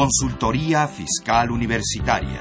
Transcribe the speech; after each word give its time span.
Consultoría 0.00 0.88
Fiscal 0.88 1.50
Universitaria. 1.50 2.40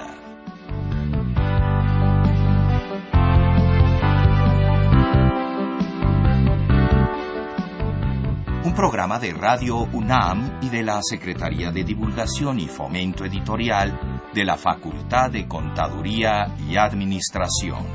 Un 8.64 8.74
programa 8.74 9.20
de 9.20 9.34
Radio 9.34 9.80
UNAM 9.92 10.60
y 10.62 10.70
de 10.70 10.84
la 10.84 11.02
Secretaría 11.04 11.70
de 11.74 11.84
Divulgación 11.84 12.62
y 12.62 12.68
Fomento 12.70 13.26
Editorial 13.26 14.24
de 14.34 14.46
la 14.46 14.56
Facultad 14.56 15.30
de 15.30 15.46
Contaduría 15.46 16.56
y 16.66 16.78
Administración. 16.78 17.86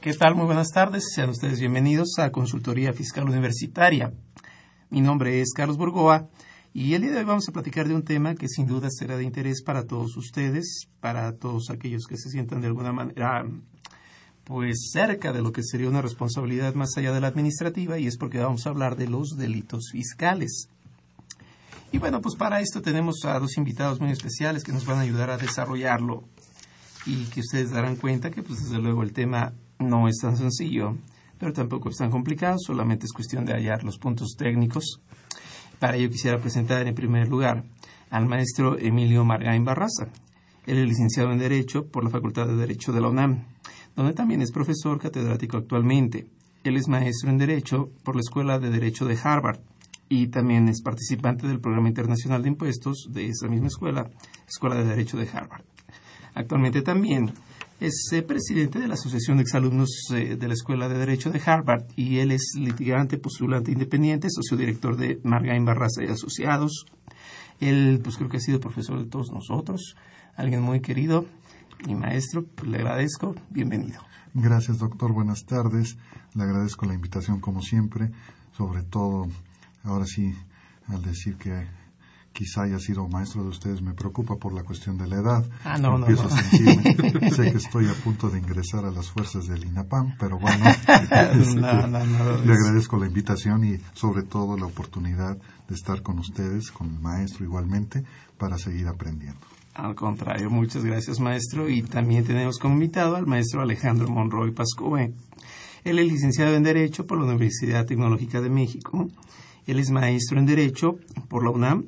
¿Qué 0.00 0.14
tal? 0.14 0.34
Muy 0.34 0.46
buenas 0.46 0.70
tardes. 0.72 1.12
Sean 1.14 1.28
ustedes 1.28 1.60
bienvenidos 1.60 2.18
a 2.18 2.32
Consultoría 2.32 2.94
Fiscal 2.94 3.28
Universitaria. 3.28 4.14
Mi 4.90 5.00
nombre 5.00 5.40
es 5.40 5.52
Carlos 5.54 5.76
Burgoa 5.76 6.28
y 6.74 6.94
el 6.94 7.02
día 7.02 7.12
de 7.12 7.18
hoy 7.18 7.24
vamos 7.24 7.48
a 7.48 7.52
platicar 7.52 7.86
de 7.86 7.94
un 7.94 8.02
tema 8.02 8.34
que 8.34 8.48
sin 8.48 8.66
duda 8.66 8.88
será 8.90 9.16
de 9.16 9.22
interés 9.22 9.62
para 9.62 9.86
todos 9.86 10.16
ustedes, 10.16 10.88
para 10.98 11.30
todos 11.36 11.70
aquellos 11.70 12.06
que 12.08 12.16
se 12.16 12.28
sientan 12.28 12.60
de 12.60 12.66
alguna 12.66 12.92
manera 12.92 13.46
pues 14.42 14.90
cerca 14.92 15.32
de 15.32 15.42
lo 15.42 15.52
que 15.52 15.62
sería 15.62 15.88
una 15.88 16.02
responsabilidad 16.02 16.74
más 16.74 16.96
allá 16.96 17.12
de 17.12 17.20
la 17.20 17.28
administrativa 17.28 18.00
y 18.00 18.08
es 18.08 18.16
porque 18.16 18.40
vamos 18.40 18.66
a 18.66 18.70
hablar 18.70 18.96
de 18.96 19.06
los 19.06 19.36
delitos 19.36 19.90
fiscales. 19.92 20.68
Y 21.92 21.98
bueno, 21.98 22.20
pues 22.20 22.34
para 22.34 22.60
esto 22.60 22.82
tenemos 22.82 23.24
a 23.24 23.38
dos 23.38 23.58
invitados 23.58 24.00
muy 24.00 24.10
especiales 24.10 24.64
que 24.64 24.72
nos 24.72 24.86
van 24.86 24.98
a 24.98 25.02
ayudar 25.02 25.30
a 25.30 25.38
desarrollarlo 25.38 26.24
y 27.06 27.26
que 27.26 27.40
ustedes 27.40 27.70
darán 27.70 27.94
cuenta 27.94 28.32
que 28.32 28.42
pues 28.42 28.64
desde 28.64 28.82
luego 28.82 29.04
el 29.04 29.12
tema 29.12 29.52
no 29.78 30.08
es 30.08 30.16
tan 30.20 30.36
sencillo 30.36 30.96
pero 31.40 31.54
tampoco 31.54 31.88
es 31.88 31.96
tan 31.96 32.10
complicado, 32.10 32.58
solamente 32.58 33.06
es 33.06 33.12
cuestión 33.12 33.46
de 33.46 33.54
hallar 33.54 33.82
los 33.82 33.98
puntos 33.98 34.36
técnicos. 34.36 35.00
Para 35.78 35.96
ello 35.96 36.10
quisiera 36.10 36.38
presentar 36.38 36.86
en 36.86 36.94
primer 36.94 37.28
lugar 37.28 37.64
al 38.10 38.26
maestro 38.26 38.78
Emilio 38.78 39.24
Margain 39.24 39.64
Barraza. 39.64 40.08
Él 40.66 40.78
es 40.78 40.86
licenciado 40.86 41.32
en 41.32 41.38
Derecho 41.38 41.86
por 41.86 42.04
la 42.04 42.10
Facultad 42.10 42.46
de 42.46 42.56
Derecho 42.56 42.92
de 42.92 43.00
la 43.00 43.08
UNAM, 43.08 43.46
donde 43.96 44.12
también 44.12 44.42
es 44.42 44.52
profesor 44.52 45.00
catedrático 45.00 45.56
actualmente. 45.56 46.26
Él 46.62 46.76
es 46.76 46.88
maestro 46.88 47.30
en 47.30 47.38
Derecho 47.38 47.88
por 48.04 48.16
la 48.16 48.20
Escuela 48.20 48.58
de 48.58 48.68
Derecho 48.68 49.06
de 49.06 49.18
Harvard 49.20 49.60
y 50.10 50.26
también 50.26 50.68
es 50.68 50.82
participante 50.82 51.48
del 51.48 51.60
Programa 51.60 51.88
Internacional 51.88 52.42
de 52.42 52.50
Impuestos 52.50 53.08
de 53.10 53.28
esa 53.28 53.48
misma 53.48 53.68
escuela, 53.68 54.10
Escuela 54.46 54.76
de 54.76 54.84
Derecho 54.84 55.16
de 55.16 55.28
Harvard. 55.32 55.64
Actualmente 56.34 56.82
también 56.82 57.32
es 57.80 58.10
eh, 58.12 58.22
presidente 58.22 58.78
de 58.78 58.86
la 58.86 58.94
Asociación 58.94 59.38
de 59.38 59.42
Exalumnos 59.42 59.90
eh, 60.12 60.36
de 60.36 60.48
la 60.48 60.52
Escuela 60.52 60.88
de 60.88 60.98
Derecho 60.98 61.30
de 61.30 61.40
Harvard 61.44 61.84
y 61.96 62.18
él 62.18 62.30
es 62.30 62.52
litigante, 62.56 63.16
postulante 63.16 63.72
independiente, 63.72 64.28
socio 64.30 64.56
director 64.58 64.96
de 64.96 65.18
Margain 65.24 65.64
Barraza 65.64 66.04
y 66.04 66.08
Asociados. 66.08 66.84
Él, 67.58 68.00
pues 68.02 68.18
creo 68.18 68.28
que 68.28 68.36
ha 68.36 68.40
sido 68.40 68.60
profesor 68.60 69.02
de 69.02 69.08
todos 69.08 69.30
nosotros, 69.32 69.96
alguien 70.36 70.60
muy 70.60 70.80
querido 70.80 71.24
y 71.86 71.94
maestro, 71.94 72.44
pues, 72.44 72.70
le 72.70 72.76
agradezco, 72.76 73.34
bienvenido. 73.48 74.00
Gracias, 74.34 74.78
doctor, 74.78 75.12
buenas 75.12 75.46
tardes. 75.46 75.96
Le 76.34 76.42
agradezco 76.42 76.84
la 76.84 76.94
invitación 76.94 77.40
como 77.40 77.62
siempre, 77.62 78.10
sobre 78.52 78.82
todo, 78.82 79.26
ahora 79.84 80.04
sí, 80.04 80.34
al 80.86 81.02
decir 81.02 81.36
que 81.36 81.66
quizá 82.32 82.62
haya 82.62 82.78
sido 82.78 83.06
maestro 83.08 83.42
de 83.42 83.48
ustedes, 83.48 83.82
me 83.82 83.92
preocupa 83.92 84.36
por 84.36 84.52
la 84.52 84.62
cuestión 84.62 84.96
de 84.96 85.06
la 85.06 85.16
edad. 85.16 85.44
Ah, 85.64 85.78
no, 85.78 85.98
no, 85.98 86.06
Empiezo 86.06 86.26
a 86.26 86.30
sentirme, 86.30 87.30
sé 87.30 87.52
que 87.52 87.58
estoy 87.58 87.86
a 87.86 87.94
punto 87.94 88.30
de 88.30 88.38
ingresar 88.38 88.84
a 88.84 88.90
las 88.90 89.10
fuerzas 89.10 89.46
del 89.46 89.64
INAPAM, 89.64 90.16
pero 90.18 90.38
bueno, 90.38 90.64
este, 90.68 91.60
le 91.60 92.52
agradezco 92.52 92.96
la 92.96 93.06
invitación 93.06 93.64
y 93.64 93.78
sobre 93.94 94.22
todo 94.22 94.56
la 94.56 94.66
oportunidad 94.66 95.36
de 95.68 95.74
estar 95.74 96.02
con 96.02 96.18
ustedes, 96.18 96.70
con 96.70 96.88
el 96.88 97.00
maestro 97.00 97.44
igualmente, 97.44 98.04
para 98.38 98.58
seguir 98.58 98.88
aprendiendo. 98.88 99.40
Al 99.74 99.94
contrario, 99.94 100.50
muchas 100.50 100.84
gracias 100.84 101.20
maestro 101.20 101.68
y 101.68 101.82
también 101.82 102.24
tenemos 102.24 102.58
como 102.58 102.74
invitado 102.74 103.16
al 103.16 103.26
maestro 103.26 103.62
Alejandro 103.62 104.08
Monroy 104.08 104.52
Pascoe. 104.52 105.12
Él 105.84 105.98
es 105.98 106.06
licenciado 106.06 106.54
en 106.54 106.62
Derecho 106.62 107.06
por 107.06 107.18
la 107.18 107.24
Universidad 107.24 107.86
Tecnológica 107.86 108.40
de 108.40 108.50
México. 108.50 109.08
Él 109.66 109.78
es 109.78 109.90
maestro 109.90 110.38
en 110.38 110.46
Derecho 110.46 110.96
por 111.28 111.44
la 111.44 111.50
UNAM 111.50 111.84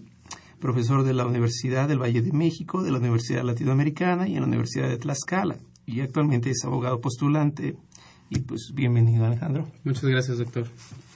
profesor 0.63 1.03
de 1.03 1.13
la 1.13 1.27
Universidad 1.27 1.89
del 1.89 2.01
Valle 2.01 2.23
de 2.23 2.33
México, 2.33 2.85
de 2.85 2.93
la 2.93 2.99
Universidad 2.99 3.43
Latinoamericana 3.43 4.29
y 4.29 4.37
en 4.37 4.43
la 4.43 4.47
Universidad 4.47 4.89
de 4.89 4.97
Tlaxcala. 4.97 5.57
Y 5.87 6.01
actualmente 6.01 6.51
es 6.51 6.65
abogado 6.65 7.01
postulante. 7.01 7.77
Y 8.31 8.39
pues 8.39 8.71
bienvenido 8.73 9.27
Alejandro. 9.27 9.67
Muchas 9.83 10.05
gracias, 10.05 10.39
doctor. 10.39 10.69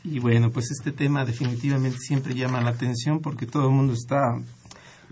Y 0.03 0.19
bueno, 0.19 0.51
pues 0.51 0.73
este 0.73 0.91
tema 0.91 1.25
definitivamente 1.25 1.99
siempre 1.99 2.35
llama 2.35 2.61
la 2.61 2.71
atención 2.71 3.21
porque 3.21 3.47
todo 3.47 3.69
el 3.69 3.75
mundo 3.75 3.93
está, 3.93 4.37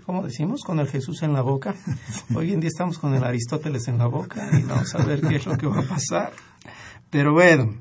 como 0.05 0.23
decimos, 0.23 0.63
con 0.65 0.79
el 0.79 0.89
Jesús 0.89 1.23
en 1.23 1.31
la 1.31 1.41
boca. 1.41 1.73
Hoy 2.35 2.51
en 2.51 2.59
día 2.59 2.67
estamos 2.67 2.99
con 2.99 3.15
el 3.15 3.23
Aristóteles 3.23 3.87
en 3.87 3.97
la 3.97 4.07
boca 4.07 4.49
y 4.51 4.63
vamos 4.63 4.93
a 4.95 5.05
ver 5.05 5.21
qué 5.21 5.37
es 5.37 5.45
lo 5.45 5.57
que 5.57 5.65
va 5.65 5.79
a 5.79 5.87
pasar. 5.87 6.33
Pero 7.09 7.31
bueno, 7.31 7.73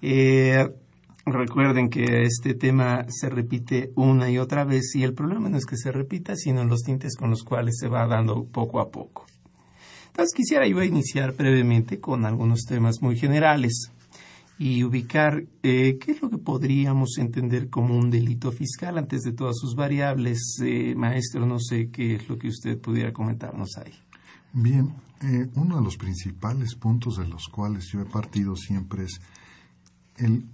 eh, 0.00 0.68
Recuerden 1.24 1.88
que 1.88 2.24
este 2.24 2.54
tema 2.54 3.06
se 3.08 3.28
repite 3.28 3.92
una 3.94 4.28
y 4.28 4.38
otra 4.38 4.64
vez 4.64 4.94
y 4.96 5.04
el 5.04 5.14
problema 5.14 5.48
no 5.48 5.56
es 5.56 5.66
que 5.66 5.76
se 5.76 5.92
repita, 5.92 6.34
sino 6.34 6.64
los 6.64 6.82
tintes 6.82 7.16
con 7.16 7.30
los 7.30 7.44
cuales 7.44 7.76
se 7.78 7.88
va 7.88 8.06
dando 8.06 8.44
poco 8.44 8.80
a 8.80 8.90
poco. 8.90 9.26
Entonces 10.08 10.34
quisiera 10.34 10.66
yo 10.66 10.82
iniciar 10.82 11.32
brevemente 11.34 12.00
con 12.00 12.26
algunos 12.26 12.64
temas 12.64 13.00
muy 13.00 13.16
generales 13.16 13.92
y 14.58 14.84
ubicar 14.84 15.44
eh, 15.62 15.98
qué 15.98 16.12
es 16.12 16.22
lo 16.22 16.28
que 16.28 16.38
podríamos 16.38 17.16
entender 17.18 17.70
como 17.70 17.96
un 17.96 18.10
delito 18.10 18.52
fiscal 18.52 18.98
antes 18.98 19.22
de 19.22 19.32
todas 19.32 19.56
sus 19.58 19.74
variables. 19.74 20.58
Eh, 20.62 20.94
maestro, 20.96 21.46
no 21.46 21.58
sé 21.60 21.88
qué 21.90 22.16
es 22.16 22.28
lo 22.28 22.36
que 22.36 22.48
usted 22.48 22.78
pudiera 22.78 23.12
comentarnos 23.12 23.76
ahí. 23.78 23.94
Bien, 24.52 24.92
eh, 25.22 25.48
uno 25.54 25.76
de 25.76 25.82
los 25.82 25.96
principales 25.96 26.74
puntos 26.74 27.16
de 27.16 27.26
los 27.26 27.48
cuales 27.48 27.86
yo 27.92 28.00
he 28.00 28.04
partido 28.04 28.54
siempre 28.54 29.04
es 29.04 29.20
el 30.18 30.44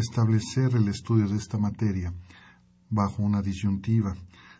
establecer 0.00 0.74
el 0.74 0.88
estudio 0.88 1.28
de 1.28 1.36
esta 1.36 1.58
materia 1.58 2.12
bajo 2.88 3.22
una 3.22 3.42
disyuntiva, 3.42 4.14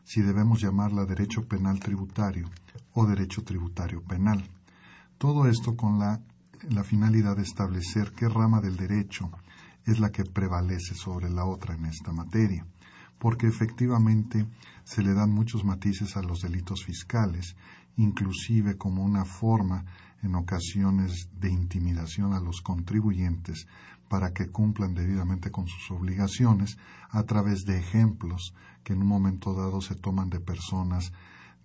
si 0.04 0.22
debemos 0.22 0.60
llamarla 0.60 1.04
derecho 1.04 1.46
penal 1.46 1.80
tributario 1.80 2.48
o 2.92 3.06
derecho 3.06 3.42
tributario 3.42 4.02
penal. 4.02 4.48
Todo 5.18 5.48
esto 5.48 5.76
con 5.76 5.98
la, 5.98 6.20
finalidad 6.84 7.36
de 7.36 7.42
establecer 7.42 8.12
qué 8.12 8.28
rama 8.28 8.60
del 8.60 8.76
derecho 8.76 9.30
es 9.84 9.98
la 9.98 10.10
que 10.10 10.24
prevalece 10.24 10.94
sobre 10.94 11.30
la 11.30 11.44
otra 11.44 11.74
en 11.74 11.86
esta 11.86 12.12
materia, 12.12 12.66
porque 13.18 13.46
efectivamente 13.46 14.46
se 14.84 15.02
le 15.02 15.14
dan 15.14 15.30
muchos 15.30 15.64
matices 15.64 16.16
a 16.16 16.22
los 16.22 16.42
delitos 16.42 16.84
fiscales, 16.84 17.56
inclusive 17.96 18.76
como 18.76 19.04
una 19.04 19.24
forma 19.24 19.84
en 20.22 20.34
ocasiones 20.34 21.28
de 21.38 21.50
intimidación 21.50 22.32
a 22.34 22.40
los 22.40 22.60
contribuyentes 22.60 23.66
para 24.08 24.32
que 24.32 24.48
cumplan 24.48 24.94
debidamente 24.94 25.50
con 25.50 25.66
sus 25.68 25.90
obligaciones 25.90 26.78
a 27.10 27.22
través 27.22 27.64
de 27.64 27.78
ejemplos 27.78 28.54
que 28.82 28.92
en 28.92 29.02
un 29.02 29.08
momento 29.08 29.54
dado 29.54 29.80
se 29.80 29.94
toman 29.94 30.30
de 30.30 30.40
personas, 30.40 31.12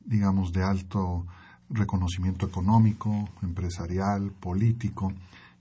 digamos, 0.05 0.53
de 0.53 0.63
alto 0.63 1.25
reconocimiento 1.69 2.45
económico, 2.45 3.27
empresarial, 3.41 4.31
político, 4.31 5.11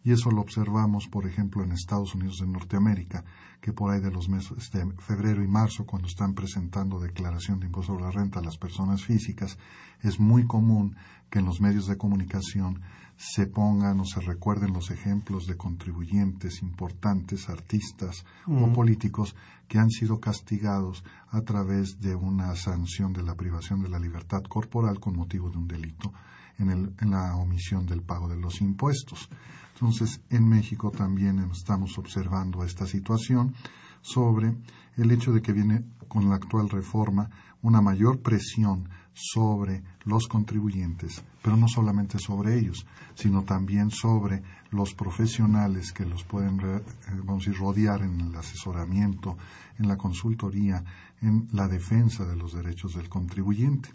y 0.05 0.13
eso 0.13 0.31
lo 0.31 0.43
observamos, 0.43 1.09
por 1.09 1.27
ejemplo, 1.27 1.65
en 1.65 1.73
Estados 1.73 2.15
Unidos 2.15 2.39
de 2.39 2.47
Norteamérica, 2.47 3.25
que 3.63 3.73
por 3.73 3.91
ahí 3.91 4.01
de 4.01 4.11
los 4.11 4.29
meses 4.29 4.71
de 4.71 4.87
febrero 4.99 5.43
y 5.43 5.49
marzo, 5.49 5.87
cuando 5.87 6.07
están 6.07 6.35
presentando 6.35 7.01
declaración 7.01 7.59
de 7.59 7.67
impuesto 7.67 7.95
sobre 7.95 8.05
la 8.05 8.11
renta 8.11 8.41
a 8.41 8.43
las 8.43 8.59
personas 8.59 9.03
físicas, 9.03 9.57
es 10.03 10.21
muy 10.21 10.47
común 10.47 10.95
que 11.31 11.39
en 11.39 11.47
los 11.47 11.63
medios 11.63 11.87
de 11.87 11.97
comunicación 11.97 12.83
se 13.17 13.47
pongan 13.47 13.99
o 14.01 14.05
se 14.05 14.21
recuerden 14.21 14.75
los 14.75 14.91
ejemplos 14.91 15.47
de 15.47 15.57
contribuyentes 15.57 16.61
importantes, 16.61 17.49
artistas 17.49 18.27
o 18.47 18.73
políticos 18.73 19.35
que 19.69 19.79
han 19.79 19.89
sido 19.89 20.21
castigados 20.21 21.03
a 21.31 21.41
través 21.41 22.01
de 22.01 22.15
una 22.15 22.55
sanción 22.57 23.13
de 23.13 23.23
la 23.23 23.35
privación 23.35 23.83
de 23.83 23.89
la 23.89 23.99
libertad 23.99 24.43
corporal 24.43 25.01
con 25.01 25.17
motivo 25.17 25.49
de 25.49 25.57
un 25.57 25.69
delito 25.69 26.13
en, 26.59 26.71
el, 26.71 26.95
en 27.01 27.11
la 27.11 27.37
omisión 27.37 27.87
del 27.87 28.03
pago 28.03 28.29
de 28.29 28.37
los 28.37 28.61
impuestos. 28.61 29.31
Entonces, 29.75 30.21
en 30.31 30.49
México 30.49 30.91
también 30.91 31.39
estamos 31.51 31.99
observando 31.99 32.65
esta 32.65 32.87
situación 32.87 33.55
sobre 34.03 34.57
el 34.97 35.11
hecho 35.11 35.33
de 35.33 35.43
que 35.43 35.53
viene 35.53 35.85
con 36.09 36.29
la 36.29 36.37
actual 36.37 36.69
reforma 36.69 37.29
una 37.63 37.81
mayor 37.81 38.21
presión 38.21 38.89
sobre 39.13 39.83
los 40.05 40.27
contribuyentes, 40.29 41.25
pero 41.43 41.57
no 41.57 41.67
solamente 41.69 42.19
sobre 42.19 42.59
ellos, 42.59 42.87
sino 43.15 43.43
también 43.43 43.91
sobre 43.91 44.43
los 44.71 44.95
profesionales 44.95 45.93
que 45.93 46.05
los 46.05 46.25
pueden 46.25 46.61
eh, 46.61 46.83
vamos 47.25 47.47
a 47.49 47.53
rodear 47.53 48.03
en 48.03 48.21
el 48.21 48.37
asesoramiento, 48.37 49.37
en 49.79 49.89
la 49.89 49.97
consultoría, 49.97 50.85
en 51.21 51.49
la 51.53 51.69
defensa 51.69 52.25
de 52.25 52.37
los 52.37 52.53
derechos 52.53 52.95
del 52.95 53.09
contribuyente. 53.09 53.89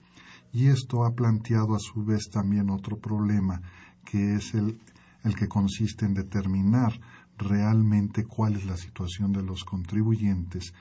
Y 0.51 0.67
esto 0.67 1.05
ha 1.05 1.13
planteado 1.13 1.75
a 1.75 1.79
su 1.79 2.03
vez 2.03 2.29
también 2.31 2.69
otro 2.69 2.97
problema, 2.97 3.61
que 4.03 4.35
es 4.35 4.55
el, 4.55 4.79
el 5.24 5.36
que 5.36 5.48
consiste 5.48 6.06
en 6.06 6.13
determinar 6.13 7.00
realmente 7.38 8.25
cuál 8.25 8.56
es 8.56 8.66
la 8.66 8.77
situación 8.77 9.31
de 9.31 9.44
los 9.44 9.63
contribuyentes 9.63 10.74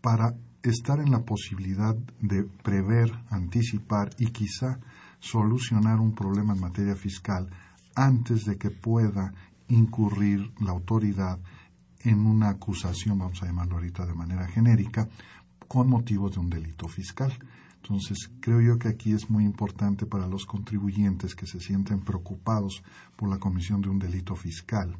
para 0.00 0.34
estar 0.62 1.00
en 1.00 1.10
la 1.10 1.24
posibilidad 1.24 1.94
de 2.20 2.44
prever, 2.44 3.12
anticipar 3.30 4.10
y 4.18 4.26
quizá 4.26 4.78
solucionar 5.20 6.00
un 6.00 6.14
problema 6.14 6.54
en 6.54 6.60
materia 6.60 6.94
fiscal 6.94 7.48
antes 7.94 8.44
de 8.44 8.56
que 8.56 8.70
pueda 8.70 9.32
incurrir 9.68 10.52
la 10.60 10.72
autoridad 10.72 11.38
en 12.00 12.26
una 12.26 12.50
acusación, 12.50 13.18
vamos 13.18 13.42
a 13.42 13.46
llamarlo 13.46 13.76
ahorita 13.76 14.06
de 14.06 14.14
manera 14.14 14.46
genérica, 14.46 15.08
con 15.66 15.88
motivo 15.88 16.30
de 16.30 16.38
un 16.38 16.48
delito 16.48 16.86
fiscal. 16.86 17.32
Entonces, 17.88 18.30
creo 18.40 18.60
yo 18.60 18.78
que 18.80 18.88
aquí 18.88 19.12
es 19.12 19.30
muy 19.30 19.44
importante 19.44 20.06
para 20.06 20.26
los 20.26 20.44
contribuyentes 20.44 21.36
que 21.36 21.46
se 21.46 21.60
sienten 21.60 22.00
preocupados 22.00 22.82
por 23.14 23.28
la 23.28 23.38
comisión 23.38 23.80
de 23.80 23.88
un 23.88 24.00
delito 24.00 24.34
fiscal, 24.34 24.96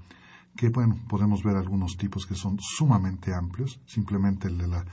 que, 0.56 0.68
bueno, 0.68 0.96
podemos 1.08 1.42
ver 1.42 1.56
algunos 1.56 1.96
tipos 1.96 2.26
que 2.26 2.36
son 2.36 2.58
sumamente 2.60 3.34
amplios, 3.34 3.80
simplemente 3.86 4.46
el 4.46 4.58
de 4.58 4.68
la 4.68 4.84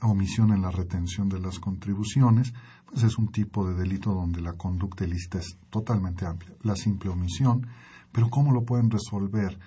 omisión 0.00 0.50
en 0.50 0.62
la 0.62 0.70
retención 0.70 1.28
de 1.28 1.38
las 1.38 1.58
contribuciones, 1.58 2.54
pues 2.86 3.02
es 3.02 3.18
un 3.18 3.28
tipo 3.28 3.68
de 3.68 3.74
delito 3.74 4.14
donde 4.14 4.40
la 4.40 4.54
conducta 4.54 5.04
ilícita 5.04 5.38
es 5.38 5.58
totalmente 5.68 6.24
amplia. 6.24 6.54
La 6.62 6.74
simple 6.74 7.10
omisión, 7.10 7.66
pero 8.12 8.30
¿cómo 8.30 8.50
lo 8.50 8.64
pueden 8.64 8.90
resolver 8.90 9.58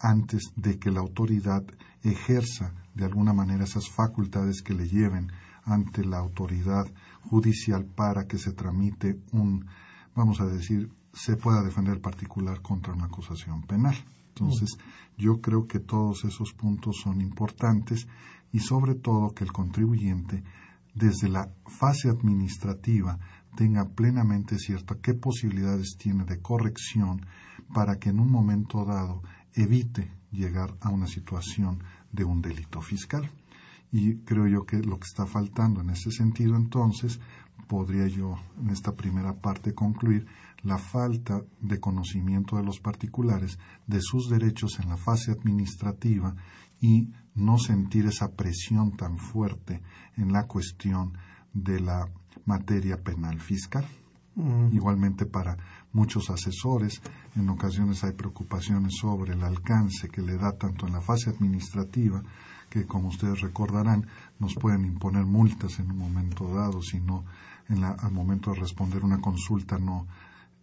antes 0.00 0.52
de 0.56 0.78
que 0.78 0.90
la 0.90 1.00
autoridad 1.00 1.64
ejerza 2.02 2.72
de 2.94 3.04
alguna 3.04 3.34
manera 3.34 3.64
esas 3.64 3.90
facultades 3.90 4.62
que 4.62 4.72
le 4.72 4.88
lleven 4.88 5.30
ante 5.64 6.04
la 6.04 6.18
autoridad 6.18 6.86
judicial 7.22 7.84
para 7.84 8.26
que 8.26 8.38
se 8.38 8.52
tramite 8.52 9.18
un, 9.32 9.66
vamos 10.14 10.40
a 10.40 10.46
decir, 10.46 10.90
se 11.12 11.36
pueda 11.36 11.62
defender 11.62 11.94
el 11.94 12.00
particular 12.00 12.60
contra 12.60 12.92
una 12.92 13.06
acusación 13.06 13.62
penal. 13.62 13.96
Entonces, 14.28 14.76
yo 15.16 15.40
creo 15.40 15.66
que 15.66 15.78
todos 15.78 16.24
esos 16.24 16.52
puntos 16.52 16.96
son 17.02 17.20
importantes 17.20 18.08
y 18.52 18.58
sobre 18.60 18.94
todo 18.94 19.32
que 19.32 19.44
el 19.44 19.52
contribuyente, 19.52 20.42
desde 20.94 21.28
la 21.28 21.50
fase 21.66 22.08
administrativa, 22.08 23.18
tenga 23.56 23.88
plenamente 23.88 24.58
cierto 24.58 25.00
qué 25.00 25.14
posibilidades 25.14 25.96
tiene 25.98 26.24
de 26.24 26.40
corrección 26.40 27.26
para 27.72 27.98
que 27.98 28.10
en 28.10 28.18
un 28.18 28.30
momento 28.30 28.84
dado 28.84 29.22
evite 29.54 30.10
llegar 30.32 30.76
a 30.80 30.90
una 30.90 31.06
situación 31.06 31.82
de 32.12 32.24
un 32.24 32.42
delito 32.42 32.80
fiscal. 32.80 33.30
Y 33.94 34.16
creo 34.24 34.48
yo 34.48 34.66
que 34.66 34.78
lo 34.82 34.98
que 34.98 35.06
está 35.06 35.24
faltando 35.24 35.80
en 35.80 35.90
ese 35.90 36.10
sentido, 36.10 36.56
entonces, 36.56 37.20
podría 37.68 38.08
yo 38.08 38.34
en 38.60 38.70
esta 38.70 38.96
primera 38.96 39.34
parte 39.34 39.72
concluir 39.72 40.26
la 40.64 40.78
falta 40.78 41.44
de 41.60 41.78
conocimiento 41.78 42.56
de 42.56 42.64
los 42.64 42.80
particulares 42.80 43.56
de 43.86 44.00
sus 44.00 44.28
derechos 44.28 44.80
en 44.80 44.88
la 44.88 44.96
fase 44.96 45.30
administrativa 45.30 46.34
y 46.80 47.12
no 47.36 47.56
sentir 47.56 48.06
esa 48.06 48.32
presión 48.32 48.96
tan 48.96 49.16
fuerte 49.16 49.80
en 50.16 50.32
la 50.32 50.48
cuestión 50.48 51.16
de 51.52 51.78
la 51.78 52.10
materia 52.46 53.00
penal 53.00 53.38
fiscal. 53.38 53.86
Mm. 54.34 54.74
Igualmente 54.74 55.24
para 55.24 55.56
muchos 55.92 56.30
asesores, 56.30 57.00
en 57.36 57.48
ocasiones 57.48 58.02
hay 58.02 58.14
preocupaciones 58.14 58.94
sobre 59.00 59.34
el 59.34 59.42
alcance 59.44 60.08
que 60.08 60.20
le 60.20 60.36
da 60.36 60.50
tanto 60.58 60.88
en 60.88 60.94
la 60.94 61.00
fase 61.00 61.30
administrativa, 61.30 62.24
que 62.74 62.86
como 62.86 63.06
ustedes 63.06 63.40
recordarán, 63.40 64.08
nos 64.40 64.56
pueden 64.56 64.84
imponer 64.84 65.24
multas 65.24 65.78
en 65.78 65.92
un 65.92 65.98
momento 65.98 66.52
dado, 66.52 66.82
si 66.82 66.98
no 67.00 67.24
en 67.68 67.84
al 67.84 68.10
momento 68.10 68.50
de 68.50 68.58
responder 68.58 69.04
una 69.04 69.20
consulta 69.20 69.78
no 69.78 70.08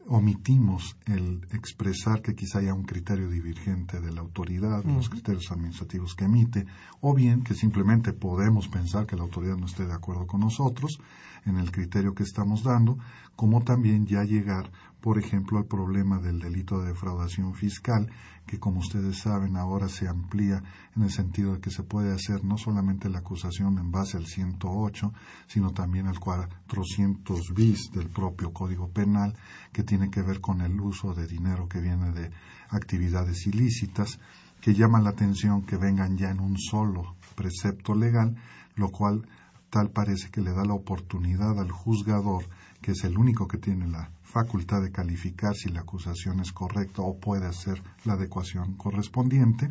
omitimos 0.08 0.98
el 1.06 1.48
expresar 1.54 2.22
que 2.22 2.36
quizá 2.36 2.60
haya 2.60 2.74
un 2.74 2.84
criterio 2.84 3.30
divergente 3.30 4.02
de 4.02 4.12
la 4.12 4.20
autoridad, 4.20 4.84
los 4.84 5.08
criterios 5.10 5.52
administrativos 5.52 6.16
que 6.16 6.26
emite, 6.26 6.66
o 7.00 7.14
bien 7.14 7.44
que 7.44 7.54
simplemente 7.54 8.12
podemos 8.12 8.68
pensar 8.68 9.06
que 9.06 9.16
la 9.16 9.24
autoridad 9.24 9.56
no 9.56 9.68
esté 9.68 9.86
de 9.86 9.94
acuerdo 9.94 10.28
con 10.28 10.42
nosotros 10.42 11.00
en 11.46 11.58
el 11.58 11.72
criterio 11.72 12.14
que 12.14 12.24
estamos 12.24 12.64
dando, 12.64 12.98
como 13.38 13.62
también 13.62 14.06
ya 14.06 14.26
llegar, 14.26 14.70
por 15.02 15.18
ejemplo, 15.18 15.58
al 15.58 15.66
problema 15.66 16.20
del 16.20 16.40
delito 16.40 16.80
de 16.80 16.90
defraudación 16.90 17.56
fiscal, 17.56 18.08
que 18.46 18.60
como 18.60 18.80
ustedes 18.80 19.20
saben 19.20 19.58
ahora 19.58 19.90
se 19.90 20.08
amplía 20.08 20.62
en 20.96 21.04
el 21.04 21.12
sentido 21.12 21.54
de 21.54 21.60
que 21.60 21.72
se 21.72 21.84
puede 21.84 22.14
hacer 22.14 22.44
no 22.44 22.58
solamente 22.58 23.10
la 23.10 23.20
acusación 23.20 23.80
en 23.80 23.92
base 23.92 24.18
al 24.18 24.28
108, 24.28 25.12
sino 25.48 25.72
también 25.72 26.08
al 26.08 26.20
400 26.20 27.54
bis 27.54 27.92
del 27.92 28.10
propio 28.10 28.54
Código 28.54 28.90
Penal, 28.90 29.36
que 29.72 29.84
tiene 29.84 30.12
que 30.12 30.22
ver 30.22 30.40
con 30.40 30.62
el 30.62 30.80
uso 30.80 31.14
de 31.16 31.28
dinero 31.28 31.68
que 31.68 31.82
viene 31.82 32.12
de 32.12 32.30
actividades 32.70 33.48
ilícitas, 33.48 34.20
que 34.62 34.76
llama 34.76 35.02
la 35.02 35.10
atención 35.10 35.64
que 35.64 35.78
vengan 35.78 36.18
ya 36.18 36.30
en 36.30 36.40
un 36.40 36.58
solo 36.60 37.16
precepto 37.36 37.96
legal, 37.96 38.36
lo 38.76 38.90
cual 38.90 39.28
tal 39.72 39.90
parece 39.90 40.30
que 40.30 40.42
le 40.42 40.52
da 40.52 40.64
la 40.64 40.74
oportunidad 40.74 41.60
al 41.60 41.72
juzgador, 41.72 42.44
que 42.82 42.92
es 42.92 43.04
el 43.04 43.18
único 43.18 43.48
que 43.48 43.58
tiene 43.58 43.88
la 43.88 44.12
facultad 44.32 44.82
de 44.82 44.92
calificar 44.92 45.56
si 45.56 45.70
la 45.70 45.82
acusación 45.82 46.40
es 46.40 46.54
correcta 46.54 47.02
o 47.02 47.20
puede 47.20 47.46
hacer 47.46 47.84
la 48.06 48.14
adecuación 48.14 48.76
correspondiente, 48.76 49.70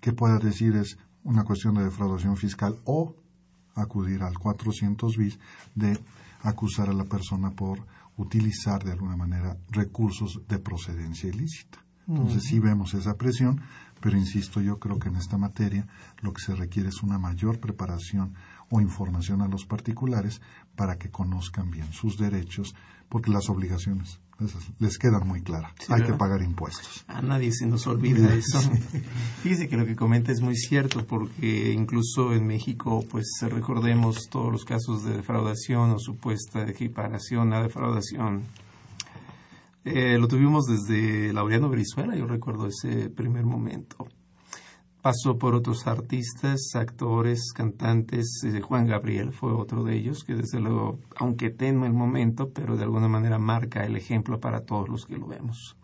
que 0.00 0.12
pueda 0.12 0.38
decir 0.38 0.74
es 0.74 0.98
una 1.22 1.44
cuestión 1.44 1.74
de 1.74 1.84
defraudación 1.84 2.36
fiscal 2.36 2.80
o 2.84 3.14
acudir 3.74 4.22
al 4.22 4.38
400 4.38 5.16
bis 5.16 5.38
de 5.74 5.98
acusar 6.42 6.88
a 6.88 6.94
la 6.94 7.04
persona 7.04 7.50
por 7.50 7.86
utilizar 8.16 8.82
de 8.82 8.92
alguna 8.92 9.16
manera 9.16 9.56
recursos 9.70 10.40
de 10.48 10.58
procedencia 10.58 11.28
ilícita. 11.28 11.78
Entonces 12.08 12.44
sí 12.44 12.58
vemos 12.58 12.94
esa 12.94 13.18
presión, 13.18 13.60
pero 14.00 14.16
insisto, 14.16 14.62
yo 14.62 14.78
creo 14.78 14.98
que 14.98 15.10
en 15.10 15.16
esta 15.16 15.36
materia 15.36 15.86
lo 16.22 16.32
que 16.32 16.40
se 16.40 16.54
requiere 16.54 16.88
es 16.88 17.02
una 17.02 17.18
mayor 17.18 17.60
preparación 17.60 18.34
o 18.70 18.80
información 18.80 19.42
a 19.42 19.48
los 19.48 19.64
particulares 19.64 20.40
para 20.76 20.98
que 20.98 21.10
conozcan 21.10 21.70
bien 21.70 21.92
sus 21.92 22.18
derechos, 22.18 22.74
porque 23.08 23.30
las 23.30 23.48
obligaciones 23.48 24.20
les 24.78 24.98
quedan 24.98 25.26
muy 25.26 25.42
claras. 25.42 25.72
Hay 25.88 26.02
que 26.04 26.12
pagar 26.12 26.42
impuestos. 26.42 27.04
A 27.08 27.20
nadie 27.20 27.50
se 27.52 27.66
nos 27.66 27.86
olvida 27.88 28.32
eso. 28.34 28.60
Fíjese 29.42 29.68
que 29.68 29.76
lo 29.76 29.84
que 29.84 29.96
comenta 29.96 30.30
es 30.30 30.40
muy 30.40 30.56
cierto, 30.56 31.04
porque 31.04 31.72
incluso 31.72 32.32
en 32.32 32.46
México, 32.46 33.04
pues 33.10 33.26
recordemos 33.42 34.28
todos 34.30 34.52
los 34.52 34.64
casos 34.64 35.04
de 35.04 35.16
defraudación 35.16 35.90
o 35.90 35.98
supuesta 35.98 36.68
equiparación 36.68 37.52
a 37.52 37.62
defraudación. 37.62 38.44
Eh, 39.84 40.18
lo 40.18 40.28
tuvimos 40.28 40.66
desde 40.66 41.32
Laureano 41.32 41.68
Brizuela, 41.68 42.14
yo 42.14 42.26
recuerdo 42.26 42.68
ese 42.68 43.08
primer 43.10 43.44
momento 43.44 44.06
pasó 45.08 45.38
por 45.38 45.54
otros 45.54 45.86
artistas, 45.86 46.74
actores, 46.74 47.54
cantantes. 47.54 48.42
Eh, 48.44 48.60
Juan 48.60 48.86
Gabriel 48.86 49.32
fue 49.32 49.54
otro 49.54 49.82
de 49.82 49.96
ellos, 49.96 50.22
que 50.22 50.34
desde 50.34 50.60
luego, 50.60 50.98
aunque 51.16 51.48
tenme 51.48 51.86
el 51.86 51.94
momento, 51.94 52.50
pero 52.50 52.76
de 52.76 52.82
alguna 52.82 53.08
manera 53.08 53.38
marca 53.38 53.86
el 53.86 53.96
ejemplo 53.96 54.38
para 54.38 54.66
todos 54.66 54.86
los 54.90 55.06
que 55.06 55.16
lo 55.16 55.26
vemos. 55.26 55.78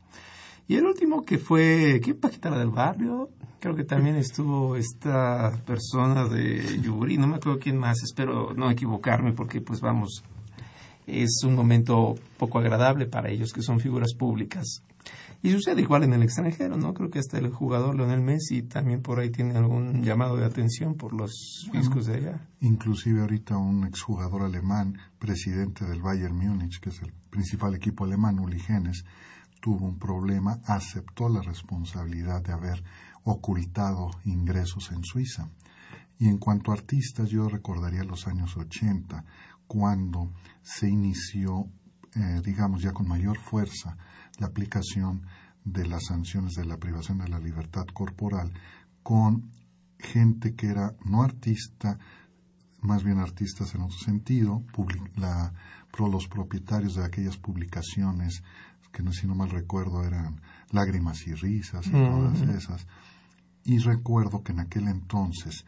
Y 0.68 0.76
el 0.76 0.84
último 0.84 1.24
que 1.24 1.38
fue, 1.38 2.02
¿qué 2.04 2.14
Paquita 2.14 2.50
del 2.50 2.68
Barrio? 2.68 3.30
Creo 3.60 3.74
que 3.74 3.84
también 3.84 4.16
estuvo 4.16 4.76
esta 4.76 5.58
persona 5.64 6.28
de 6.28 6.78
Yuri, 6.82 7.16
no 7.16 7.26
me 7.26 7.36
acuerdo 7.36 7.58
quién 7.58 7.78
más, 7.78 8.02
espero 8.02 8.52
no 8.52 8.70
equivocarme 8.70 9.32
porque 9.32 9.62
pues 9.62 9.80
vamos, 9.80 10.22
es 11.06 11.40
un 11.46 11.54
momento 11.54 12.14
poco 12.36 12.58
agradable 12.58 13.06
para 13.06 13.30
ellos 13.30 13.54
que 13.54 13.62
son 13.62 13.80
figuras 13.80 14.12
públicas. 14.12 14.82
Y 15.44 15.50
sucede 15.50 15.82
igual 15.82 16.04
en 16.04 16.14
el 16.14 16.22
extranjero, 16.22 16.78
¿no? 16.78 16.94
Creo 16.94 17.10
que 17.10 17.18
hasta 17.18 17.36
el 17.36 17.50
jugador 17.50 17.94
Leonel 17.94 18.22
Messi 18.22 18.62
también 18.62 19.02
por 19.02 19.20
ahí 19.20 19.28
tiene 19.28 19.54
algún 19.58 20.02
llamado 20.02 20.38
de 20.38 20.46
atención 20.46 20.94
por 20.94 21.12
los 21.12 21.68
fiscos 21.70 22.06
de 22.06 22.14
allá. 22.14 22.48
Inclusive 22.60 23.20
ahorita 23.20 23.58
un 23.58 23.84
exjugador 23.84 24.40
alemán, 24.40 24.96
presidente 25.18 25.84
del 25.84 26.00
Bayern 26.00 26.34
Múnich, 26.34 26.80
que 26.80 26.88
es 26.88 27.02
el 27.02 27.12
principal 27.28 27.74
equipo 27.74 28.04
alemán, 28.04 28.38
Uli 28.38 28.58
Genes, 28.58 29.04
tuvo 29.60 29.84
un 29.84 29.98
problema, 29.98 30.62
aceptó 30.64 31.28
la 31.28 31.42
responsabilidad 31.42 32.40
de 32.40 32.54
haber 32.54 32.82
ocultado 33.24 34.12
ingresos 34.24 34.92
en 34.92 35.04
Suiza. 35.04 35.50
Y 36.18 36.28
en 36.28 36.38
cuanto 36.38 36.70
a 36.70 36.74
artistas, 36.76 37.28
yo 37.28 37.50
recordaría 37.50 38.02
los 38.04 38.26
años 38.26 38.56
80, 38.56 39.22
cuando 39.66 40.32
se 40.62 40.88
inició, 40.88 41.68
eh, 42.14 42.40
digamos, 42.42 42.80
ya 42.80 42.92
con 42.92 43.06
mayor 43.06 43.36
fuerza, 43.36 43.98
la 44.38 44.46
aplicación 44.46 45.22
de 45.64 45.86
las 45.86 46.06
sanciones 46.06 46.54
de 46.54 46.64
la 46.64 46.76
privación 46.76 47.18
de 47.18 47.28
la 47.28 47.38
libertad 47.38 47.86
corporal 47.92 48.52
con 49.02 49.50
gente 49.98 50.54
que 50.54 50.68
era 50.68 50.94
no 51.04 51.22
artista, 51.22 51.98
más 52.80 53.02
bien 53.02 53.18
artistas 53.18 53.74
en 53.74 53.82
otro 53.82 53.98
sentido, 53.98 54.62
la, 55.16 55.52
los 55.98 56.28
propietarios 56.28 56.96
de 56.96 57.04
aquellas 57.04 57.36
publicaciones 57.38 58.42
que 58.92 59.02
si 59.12 59.26
no 59.26 59.34
mal 59.34 59.50
recuerdo 59.50 60.04
eran 60.04 60.40
Lágrimas 60.70 61.26
y 61.26 61.34
Risas 61.34 61.86
y 61.88 61.90
todas 61.90 62.40
esas. 62.42 62.86
Y 63.64 63.78
recuerdo 63.78 64.42
que 64.42 64.52
en 64.52 64.60
aquel 64.60 64.86
entonces 64.86 65.64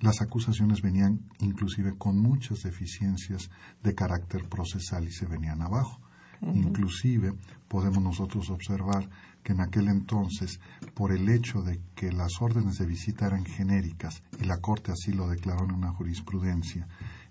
las 0.00 0.20
acusaciones 0.20 0.82
venían 0.82 1.20
inclusive 1.38 1.96
con 1.96 2.18
muchas 2.18 2.62
deficiencias 2.62 3.48
de 3.82 3.94
carácter 3.94 4.48
procesal 4.48 5.06
y 5.06 5.12
se 5.12 5.26
venían 5.26 5.62
abajo 5.62 6.00
Inclusive 6.42 7.34
podemos 7.68 8.02
nosotros 8.02 8.50
observar 8.50 9.08
que 9.42 9.52
en 9.52 9.60
aquel 9.60 9.88
entonces, 9.88 10.60
por 10.94 11.12
el 11.12 11.28
hecho 11.28 11.62
de 11.62 11.80
que 11.94 12.12
las 12.12 12.40
órdenes 12.40 12.78
de 12.78 12.86
visita 12.86 13.26
eran 13.26 13.44
genéricas 13.44 14.22
y 14.40 14.44
la 14.44 14.58
Corte 14.58 14.92
así 14.92 15.12
lo 15.12 15.28
declaró 15.28 15.64
en 15.64 15.72
una 15.72 15.92
jurisprudencia, 15.92 16.86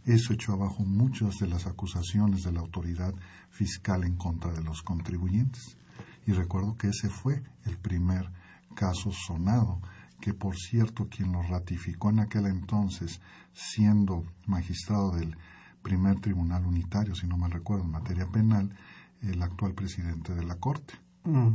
eso 0.06 0.34
echó 0.34 0.54
abajo 0.54 0.84
muchas 0.84 1.38
de 1.38 1.48
las 1.48 1.68
acusaciones 1.68 2.44
de 2.44 2.52
la 2.52 2.62
autoridad 2.62 3.14
fiscal 3.50 4.04
en 4.04 4.16
contra 4.16 4.52
de 4.52 4.64
los 4.64 4.82
contribuyentes. 4.82 5.78
Y 6.26 6.32
recuerdo 6.32 6.78
que 6.78 6.88
ese 6.88 7.10
fue 7.10 7.44
el 7.66 7.78
primer 7.78 8.32
caso 8.76 9.12
sonado, 9.12 9.80
que 10.20 10.34
por 10.34 10.56
cierto 10.56 11.08
quien 11.08 11.32
lo 11.32 11.42
ratificó 11.44 12.10
en 12.10 12.20
aquel 12.20 12.46
entonces, 12.48 13.22
siendo 13.54 14.24
magistrado 14.48 15.12
del 15.12 15.36
primer 15.82 16.20
tribunal 16.20 16.66
unitario, 16.66 17.16
si 17.16 17.28
no 17.28 17.38
me 17.38 17.48
recuerdo, 17.48 17.86
en 17.86 17.92
materia 17.92 18.28
penal, 18.28 18.76
el 19.22 19.42
actual 19.42 19.74
presidente 19.74 20.34
de 20.34 20.44
la 20.44 20.56
Corte 20.56 20.94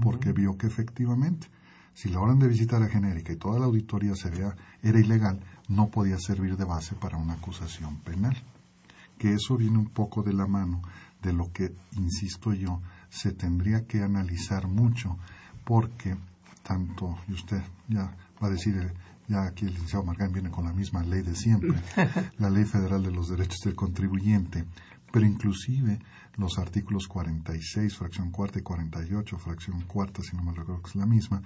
porque 0.00 0.32
vio 0.32 0.56
que 0.56 0.66
efectivamente, 0.66 1.49
si 1.94 2.08
la 2.08 2.20
orden 2.20 2.38
de 2.38 2.49
visita 2.49 2.76
era 2.76 2.88
genérica 2.88 3.32
y 3.32 3.37
toda 3.37 3.58
la 3.58 3.66
auditoría 3.66 4.14
se 4.14 4.30
era 4.82 5.00
ilegal, 5.00 5.40
no 5.68 5.88
podía 5.88 6.18
servir 6.18 6.56
de 6.56 6.64
base 6.64 6.94
para 6.94 7.16
una 7.16 7.35
acusación 7.35 7.96
penal. 7.99 8.37
Que 9.18 9.32
eso 9.32 9.56
viene 9.56 9.78
un 9.78 9.88
poco 9.88 10.23
de 10.23 10.35
la 10.35 10.46
mano 10.46 10.82
de 11.23 11.32
lo 11.32 11.52
que, 11.52 11.75
insisto 11.92 12.52
yo, 12.52 12.80
se 13.08 13.32
tendría 13.32 13.87
que 13.87 14.02
analizar 14.02 14.68
mucho, 14.68 15.16
porque 15.64 16.16
tanto, 16.62 17.16
y 17.28 17.32
usted 17.32 17.62
ya 17.88 18.14
va 18.42 18.49
a 18.49 18.50
decir, 18.50 18.76
eh, 18.76 18.92
ya 19.26 19.44
aquí 19.44 19.64
el 19.64 19.73
licenciado 19.73 20.04
Margán 20.04 20.32
viene 20.32 20.50
con 20.50 20.64
la 20.64 20.73
misma 20.73 21.02
ley 21.02 21.23
de 21.23 21.35
siempre, 21.35 21.75
la 22.38 22.50
Ley 22.50 22.64
Federal 22.64 23.02
de 23.02 23.11
los 23.11 23.28
Derechos 23.28 23.61
del 23.64 23.75
Contribuyente, 23.75 24.66
pero 25.11 25.26
inclusive 25.26 25.99
los 26.37 26.59
artículos 26.59 27.09
46, 27.09 27.97
fracción 27.97 28.31
cuarta 28.31 28.59
y 28.59 28.62
48, 28.62 29.38
fracción 29.38 29.83
cuarta, 29.83 30.23
si 30.23 30.37
no 30.37 30.43
me 30.43 30.52
recuerdo 30.52 30.83
que 30.83 30.90
es 30.90 30.97
la 30.97 31.07
misma, 31.07 31.43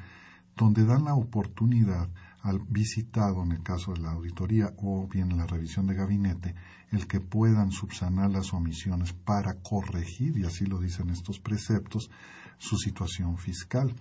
donde 0.57 0.85
dan 0.85 1.05
la 1.05 1.15
oportunidad 1.15 2.09
al 2.43 2.61
visitado, 2.61 3.43
en 3.43 3.53
el 3.53 3.63
caso 3.63 3.93
de 3.93 4.01
la 4.01 4.13
auditoría 4.13 4.75
o 4.79 5.07
bien 5.07 5.31
en 5.31 5.39
la 5.39 5.47
revisión 5.47 5.87
de 5.87 5.95
gabinete, 5.95 6.55
el 6.91 7.07
que 7.07 7.21
puedan 7.21 7.71
subsanar 7.71 8.31
las 8.31 8.53
omisiones 8.53 9.13
para 9.13 9.55
corregir, 9.61 10.37
y 10.39 10.45
así 10.45 10.67
lo 10.67 10.81
dicen 10.81 11.11
estos 11.11 11.39
preceptos, 11.39 12.11
su 12.61 12.77
situación 12.77 13.39
fiscal. 13.39 13.95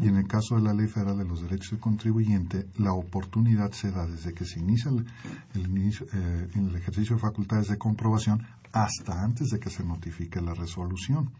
Y 0.00 0.08
en 0.08 0.16
el 0.16 0.26
caso 0.26 0.56
de 0.56 0.62
la 0.62 0.72
Ley 0.72 0.88
Federal 0.88 1.18
de 1.18 1.26
los 1.26 1.42
Derechos 1.42 1.72
del 1.72 1.80
Contribuyente, 1.80 2.66
la 2.78 2.94
oportunidad 2.94 3.72
se 3.72 3.90
da 3.90 4.06
desde 4.06 4.32
que 4.32 4.46
se 4.46 4.58
inicia 4.58 4.90
el, 4.90 5.06
eh, 5.54 6.48
el 6.54 6.74
ejercicio 6.74 7.16
de 7.16 7.20
facultades 7.20 7.68
de 7.68 7.76
comprobación 7.76 8.42
hasta 8.72 9.22
antes 9.22 9.48
de 9.48 9.60
que 9.60 9.68
se 9.68 9.84
notifique 9.84 10.40
la 10.40 10.54
resolución. 10.54 11.30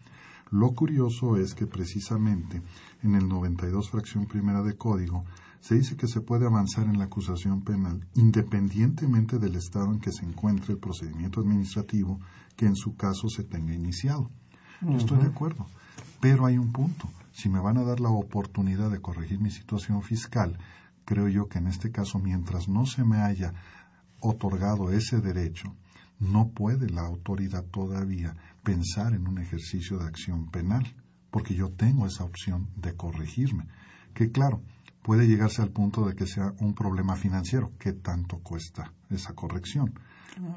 Lo 0.51 0.71
curioso 0.73 1.35
es 1.37 1.55
que 1.55 1.65
precisamente 1.65 2.61
en 3.01 3.15
el 3.15 3.27
92 3.27 3.89
fracción 3.89 4.27
primera 4.27 4.61
de 4.61 4.77
código 4.77 5.25
se 5.59 5.75
dice 5.75 5.97
que 5.97 6.07
se 6.07 6.21
puede 6.21 6.45
avanzar 6.45 6.85
en 6.85 6.99
la 6.99 7.05
acusación 7.05 7.63
penal 7.63 8.07
independientemente 8.13 9.39
del 9.39 9.55
estado 9.55 9.91
en 9.91 9.99
que 9.99 10.11
se 10.11 10.25
encuentre 10.25 10.73
el 10.73 10.79
procedimiento 10.79 11.41
administrativo 11.41 12.19
que 12.55 12.67
en 12.67 12.75
su 12.75 12.95
caso 12.95 13.27
se 13.29 13.43
tenga 13.43 13.73
iniciado. 13.73 14.29
Yo 14.81 14.97
estoy 14.97 15.17
de 15.17 15.25
acuerdo, 15.25 15.65
pero 16.19 16.45
hay 16.45 16.57
un 16.57 16.71
punto. 16.71 17.09
Si 17.31 17.49
me 17.49 17.59
van 17.59 17.77
a 17.77 17.83
dar 17.83 17.99
la 17.99 18.09
oportunidad 18.09 18.89
de 18.89 19.01
corregir 19.01 19.39
mi 19.39 19.51
situación 19.51 20.01
fiscal, 20.01 20.57
creo 21.05 21.27
yo 21.27 21.47
que 21.47 21.59
en 21.59 21.67
este 21.67 21.91
caso, 21.91 22.19
mientras 22.19 22.67
no 22.67 22.85
se 22.85 23.03
me 23.03 23.17
haya 23.17 23.53
otorgado 24.19 24.91
ese 24.91 25.21
derecho, 25.21 25.75
no 26.19 26.49
puede 26.49 26.89
la 26.89 27.01
autoridad 27.01 27.63
todavía 27.63 28.35
pensar 28.63 29.13
en 29.13 29.27
un 29.27 29.37
ejercicio 29.37 29.99
de 29.99 30.07
acción 30.07 30.49
penal, 30.49 30.95
porque 31.29 31.53
yo 31.53 31.69
tengo 31.69 32.07
esa 32.07 32.23
opción 32.23 32.69
de 32.75 32.95
corregirme, 32.95 33.67
que 34.13 34.31
claro, 34.31 34.63
puede 35.03 35.27
llegarse 35.27 35.61
al 35.61 35.69
punto 35.69 36.05
de 36.05 36.15
que 36.15 36.25
sea 36.25 36.53
un 36.59 36.73
problema 36.73 37.15
financiero, 37.15 37.71
que 37.79 37.93
tanto 37.93 38.39
cuesta 38.39 38.91
esa 39.09 39.33
corrección. 39.33 39.93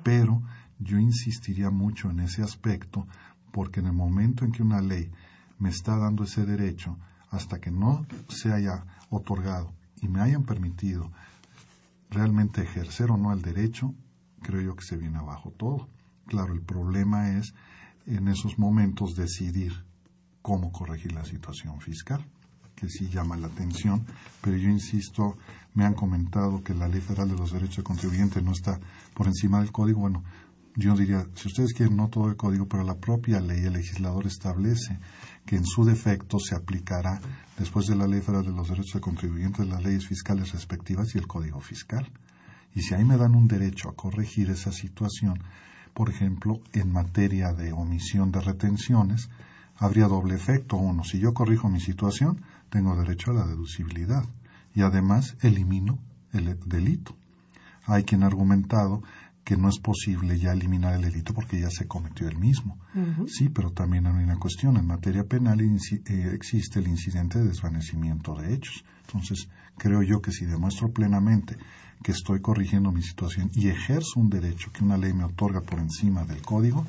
Pero 0.02 0.43
yo 0.79 0.99
insistiría 0.99 1.71
mucho 1.71 2.11
en 2.11 2.21
ese 2.21 2.43
aspecto, 2.43 3.07
porque 3.52 3.81
en 3.81 3.87
el 3.87 3.93
momento 3.93 4.45
en 4.45 4.52
que 4.52 4.62
una 4.62 4.81
ley 4.81 5.11
me 5.61 5.69
está 5.69 5.97
dando 5.97 6.25
ese 6.25 6.45
derecho, 6.45 6.99
hasta 7.31 7.61
que 7.61 7.71
no 7.71 8.05
se 8.29 8.52
haya 8.52 8.85
otorgado 9.09 9.73
y 10.02 10.09
me 10.09 10.21
hayan 10.21 10.43
permitido 10.43 11.12
realmente 12.11 12.62
ejercer 12.62 13.11
o 13.12 13.17
no 13.17 13.33
el 13.33 13.43
derecho, 13.43 13.95
creo 14.43 14.61
yo 14.61 14.75
que 14.75 14.85
se 14.85 14.97
viene 14.97 15.19
abajo 15.19 15.52
todo. 15.52 15.88
Claro, 16.26 16.55
el 16.55 16.62
problema 16.62 17.37
es 17.37 17.55
en 18.07 18.29
esos 18.29 18.59
momentos 18.59 19.14
decidir 19.14 19.85
cómo 20.43 20.73
corregir 20.73 21.12
la 21.12 21.25
situación 21.25 21.81
fiscal, 21.81 22.25
que 22.75 22.88
sí 22.88 23.09
llama 23.09 23.37
la 23.37 23.49
atención, 23.49 24.05
pero 24.40 24.57
yo 24.57 24.71
insisto, 24.71 25.37
me 25.75 25.85
han 25.85 25.95
comentado 25.95 26.64
que 26.64 26.75
la 26.75 26.88
Ley 26.88 27.00
Federal 27.00 27.29
de 27.29 27.37
los 27.37 27.52
Derechos 27.52 27.79
de 27.79 27.83
Contribuyente 27.85 28.43
no 28.43 28.52
está 28.52 28.81
por 29.14 29.26
encima 29.26 29.61
del 29.61 29.71
código. 29.71 30.00
Bueno, 30.00 30.25
yo 30.76 30.95
diría, 30.95 31.26
si 31.35 31.49
ustedes 31.49 31.73
quieren, 31.75 31.97
no 31.97 32.09
todo 32.09 32.29
el 32.29 32.37
código, 32.37 32.67
pero 32.67 32.85
la 32.85 32.97
propia 32.97 33.40
ley, 33.40 33.64
el 33.64 33.75
legislador 33.75 34.26
establece 34.26 34.99
que 35.50 35.57
en 35.57 35.66
su 35.66 35.85
defecto 35.85 36.38
se 36.38 36.54
aplicará, 36.54 37.21
después 37.59 37.88
de 37.88 37.97
la 37.97 38.07
Ley 38.07 38.21
Federal 38.21 38.45
de 38.45 38.52
los 38.52 38.69
Derechos 38.69 38.95
de 38.95 39.00
Contribuyentes, 39.00 39.66
las 39.66 39.83
leyes 39.83 40.07
fiscales 40.07 40.52
respectivas 40.52 41.12
y 41.12 41.19
el 41.19 41.26
Código 41.26 41.59
Fiscal. 41.59 42.09
Y 42.73 42.83
si 42.83 42.95
ahí 42.95 43.04
me 43.04 43.16
dan 43.16 43.35
un 43.35 43.49
derecho 43.49 43.88
a 43.88 43.97
corregir 43.97 44.49
esa 44.49 44.71
situación, 44.71 45.42
por 45.92 46.09
ejemplo, 46.09 46.61
en 46.73 46.92
materia 46.92 47.52
de 47.52 47.73
omisión 47.73 48.30
de 48.30 48.40
retenciones, 48.40 49.28
habría 49.76 50.07
doble 50.07 50.37
efecto. 50.37 50.76
Uno, 50.76 51.02
si 51.02 51.19
yo 51.19 51.35
corrijo 51.35 51.69
mi 51.69 51.80
situación, 51.80 52.42
tengo 52.69 52.95
derecho 52.95 53.33
a 53.33 53.35
la 53.35 53.47
deducibilidad 53.49 54.26
y 54.73 54.83
además 54.83 55.37
elimino 55.40 55.99
el 56.33 56.61
delito. 56.64 57.16
Hay 57.87 58.04
quien 58.04 58.23
ha 58.23 58.26
argumentado 58.26 59.02
que 59.44 59.56
no 59.56 59.68
es 59.68 59.78
posible 59.78 60.38
ya 60.38 60.52
eliminar 60.52 60.94
el 60.94 61.02
delito 61.02 61.35
porque 61.35 61.61
ya 61.61 61.70
se 61.70 61.87
cometió 61.87 62.28
el 62.28 62.38
mismo. 62.38 62.78
Sí, 63.26 63.49
pero 63.49 63.73
también 63.73 64.06
hay 64.06 64.25
una 64.25 64.38
cuestión. 64.38 64.76
En 64.76 64.87
materia 64.87 65.25
penal 65.25 65.61
eh, 65.61 66.30
existe 66.32 66.78
el 66.78 66.88
incidente 66.88 67.38
de 67.38 67.49
desvanecimiento 67.49 68.35
de 68.35 68.54
hechos. 68.54 68.85
Entonces, 69.06 69.49
creo 69.76 70.02
yo 70.02 70.20
que 70.20 70.32
si 70.32 70.44
demuestro 70.44 70.92
plenamente 70.92 71.56
que 72.02 72.12
estoy 72.12 72.40
corrigiendo 72.40 72.92
mi 72.92 73.02
situación 73.02 73.50
y 73.54 73.68
ejerzo 73.68 74.20
un 74.20 74.30
derecho 74.30 74.70
que 74.73 74.85
una 74.85 74.97
ley 74.97 75.12
me 75.12 75.25
otorga 75.25 75.61
por 75.61 75.78
encima 75.78 76.25
del 76.25 76.42
código, 76.42 76.87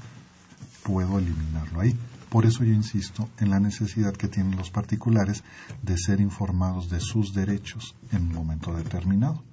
puedo 0.84 1.20
eliminarlo 1.20 1.82
ahí. 1.82 1.98
Por 2.30 2.46
eso 2.46 2.64
yo 2.64 2.74
insisto 2.74 3.28
en 3.40 3.50
la 3.50 3.60
necesidad 3.60 4.14
que 4.14 4.30
tienen 4.30 4.56
los 4.56 4.72
particulares 4.72 5.44
de 5.82 5.98
ser 5.98 6.22
informados 6.22 6.90
de 6.90 7.02
sus 7.02 7.34
derechos 7.34 7.96
en 8.12 8.28
un 8.28 8.34
momento 8.34 8.74
determinado. 8.74 9.44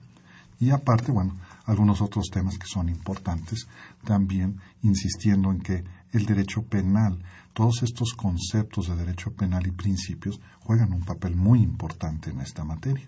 Y 0.60 0.70
aparte, 0.70 1.10
bueno, 1.10 1.34
algunos 1.68 2.00
otros 2.00 2.30
temas 2.32 2.58
que 2.58 2.66
son 2.66 2.88
importantes, 2.88 3.68
también 4.02 4.58
insistiendo 4.82 5.50
en 5.50 5.60
que 5.60 5.84
el 6.12 6.24
derecho 6.24 6.62
penal, 6.62 7.18
todos 7.52 7.82
estos 7.82 8.14
conceptos 8.14 8.88
de 8.88 8.96
derecho 8.96 9.32
penal 9.32 9.66
y 9.66 9.70
principios 9.70 10.40
juegan 10.60 10.94
un 10.94 11.04
papel 11.04 11.36
muy 11.36 11.60
importante 11.60 12.30
en 12.30 12.40
esta 12.40 12.64
materia. 12.64 13.06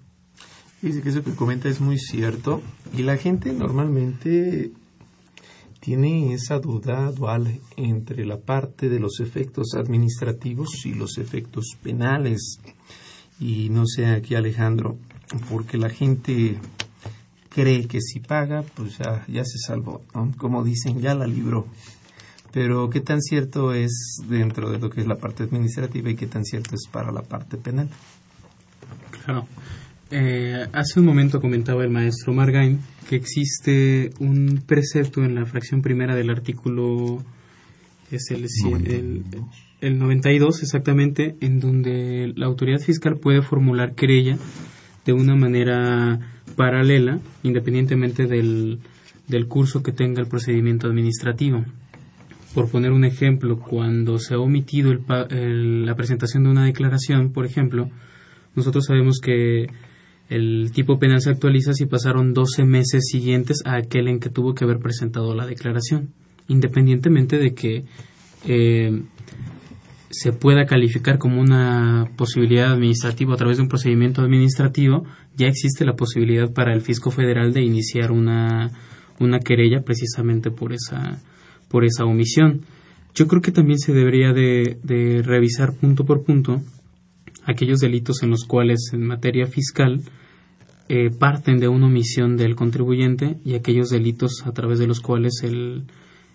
Dice 0.83 1.01
que 1.01 1.09
eso 1.09 1.25
que 1.25 1.35
comenta 1.35 1.71
es 1.71 1.81
muy 1.81 1.99
cierto 1.99 2.61
y 2.97 3.03
la 3.03 3.17
gente 3.17 3.53
normalmente 3.55 4.73
tiene 5.81 6.35
esa 6.35 6.59
duda 6.59 7.11
dual 7.13 7.61
entre 7.79 8.27
la 8.27 8.41
parte 8.41 8.91
de 8.91 9.01
los 9.01 9.21
efectos 9.21 9.73
administrativos 9.75 10.85
y 10.85 10.93
los 10.93 11.17
efectos 11.17 11.79
penales. 11.83 12.61
Y 13.39 13.71
no 13.71 13.87
sé 13.87 14.05
aquí 14.07 14.35
Alejandro, 14.35 14.99
porque 15.49 15.79
la 15.79 15.89
gente 15.89 16.59
cree 17.51 17.87
que 17.87 18.01
si 18.01 18.21
paga, 18.21 18.63
pues 18.75 18.97
ya, 18.99 19.25
ya 19.29 19.45
se 19.45 19.59
salvó, 19.59 20.03
como 20.39 20.65
dicen, 20.65 21.01
ya 21.01 21.15
la 21.15 21.27
libró. 21.27 21.67
Pero 22.53 22.91
qué 22.91 23.01
tan 23.01 23.21
cierto 23.21 23.75
es 23.75 24.23
dentro 24.29 24.71
de 24.71 24.79
lo 24.79 24.91
que 24.91 25.03
es 25.03 25.07
la 25.07 25.17
parte 25.17 25.45
administrativa 25.45 26.11
y 26.11 26.17
qué 26.17 26.27
tan 26.27 26.45
cierto 26.45 26.75
es 26.75 26.89
para 26.91 27.13
la 27.13 27.23
parte 27.23 27.57
penal. 27.57 27.89
Claro. 29.25 29.47
Eh, 30.11 30.67
hace 30.73 30.99
un 30.99 31.07
momento 31.07 31.41
comentaba 31.41 31.85
el 31.85 31.91
maestro 31.91 32.33
Margain 32.33 32.81
que 33.09 33.15
existe 33.15 34.11
un 34.19 34.63
precepto 34.67 35.23
en 35.23 35.37
la 35.37 35.47
fracción 35.47 35.83
primera 35.83 36.17
del 36.17 36.31
artículo, 36.31 37.23
es 38.11 38.31
el, 38.31 38.47
92. 38.65 39.45
El, 39.81 39.99
92 39.99 40.63
exactamente, 40.63 41.37
en 41.41 41.61
donde 41.61 42.33
la 42.35 42.47
autoridad 42.47 42.81
fiscal 42.81 43.19
puede 43.19 43.43
formular 43.43 43.95
querella 43.95 44.37
de 45.05 45.13
una 45.13 45.37
manera 45.37 46.19
paralela, 46.61 47.19
independientemente 47.43 48.27
del, 48.27 48.81
del 49.29 49.49
curso 49.49 49.83
que 49.83 49.93
tenga 49.93 50.21
el 50.21 50.29
procedimiento 50.29 50.89
administrativo. 50.89 51.65
Por 52.55 52.69
poner 52.69 52.93
un 52.93 53.07
ejemplo, 53.07 53.59
cuando 53.59 54.19
se 54.19 54.35
ha 54.35 54.39
omitido 54.39 54.93
la 54.93 55.95
presentación 55.95 56.45
de 56.45 56.51
una 56.51 56.67
declaración, 56.67 57.33
por 57.33 57.47
ejemplo, 57.47 57.89
nosotros 58.55 58.85
sabemos 58.85 59.21
que 59.21 59.69
el 60.29 60.71
tipo 60.73 60.99
penal 60.99 61.23
se 61.23 61.31
actualiza 61.31 61.73
si 61.73 61.87
pasaron 61.87 62.35
12 62.35 62.65
meses 62.65 63.09
siguientes 63.11 63.63
a 63.65 63.77
aquel 63.77 64.09
en 64.09 64.21
que 64.21 64.29
tuvo 64.29 64.55
que 64.55 64.65
haber 64.65 64.81
presentado 64.81 65.35
la 65.35 65.47
declaración, 65.47 66.11
independientemente 66.47 67.39
de 67.39 67.55
que 67.55 67.85
eh, 68.47 69.03
se 70.11 70.33
pueda 70.33 70.67
calificar 70.67 71.19
como 71.19 71.41
una 71.41 72.11
posibilidad 72.17 72.73
administrativa 72.73 73.35
a 73.35 73.37
través 73.37 73.57
de 73.57 73.63
un 73.63 73.69
procedimiento 73.69 74.23
administrativo, 74.23 75.05
ya 75.37 75.47
existe 75.47 75.85
la 75.85 75.95
posibilidad 75.95 76.53
para 76.53 76.75
el 76.75 76.81
fisco 76.81 77.11
federal 77.11 77.53
de 77.53 77.63
iniciar 77.63 78.11
una, 78.11 78.71
una 79.21 79.39
querella 79.39 79.83
precisamente 79.83 80.51
por 80.51 80.73
esa, 80.73 81.21
por 81.69 81.85
esa 81.85 82.05
omisión. 82.05 82.63
Yo 83.15 83.29
creo 83.29 83.41
que 83.41 83.53
también 83.53 83.79
se 83.79 83.93
debería 83.93 84.33
de, 84.33 84.79
de 84.83 85.23
revisar 85.23 85.75
punto 85.75 86.05
por 86.05 86.25
punto 86.25 86.61
aquellos 87.45 87.81
delitos 87.81 88.23
en 88.23 88.31
los 88.31 88.45
cuales 88.45 88.91
en 88.93 89.07
materia 89.07 89.47
fiscal 89.47 90.03
eh, 90.89 91.11
parten 91.11 91.59
de 91.59 91.69
una 91.69 91.87
omisión 91.87 92.37
del 92.37 92.57
contribuyente 92.57 93.37
y 93.45 93.55
aquellos 93.55 93.91
delitos 93.91 94.45
a 94.45 94.53
través 94.53 94.79
de 94.79 94.87
los 94.87 95.01
cuales 95.01 95.35
el, 95.45 95.85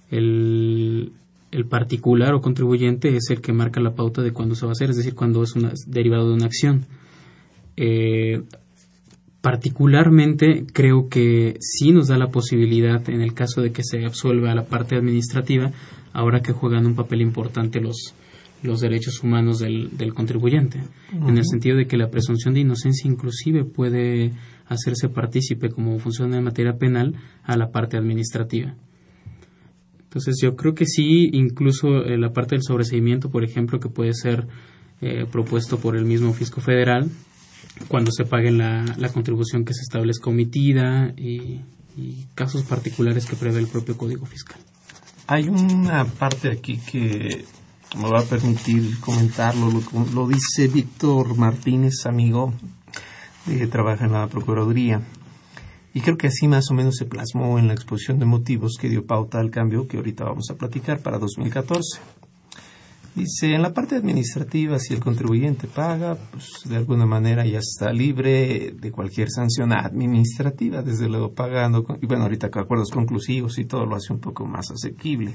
el, 0.10 1.12
el 1.55 1.65
particular 1.65 2.33
o 2.33 2.41
contribuyente 2.41 3.15
es 3.15 3.29
el 3.29 3.39
que 3.39 3.53
marca 3.53 3.79
la 3.79 3.95
pauta 3.95 4.21
de 4.21 4.31
cuándo 4.31 4.55
se 4.55 4.65
va 4.65 4.71
a 4.71 4.74
hacer, 4.74 4.89
es 4.89 4.97
decir, 4.97 5.15
cuando 5.15 5.41
es 5.41 5.55
una, 5.55 5.71
derivado 5.88 6.27
de 6.27 6.33
una 6.33 6.47
acción. 6.47 6.85
Eh, 7.77 8.43
particularmente 9.39 10.65
creo 10.74 11.07
que 11.07 11.55
sí 11.62 11.91
nos 11.91 12.09
da 12.09 12.17
la 12.17 12.27
posibilidad, 12.27 13.07
en 13.09 13.21
el 13.21 13.33
caso 13.33 13.62
de 13.62 13.71
que 13.71 13.83
se 13.83 14.05
absuelva 14.05 14.53
la 14.53 14.65
parte 14.65 14.97
administrativa, 14.97 15.71
ahora 16.12 16.41
que 16.41 16.51
juegan 16.51 16.85
un 16.85 16.95
papel 16.95 17.21
importante 17.21 17.79
los, 17.79 18.13
los 18.62 18.81
derechos 18.81 19.24
humanos 19.24 19.59
del, 19.59 19.95
del 19.97 20.13
contribuyente, 20.13 20.83
en 21.13 21.38
el 21.38 21.45
sentido 21.45 21.77
de 21.77 21.88
que 21.88 21.95
la 21.95 22.09
presunción 22.09 22.53
de 22.53 22.62
inocencia 22.62 23.09
inclusive 23.09 23.63
puede 23.63 24.33
hacerse 24.67 25.07
partícipe, 25.07 25.69
como 25.69 26.00
funciona 26.00 26.38
en 26.38 26.43
materia 26.43 26.77
penal, 26.77 27.15
a 27.43 27.55
la 27.55 27.71
parte 27.71 27.95
administrativa. 27.95 28.75
Entonces 30.15 30.38
yo 30.41 30.55
creo 30.55 30.74
que 30.74 30.86
sí, 30.86 31.29
incluso 31.34 32.05
eh, 32.05 32.17
la 32.17 32.31
parte 32.31 32.55
del 32.55 32.63
sobreseimiento, 32.63 33.29
por 33.29 33.43
ejemplo, 33.43 33.81
que 33.81 33.89
puede 33.89 34.13
ser 34.13 34.48
eh, 35.01 35.25
propuesto 35.29 35.77
por 35.77 35.98
el 35.98 36.05
mismo 36.05 36.31
fisco 36.31 36.62
federal, 36.62 37.12
cuando 37.89 38.12
se 38.13 38.24
pague 38.24 38.50
la, 38.50 38.86
la 38.98 39.10
contribución 39.10 39.65
que 39.65 39.74
se 39.74 39.81
establezca 39.81 40.29
omitida 40.29 41.13
y, 41.17 41.60
casos 42.34 42.63
particulares 42.63 43.25
que 43.25 43.36
prevé 43.36 43.60
el 43.60 43.67
propio 43.67 43.98
Código 43.98 44.25
Fiscal. 44.25 44.60
Hay 45.27 45.50
una 45.50 46.05
parte 46.05 46.50
aquí 46.50 46.77
que 46.77 47.45
me 47.98 48.10
va 48.10 48.19
a 48.19 48.24
permitir 48.24 48.98
comentarlo, 49.01 49.69
lo, 49.69 50.05
lo 50.13 50.27
dice 50.29 50.69
Víctor 50.69 51.38
Martínez, 51.38 52.05
amigo, 52.05 52.53
que 53.45 53.67
trabaja 53.67 54.05
en 54.05 54.13
la 54.13 54.27
Procuraduría. 54.27 55.01
Y 55.95 56.01
creo 56.01 56.17
que 56.17 56.27
así 56.27 56.49
más 56.49 56.69
o 56.71 56.73
menos 56.73 56.97
se 56.97 57.05
plasmó 57.05 57.57
en 57.57 57.69
la 57.69 57.73
exposición 57.73 58.19
de 58.19 58.25
motivos 58.25 58.75
que 58.77 58.89
dio 58.89 59.05
pauta 59.05 59.39
al 59.39 59.49
cambio 59.49 59.87
que 59.87 59.95
ahorita 59.95 60.25
vamos 60.25 60.49
a 60.51 60.55
platicar 60.55 60.99
para 60.99 61.17
2014. 61.19 62.01
Dice, 63.15 63.53
en 63.53 63.61
la 63.61 63.73
parte 63.73 63.95
administrativa, 63.95 64.77
si 64.77 64.93
el 64.93 64.99
contribuyente 64.99 65.67
paga, 65.67 66.17
pues 66.31 66.63
de 66.65 66.75
alguna 66.75 67.05
manera 67.05 67.45
ya 67.45 67.59
está 67.59 67.93
libre 67.93 68.75
de 68.77 68.91
cualquier 68.91 69.29
sanción 69.29 69.71
administrativa, 69.71 70.81
desde 70.81 71.07
luego 71.07 71.31
pagando, 71.31 71.85
y 72.01 72.05
bueno, 72.05 72.23
ahorita 72.23 72.51
con 72.51 72.63
acuerdos 72.63 72.91
conclusivos 72.91 73.57
y 73.57 73.63
todo 73.63 73.85
lo 73.85 73.95
hace 73.95 74.11
un 74.11 74.19
poco 74.19 74.45
más 74.45 74.69
asequible. 74.71 75.33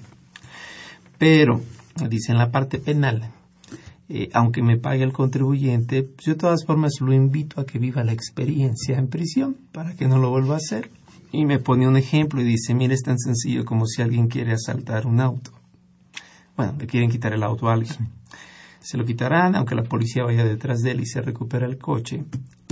Pero, 1.16 1.62
dice, 2.06 2.32
en 2.32 2.38
la 2.38 2.50
parte 2.50 2.76
penal, 2.76 3.32
eh, 4.12 4.28
aunque 4.32 4.60
me 4.60 4.76
pague 4.76 5.04
el 5.04 5.12
contribuyente, 5.12 6.02
pues 6.02 6.26
yo 6.26 6.32
de 6.32 6.38
todas 6.40 6.64
formas 6.66 6.94
lo 7.00 7.12
invito 7.12 7.60
a 7.60 7.64
que 7.64 7.78
viva 7.78 8.02
la 8.02 8.12
experiencia 8.12 8.98
en 8.98 9.06
prisión 9.06 9.56
para 9.70 9.94
que 9.94 10.08
no 10.08 10.18
lo 10.18 10.30
vuelva 10.30 10.54
a 10.54 10.56
hacer. 10.56 10.90
Y 11.30 11.44
me 11.44 11.60
pone 11.60 11.86
un 11.86 11.96
ejemplo 11.96 12.40
y 12.40 12.44
dice, 12.44 12.74
mire, 12.74 12.94
es 12.94 13.02
tan 13.02 13.20
sencillo 13.20 13.64
como 13.64 13.86
si 13.86 14.02
alguien 14.02 14.26
quiere 14.26 14.52
asaltar 14.52 15.06
un 15.06 15.20
auto. 15.20 15.52
Bueno, 16.56 16.74
le 16.76 16.88
quieren 16.88 17.08
quitar 17.08 17.32
el 17.34 17.44
auto 17.44 17.68
a 17.68 17.74
alguien. 17.74 18.10
Se 18.80 18.96
lo 18.98 19.04
quitarán, 19.04 19.54
aunque 19.54 19.76
la 19.76 19.84
policía 19.84 20.24
vaya 20.24 20.44
detrás 20.44 20.80
de 20.80 20.90
él 20.90 21.02
y 21.02 21.06
se 21.06 21.22
recupera 21.22 21.66
el 21.66 21.78
coche. 21.78 22.24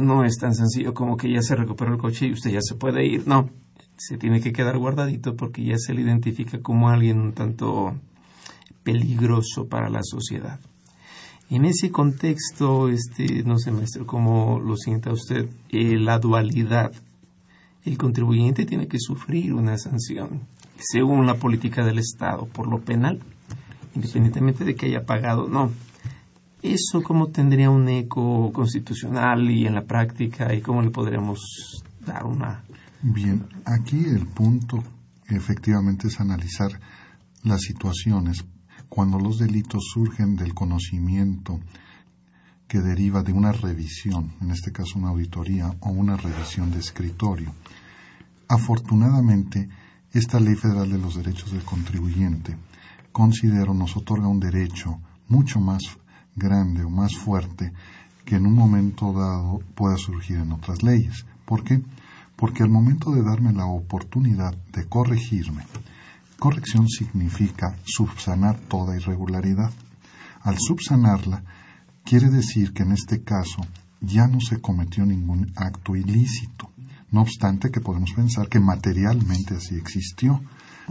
No 0.03 0.25
es 0.25 0.39
tan 0.39 0.57
sencillo 0.57 0.93
como 0.93 1.17
que 1.17 1.33
ya 1.33 1.41
se 1.41 1.55
recuperó 1.55 1.93
el 1.93 2.01
coche 2.01 2.27
y 2.27 2.33
usted 2.33 2.51
ya 2.51 2.63
se 2.63 2.75
puede 2.75 3.07
ir. 3.07 3.29
No, 3.29 3.49
se 3.97 4.19
tiene 4.19 4.41
que 4.41 4.53
quedar 4.53 4.77
guardadito 4.77 5.37
porque 5.37 5.65
ya 5.65 5.79
se 5.79 5.95
le 5.95 6.01
identifica 6.01 6.61
como 6.61 6.89
alguien 6.89 7.21
un 7.21 7.33
tanto 7.33 7.95
peligroso 8.83 9.69
para 9.69 9.89
la 9.89 10.01
sociedad. 10.03 10.59
En 11.51 11.65
ese 11.65 11.91
contexto, 11.91 12.89
este, 12.89 13.43
no 13.45 13.59
sé, 13.59 13.71
maestro, 13.71 14.07
cómo 14.07 14.61
lo 14.61 14.77
sienta 14.77 15.13
usted, 15.13 15.49
eh, 15.71 15.99
la 15.99 16.19
dualidad. 16.19 16.93
El 17.85 17.97
contribuyente 17.97 18.67
tiene 18.67 18.87
que 18.87 18.99
sufrir 18.99 19.55
una 19.55 19.79
sanción 19.79 20.43
según 20.79 21.27
la 21.27 21.35
política 21.35 21.85
del 21.85 21.99
Estado 21.99 22.47
por 22.47 22.69
lo 22.69 22.81
penal, 22.81 23.21
independientemente 23.95 24.65
de 24.65 24.75
que 24.75 24.87
haya 24.87 25.05
pagado. 25.05 25.49
No. 25.49 25.71
¿Eso 26.63 27.03
cómo 27.03 27.29
tendría 27.29 27.71
un 27.71 27.89
eco 27.89 28.53
constitucional 28.53 29.51
y 29.51 29.67
en 29.67 29.75
la 29.75 29.83
práctica 29.85 30.53
y 30.55 30.61
cómo 30.61 30.83
le 30.83 30.91
podríamos 30.91 31.83
dar 32.05 32.27
una... 32.27 32.63
Bien, 33.01 33.47
aquí 33.65 34.05
el 34.05 34.27
punto 34.27 34.83
efectivamente 35.29 36.09
es 36.09 36.21
analizar 36.21 36.71
las 37.45 37.61
situaciones 37.61 38.45
cuando 38.89 39.19
los 39.19 39.39
delitos 39.39 39.85
surgen 39.93 40.37
del 40.37 40.55
conocimiento 40.55 41.61
que 42.67 42.81
deriva 42.81 43.23
de 43.23 43.33
una 43.33 43.53
revisión, 43.53 44.33
en 44.41 44.51
este 44.51 44.73
caso 44.73 44.99
una 44.99 45.09
auditoría 45.09 45.75
o 45.81 45.91
una 45.91 46.17
revisión 46.17 46.71
de 46.71 46.79
escritorio. 46.79 47.53
Afortunadamente, 48.47 49.69
esta 50.13 50.39
Ley 50.41 50.55
Federal 50.55 50.91
de 50.91 50.99
los 50.99 51.17
Derechos 51.17 51.53
del 51.53 51.65
Contribuyente, 51.65 52.57
considero, 53.13 53.75
nos 53.75 53.97
otorga 53.97 54.29
un 54.29 54.41
derecho 54.41 55.01
mucho 55.29 55.61
más 55.61 55.83
grande 56.35 56.85
o 56.85 56.91
más 56.91 57.17
fuerte 57.17 57.73
que 58.25 58.37
en 58.37 58.47
un 58.47 58.55
momento 58.55 59.13
dado 59.13 59.61
pueda 59.75 59.97
surgir 59.97 60.37
en 60.37 60.53
otras 60.53 60.83
leyes. 60.83 61.25
¿Por 61.45 61.65
qué? 61.65 61.83
Porque 62.37 62.63
al 62.63 62.69
momento 62.69 63.11
de 63.11 63.23
darme 63.23 63.53
la 63.53 63.67
oportunidad 63.67 64.55
de 64.73 64.87
corregirme, 64.87 65.65
Corrección 66.39 66.89
significa 66.89 67.77
subsanar 67.85 68.61
toda 68.61 68.97
irregularidad. 68.97 69.73
Al 70.43 70.57
subsanarla, 70.57 71.43
quiere 72.05 72.31
decir 72.31 72.73
que 72.73 72.85
en 72.85 72.93
este 72.93 73.25
caso 73.25 73.61
ya 74.01 74.29
no 74.29 74.39
se 74.41 74.61
cometió 74.61 75.05
ningún 75.05 75.53
acto 75.57 75.97
ilícito. 75.97 76.71
No 77.11 77.23
obstante 77.23 77.71
que 77.71 77.81
podemos 77.81 78.13
pensar 78.13 78.49
que 78.49 78.61
materialmente 78.61 79.57
así 79.57 79.75
existió, 79.75 80.41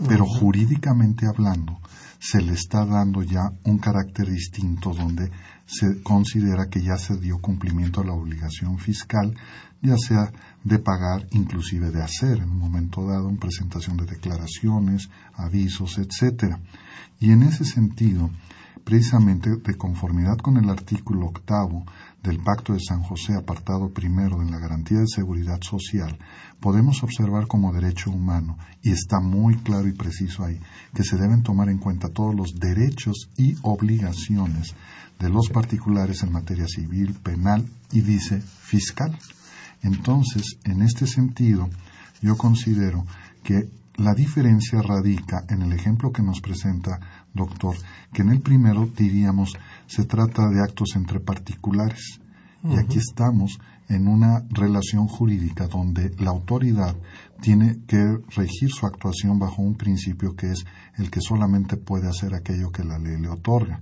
pero 0.10 0.26
jurídicamente 0.26 1.26
hablando 1.28 1.80
se 2.20 2.42
le 2.42 2.54
está 2.54 2.86
dando 2.86 3.24
ya 3.24 3.50
un 3.64 3.78
carácter 3.78 4.30
distinto 4.30 4.92
donde 4.94 5.32
se 5.66 6.02
considera 6.04 6.68
que 6.68 6.82
ya 6.82 6.98
se 6.98 7.18
dio 7.18 7.40
cumplimiento 7.40 8.02
a 8.02 8.06
la 8.06 8.14
obligación 8.14 8.80
fiscal, 8.80 9.34
ya 9.82 9.96
sea 9.98 10.32
de 10.64 10.80
pagar, 10.80 11.28
inclusive 11.32 11.92
de 11.92 12.04
hacer 12.04 12.40
en 12.40 12.50
un 12.50 12.60
momento 12.60 13.06
dado 13.06 13.30
en 13.30 13.38
presentación 13.38 13.98
de 13.98 14.06
declaraciones, 14.06 15.10
avisos, 15.34 15.98
etcétera. 15.98 16.60
Y 17.20 17.32
en 17.32 17.44
ese 17.44 17.66
sentido, 17.66 18.30
precisamente 18.84 19.58
de 19.58 19.76
conformidad 19.76 20.38
con 20.38 20.58
el 20.58 20.70
artículo 20.70 21.26
octavo 21.26 21.86
del 22.24 22.40
Pacto 22.40 22.74
de 22.74 22.80
San 22.80 23.02
José, 23.02 23.36
apartado 23.36 23.90
primero 23.90 24.40
de 24.40 24.50
la 24.50 24.60
garantía 24.60 25.00
de 25.00 25.08
seguridad 25.08 25.62
social, 25.62 26.18
podemos 26.60 27.04
observar 27.04 27.48
como 27.48 27.74
derecho 27.74 28.12
humano, 28.12 28.58
y 28.82 28.92
está 28.92 29.20
muy 29.20 29.58
claro 29.58 29.88
y 29.88 29.94
preciso 29.94 30.44
ahí, 30.44 30.60
que 30.94 31.04
se 31.04 31.18
deben 31.18 31.44
tomar 31.44 31.70
en 31.70 31.80
cuenta 31.80 32.10
todos 32.10 32.34
los 32.34 32.56
derechos 32.56 33.30
y 33.38 33.56
obligaciones 33.62 34.74
de 35.20 35.30
los 35.30 35.50
particulares 35.50 36.24
en 36.24 36.32
materia 36.32 36.68
civil, 36.68 37.14
penal 37.16 37.66
y 37.92 38.02
dice 38.02 38.42
fiscal. 38.42 39.18
Entonces, 39.82 40.58
en 40.64 40.82
este 40.82 41.08
sentido, 41.08 41.70
yo 42.22 42.38
considero 42.38 43.06
que 43.44 43.70
la 43.96 44.14
diferencia 44.14 44.82
radica 44.82 45.44
en 45.50 45.64
el 45.64 45.74
ejemplo 45.74 46.12
que 46.12 46.22
nos 46.22 46.40
presenta, 46.40 47.00
doctor, 47.34 47.76
que 48.14 48.22
en 48.22 48.30
el 48.30 48.42
primero 48.42 48.86
diríamos 48.86 49.58
se 49.88 50.06
trata 50.06 50.48
de 50.50 50.62
actos 50.62 50.96
entre 50.96 51.20
particulares. 51.20 52.20
Y 52.64 52.78
aquí 52.78 52.98
estamos 52.98 53.60
en 53.90 54.08
una 54.08 54.44
relación 54.50 55.08
jurídica 55.08 55.68
donde 55.68 56.12
la 56.20 56.32
autoridad 56.32 56.96
tiene 57.42 57.80
que 57.88 58.18
regir 58.36 58.70
su 58.70 58.86
actuación 58.86 59.40
bajo 59.40 59.62
un 59.62 59.76
principio 59.76 60.36
que 60.36 60.52
es 60.52 60.66
el 60.98 61.10
que 61.10 61.22
solamente 61.22 61.78
puede 61.78 62.10
hacer 62.10 62.34
aquello 62.34 62.72
que 62.72 62.84
la 62.84 63.00
ley 63.00 63.20
le 63.20 63.30
otorga. 63.30 63.80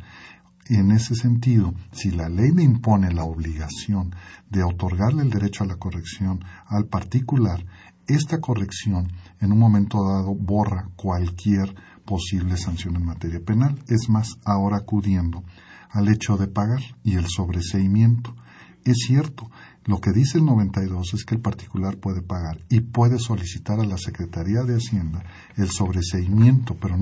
En 0.68 0.92
ese 0.92 1.14
sentido, 1.14 1.76
si 1.92 2.10
la 2.10 2.28
ley 2.28 2.52
le 2.52 2.64
impone 2.64 3.14
la 3.14 3.24
obligación 3.24 4.16
de 4.50 4.64
otorgarle 4.64 5.22
el 5.22 5.30
derecho 5.30 5.64
a 5.64 5.68
la 5.68 5.76
corrección 5.76 6.44
al 6.66 6.86
particular, 6.88 7.64
esta 8.08 8.40
corrección 8.42 9.12
en 9.42 9.52
un 9.52 9.60
momento 9.60 10.04
dado 10.04 10.34
borra 10.34 10.90
cualquier 10.96 11.76
posible 12.04 12.58
sanción 12.58 12.96
en 12.96 13.06
materia 13.06 13.40
penal. 13.46 13.78
Es 13.88 14.10
más, 14.10 14.40
ahora 14.44 14.78
acudiendo 14.78 15.44
al 15.92 16.08
hecho 16.08 16.36
de 16.36 16.48
pagar 16.48 16.82
y 17.04 17.16
el 17.16 17.28
sobreseimiento. 17.28 18.36
Es 18.84 18.98
cierto, 19.06 19.50
Lo 19.86 20.02
que 20.02 20.12
dice 20.12 20.40
el 20.40 20.46
92 20.46 21.14
es 21.14 21.26
que 21.26 21.36
el 21.36 21.42
particular 21.42 21.98
puede 21.98 22.24
pagar 22.24 22.60
y 22.70 22.82
puede 22.82 23.20
solicitar 23.20 23.80
a 23.80 23.86
la 23.86 23.98
Secretaría 23.98 24.64
de 24.64 24.76
Hacienda 24.76 25.24
el 25.58 25.70
sobreseimiento, 25.70 26.76
pero 26.76 26.98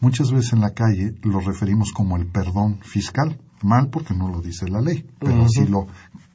muchas 0.00 0.32
veces 0.32 0.54
en 0.54 0.60
la 0.60 0.72
calle 0.72 1.14
lo 1.22 1.40
referimos 1.40 1.92
como 1.92 2.16
el 2.16 2.26
perdón 2.26 2.78
fiscal. 2.82 3.38
Mal 3.62 3.90
porque 3.90 4.14
no 4.14 4.28
lo 4.28 4.40
dice 4.40 4.68
la 4.68 4.80
ley, 4.80 5.06
pero 5.20 5.44
así 5.44 5.66
lo 5.66 5.86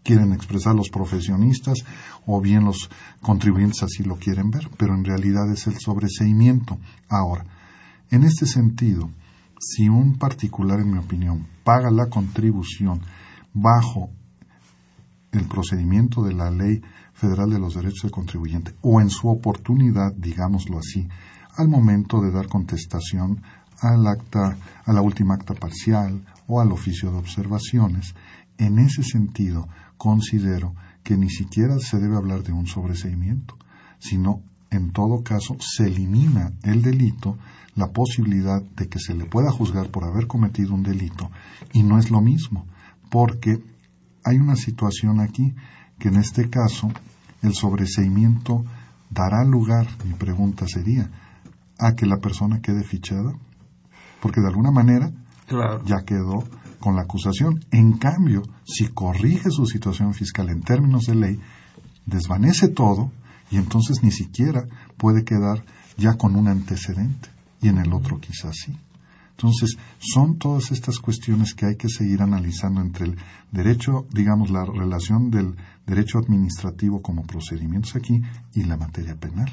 quieren 0.04 0.32
expresar 0.32 0.74
los 0.74 0.90
profesionistas 0.90 1.80
o 2.26 2.40
bien 2.40 2.64
los 2.64 2.90
contribuyentes 3.22 3.84
así 3.84 4.04
lo 4.04 4.16
quieren 4.16 4.50
ver, 4.50 4.70
pero 4.78 4.94
en 4.94 5.04
realidad 5.04 5.52
es 5.52 5.68
el 5.68 5.78
sobreseimiento. 5.80 6.78
Ahora, 7.10 7.46
en 8.10 8.24
este 8.24 8.46
sentido, 8.46 9.10
si 9.60 9.90
un 9.90 10.18
particular, 10.18 10.80
en 10.80 10.92
mi 10.92 11.00
opinión, 11.00 11.48
paga 11.66 11.92
la 11.92 12.06
contribución 12.06 13.02
bajo 13.54 14.10
el 15.38 15.48
procedimiento 15.48 16.24
de 16.24 16.34
la 16.34 16.52
Ley 16.52 16.82
Federal 17.14 17.50
de 17.50 17.60
los 17.60 17.76
Derechos 17.76 18.04
del 18.04 18.12
Contribuyente 18.12 18.76
o 18.82 19.02
en 19.02 19.10
su 19.10 19.28
oportunidad, 19.30 20.14
digámoslo 20.14 20.80
así, 20.80 21.08
al 21.56 21.68
momento 21.68 22.22
de 22.22 22.32
dar 22.32 22.48
contestación 22.48 23.42
al 23.80 24.08
acta, 24.08 24.58
a 24.86 24.94
la 24.94 25.02
última 25.02 25.36
acta 25.36 25.54
parcial 25.54 26.24
o 26.48 26.62
al 26.62 26.72
oficio 26.72 27.12
de 27.12 27.18
observaciones, 27.18 28.16
en 28.58 28.80
ese 28.80 29.04
sentido 29.04 29.68
considero 29.98 30.76
que 31.04 31.18
ni 31.18 31.30
siquiera 31.30 31.78
se 31.80 32.00
debe 32.00 32.18
hablar 32.18 32.44
de 32.44 32.54
un 32.54 32.68
sobreseimiento, 32.68 33.58
sino 34.00 34.42
en 34.70 34.92
todo 34.92 35.24
caso 35.24 35.58
se 35.60 35.88
elimina 35.88 36.54
el 36.64 36.82
delito 36.82 37.38
la 37.76 37.92
posibilidad 37.92 38.62
de 38.62 38.90
que 38.90 39.00
se 39.00 39.14
le 39.14 39.26
pueda 39.26 39.52
juzgar 39.52 39.90
por 39.90 40.04
haber 40.04 40.28
cometido 40.28 40.74
un 40.74 40.84
delito 40.84 41.30
y 41.74 41.84
no 41.84 42.00
es 42.00 42.10
lo 42.10 42.22
mismo, 42.22 42.66
porque 43.10 43.62
hay 44.28 44.38
una 44.38 44.56
situación 44.56 45.22
aquí 45.22 45.56
que 46.00 46.10
en 46.10 46.18
este 46.18 46.50
caso 46.50 46.92
el 47.42 47.54
sobreseimiento 47.54 48.66
dará 49.10 49.44
lugar, 49.46 49.88
mi 50.06 50.14
pregunta 50.14 50.68
sería, 50.68 51.10
a 51.80 51.94
que 51.94 52.06
la 52.06 52.18
persona 52.18 52.60
quede 52.62 52.84
fichada, 52.84 53.34
porque 54.22 54.42
de 54.42 54.48
alguna 54.48 54.72
manera 54.72 55.12
ya 55.86 56.04
quedó 56.06 56.44
con 56.80 56.96
la 56.96 57.04
acusación. 57.04 57.64
En 57.72 57.94
cambio, 57.94 58.44
si 58.66 58.90
corrige 58.90 59.50
su 59.50 59.66
situación 59.66 60.14
fiscal 60.14 60.50
en 60.50 60.62
términos 60.62 61.06
de 61.06 61.16
ley, 61.16 61.40
desvanece 62.06 62.68
todo 62.68 63.12
y 63.50 63.58
entonces 63.58 64.04
ni 64.04 64.12
siquiera 64.12 64.66
puede 64.98 65.24
quedar 65.24 65.64
ya 65.98 66.16
con 66.16 66.36
un 66.36 66.48
antecedente 66.48 67.30
y 67.62 67.70
en 67.70 67.78
el 67.78 67.94
otro 67.94 68.20
quizás 68.20 68.56
sí. 68.66 68.78
Entonces, 69.38 69.78
son 70.00 70.40
todas 70.40 70.72
estas 70.72 70.98
cuestiones 70.98 71.54
que 71.54 71.68
hay 71.68 71.76
que 71.76 71.90
seguir 71.90 72.24
analizando 72.24 72.82
entre 72.82 73.06
el 73.06 73.18
derecho, 73.52 74.08
digamos, 74.12 74.50
la 74.50 74.66
relación 74.66 75.30
del 75.30 75.56
derecho 75.86 76.18
administrativo 76.18 77.04
como 77.04 77.22
procedimientos 77.22 77.96
aquí 77.96 78.20
y 78.56 78.64
la 78.64 78.78
materia 78.78 79.16
penal. 79.16 79.52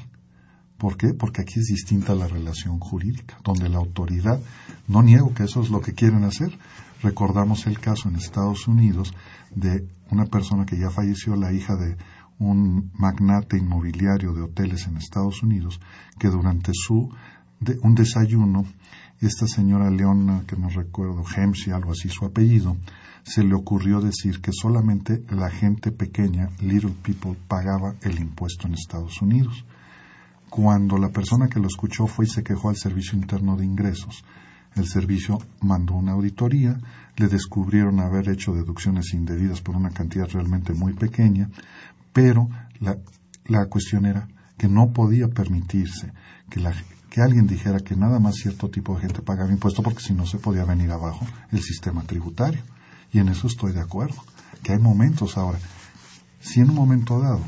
¿Por 0.78 0.96
qué? 0.96 1.12
Porque 1.12 1.42
aquí 1.42 1.60
es 1.60 1.66
distinta 1.66 2.14
la 2.14 2.26
relación 2.26 2.78
jurídica, 2.78 3.38
donde 3.44 3.68
la 3.68 3.76
autoridad, 3.76 4.40
no 4.88 5.02
niego 5.02 5.34
que 5.34 5.44
eso 5.44 5.60
es 5.60 5.68
lo 5.68 5.82
que 5.82 5.92
quieren 5.92 6.24
hacer. 6.24 6.58
Recordamos 7.02 7.66
el 7.66 7.78
caso 7.78 8.08
en 8.08 8.16
Estados 8.16 8.66
Unidos 8.66 9.12
de 9.54 9.86
una 10.10 10.24
persona 10.24 10.64
que 10.64 10.78
ya 10.78 10.88
falleció, 10.88 11.36
la 11.36 11.52
hija 11.52 11.76
de 11.76 11.98
un 12.38 12.90
magnate 12.94 13.58
inmobiliario 13.58 14.32
de 14.32 14.42
hoteles 14.42 14.86
en 14.86 14.96
Estados 14.96 15.42
Unidos, 15.42 15.78
que 16.18 16.28
durante 16.28 16.72
su 16.72 17.10
un 17.82 17.94
desayuno 17.94 18.64
esta 19.20 19.46
señora 19.46 19.90
Leona, 19.90 20.44
que 20.46 20.56
no 20.56 20.68
recuerdo, 20.68 21.24
Hemsey, 21.24 21.72
algo 21.72 21.92
así 21.92 22.08
su 22.08 22.24
apellido, 22.24 22.76
se 23.22 23.42
le 23.42 23.54
ocurrió 23.54 24.00
decir 24.00 24.40
que 24.40 24.52
solamente 24.52 25.22
la 25.30 25.50
gente 25.50 25.90
pequeña, 25.92 26.50
little 26.60 26.94
people, 27.02 27.36
pagaba 27.48 27.94
el 28.02 28.18
impuesto 28.18 28.66
en 28.66 28.74
Estados 28.74 29.22
Unidos. 29.22 29.64
Cuando 30.50 30.98
la 30.98 31.08
persona 31.08 31.48
que 31.48 31.58
lo 31.58 31.66
escuchó 31.66 32.06
fue 32.06 32.26
y 32.26 32.28
se 32.28 32.44
quejó 32.44 32.68
al 32.68 32.76
Servicio 32.76 33.18
Interno 33.18 33.56
de 33.56 33.64
Ingresos, 33.64 34.24
el 34.76 34.86
servicio 34.86 35.38
mandó 35.60 35.94
una 35.94 36.12
auditoría, 36.12 36.78
le 37.16 37.28
descubrieron 37.28 38.00
haber 38.00 38.28
hecho 38.28 38.52
deducciones 38.52 39.14
indebidas 39.14 39.60
por 39.60 39.76
una 39.76 39.90
cantidad 39.90 40.28
realmente 40.28 40.74
muy 40.74 40.92
pequeña, 40.92 41.48
pero 42.12 42.48
la, 42.80 42.98
la 43.46 43.66
cuestión 43.66 44.04
era 44.04 44.28
que 44.58 44.68
no 44.68 44.92
podía 44.92 45.28
permitirse 45.28 46.12
que 46.50 46.60
la, 46.60 46.74
que 47.14 47.22
alguien 47.22 47.46
dijera 47.46 47.78
que 47.78 47.94
nada 47.94 48.18
más 48.18 48.34
cierto 48.34 48.68
tipo 48.68 48.96
de 48.96 49.02
gente 49.02 49.22
pagaba 49.22 49.52
impuesto 49.52 49.84
porque 49.84 50.00
si 50.00 50.12
no 50.12 50.26
se 50.26 50.38
podía 50.38 50.64
venir 50.64 50.90
abajo 50.90 51.24
el 51.52 51.62
sistema 51.62 52.02
tributario. 52.02 52.60
Y 53.12 53.20
en 53.20 53.28
eso 53.28 53.46
estoy 53.46 53.72
de 53.72 53.80
acuerdo, 53.80 54.16
que 54.64 54.72
hay 54.72 54.80
momentos 54.80 55.38
ahora, 55.38 55.60
si 56.40 56.58
en 56.58 56.70
un 56.70 56.74
momento 56.74 57.20
dado, 57.20 57.38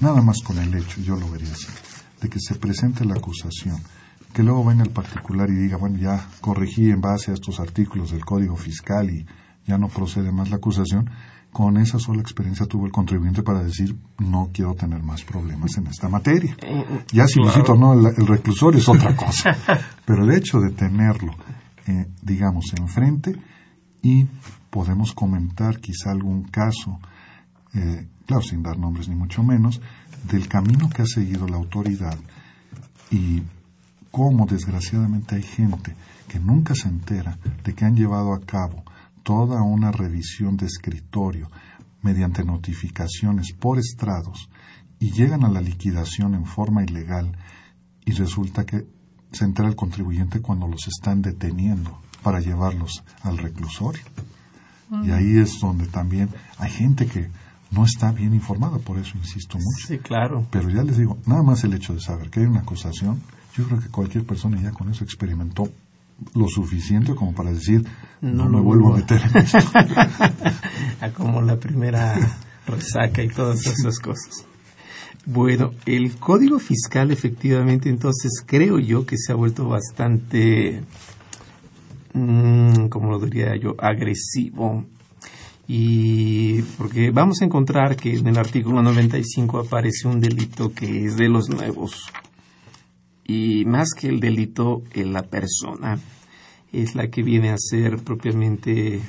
nada 0.00 0.20
más 0.20 0.42
con 0.42 0.58
el 0.58 0.74
hecho, 0.74 1.00
yo 1.00 1.14
lo 1.14 1.30
vería 1.30 1.52
así, 1.52 1.68
de 2.20 2.28
que 2.28 2.40
se 2.40 2.56
presente 2.56 3.04
la 3.04 3.14
acusación, 3.14 3.80
que 4.32 4.42
luego 4.42 4.64
venga 4.64 4.82
el 4.82 4.90
particular 4.90 5.48
y 5.48 5.54
diga, 5.54 5.76
bueno, 5.76 5.98
ya 5.98 6.28
corregí 6.40 6.90
en 6.90 7.00
base 7.00 7.30
a 7.30 7.34
estos 7.34 7.60
artículos 7.60 8.10
del 8.10 8.24
Código 8.24 8.56
Fiscal 8.56 9.08
y 9.10 9.26
ya 9.64 9.78
no 9.78 9.86
procede 9.86 10.32
más 10.32 10.50
la 10.50 10.56
acusación, 10.56 11.08
con 11.56 11.78
esa 11.78 11.98
sola 11.98 12.20
experiencia 12.20 12.66
tuvo 12.66 12.84
el 12.84 12.92
contribuyente 12.92 13.42
para 13.42 13.62
decir 13.62 13.96
no 14.18 14.50
quiero 14.52 14.74
tener 14.74 15.02
más 15.02 15.24
problemas 15.24 15.74
en 15.78 15.86
esta 15.86 16.06
materia. 16.06 16.54
Ya 17.10 17.26
si 17.26 17.40
visito 17.40 17.74
no 17.74 17.94
el, 17.94 18.26
reclusorio 18.26 18.78
es 18.78 18.86
otra 18.86 19.16
cosa, 19.16 19.56
pero 20.04 20.24
el 20.24 20.36
hecho 20.36 20.60
de 20.60 20.72
tenerlo, 20.72 21.32
eh, 21.86 22.08
digamos, 22.20 22.66
enfrente 22.78 23.34
y 24.02 24.26
podemos 24.68 25.14
comentar 25.14 25.80
quizá 25.80 26.10
algún 26.10 26.42
caso, 26.42 27.00
eh, 27.72 28.06
claro, 28.26 28.42
sin 28.42 28.62
dar 28.62 28.76
nombres 28.76 29.08
ni 29.08 29.14
mucho 29.14 29.42
menos, 29.42 29.80
del 30.30 30.48
camino 30.48 30.90
que 30.90 31.00
ha 31.00 31.06
seguido 31.06 31.48
la 31.48 31.56
autoridad 31.56 32.18
y 33.10 33.42
cómo 34.10 34.44
desgraciadamente 34.44 35.36
hay 35.36 35.42
gente 35.42 35.96
que 36.28 36.38
nunca 36.38 36.74
se 36.74 36.88
entera 36.88 37.38
de 37.64 37.74
que 37.74 37.86
han 37.86 37.96
llevado 37.96 38.34
a 38.34 38.40
cabo 38.40 38.84
toda 39.26 39.60
una 39.60 39.90
revisión 39.90 40.56
de 40.56 40.66
escritorio 40.66 41.50
mediante 42.00 42.44
notificaciones 42.44 43.52
por 43.52 43.76
estrados 43.76 44.48
y 45.00 45.10
llegan 45.10 45.44
a 45.44 45.50
la 45.50 45.60
liquidación 45.60 46.36
en 46.36 46.46
forma 46.46 46.84
ilegal 46.84 47.36
y 48.04 48.12
resulta 48.12 48.64
que 48.64 48.86
se 49.32 49.44
entera 49.44 49.68
el 49.68 49.74
contribuyente 49.74 50.40
cuando 50.40 50.68
los 50.68 50.86
están 50.86 51.22
deteniendo 51.22 52.00
para 52.22 52.38
llevarlos 52.38 53.02
al 53.22 53.38
reclusorio. 53.38 54.04
Y 55.02 55.10
ahí 55.10 55.38
es 55.38 55.58
donde 55.60 55.88
también 55.88 56.28
hay 56.58 56.70
gente 56.70 57.06
que 57.06 57.28
no 57.72 57.84
está 57.84 58.12
bien 58.12 58.32
informada, 58.32 58.78
por 58.78 58.96
eso 58.96 59.18
insisto 59.18 59.58
mucho. 59.58 59.88
Sí, 59.88 59.98
claro. 59.98 60.46
Pero 60.52 60.70
ya 60.70 60.84
les 60.84 60.98
digo, 60.98 61.18
nada 61.26 61.42
más 61.42 61.64
el 61.64 61.74
hecho 61.74 61.94
de 61.94 62.00
saber 62.00 62.30
que 62.30 62.38
hay 62.38 62.46
una 62.46 62.60
acusación, 62.60 63.20
yo 63.56 63.66
creo 63.66 63.80
que 63.80 63.88
cualquier 63.88 64.24
persona 64.24 64.62
ya 64.62 64.70
con 64.70 64.88
eso 64.88 65.02
experimentó 65.02 65.68
lo 66.34 66.48
suficiente 66.48 67.14
como 67.14 67.34
para 67.34 67.52
decir 67.52 67.84
no, 68.20 68.48
me 68.48 68.60
vuelvo 68.60 68.94
a 68.94 68.96
meter 68.96 69.20
en 69.22 69.36
esto. 69.42 69.58
como 71.14 71.42
la 71.42 71.56
primera 71.56 72.14
resaca 72.66 73.22
y 73.22 73.28
todas 73.28 73.66
esas 73.66 73.98
cosas. 73.98 74.46
Bueno, 75.26 75.72
el 75.86 76.16
código 76.16 76.58
fiscal 76.58 77.10
efectivamente 77.10 77.88
entonces 77.88 78.44
creo 78.46 78.78
yo 78.78 79.04
que 79.04 79.16
se 79.18 79.32
ha 79.32 79.34
vuelto 79.34 79.68
bastante, 79.68 80.82
mm, 82.14 82.86
como 82.88 83.10
lo 83.10 83.18
diría 83.18 83.56
yo, 83.56 83.74
agresivo. 83.78 84.84
Y 85.68 86.62
porque 86.78 87.10
vamos 87.10 87.42
a 87.42 87.44
encontrar 87.44 87.96
que 87.96 88.16
en 88.16 88.28
el 88.28 88.38
artículo 88.38 88.82
95 88.82 89.58
aparece 89.58 90.06
un 90.06 90.20
delito 90.20 90.72
que 90.72 91.06
es 91.06 91.16
de 91.16 91.28
los 91.28 91.48
nuevos, 91.48 92.06
y 93.26 93.64
más 93.64 93.90
que 93.92 94.08
el 94.08 94.20
delito, 94.20 94.82
en 94.92 95.12
la 95.12 95.22
persona 95.22 95.98
es 96.72 96.94
la 96.94 97.08
que 97.08 97.22
viene 97.22 97.50
a 97.50 97.58
ser 97.58 97.98
propiamente 97.98 99.00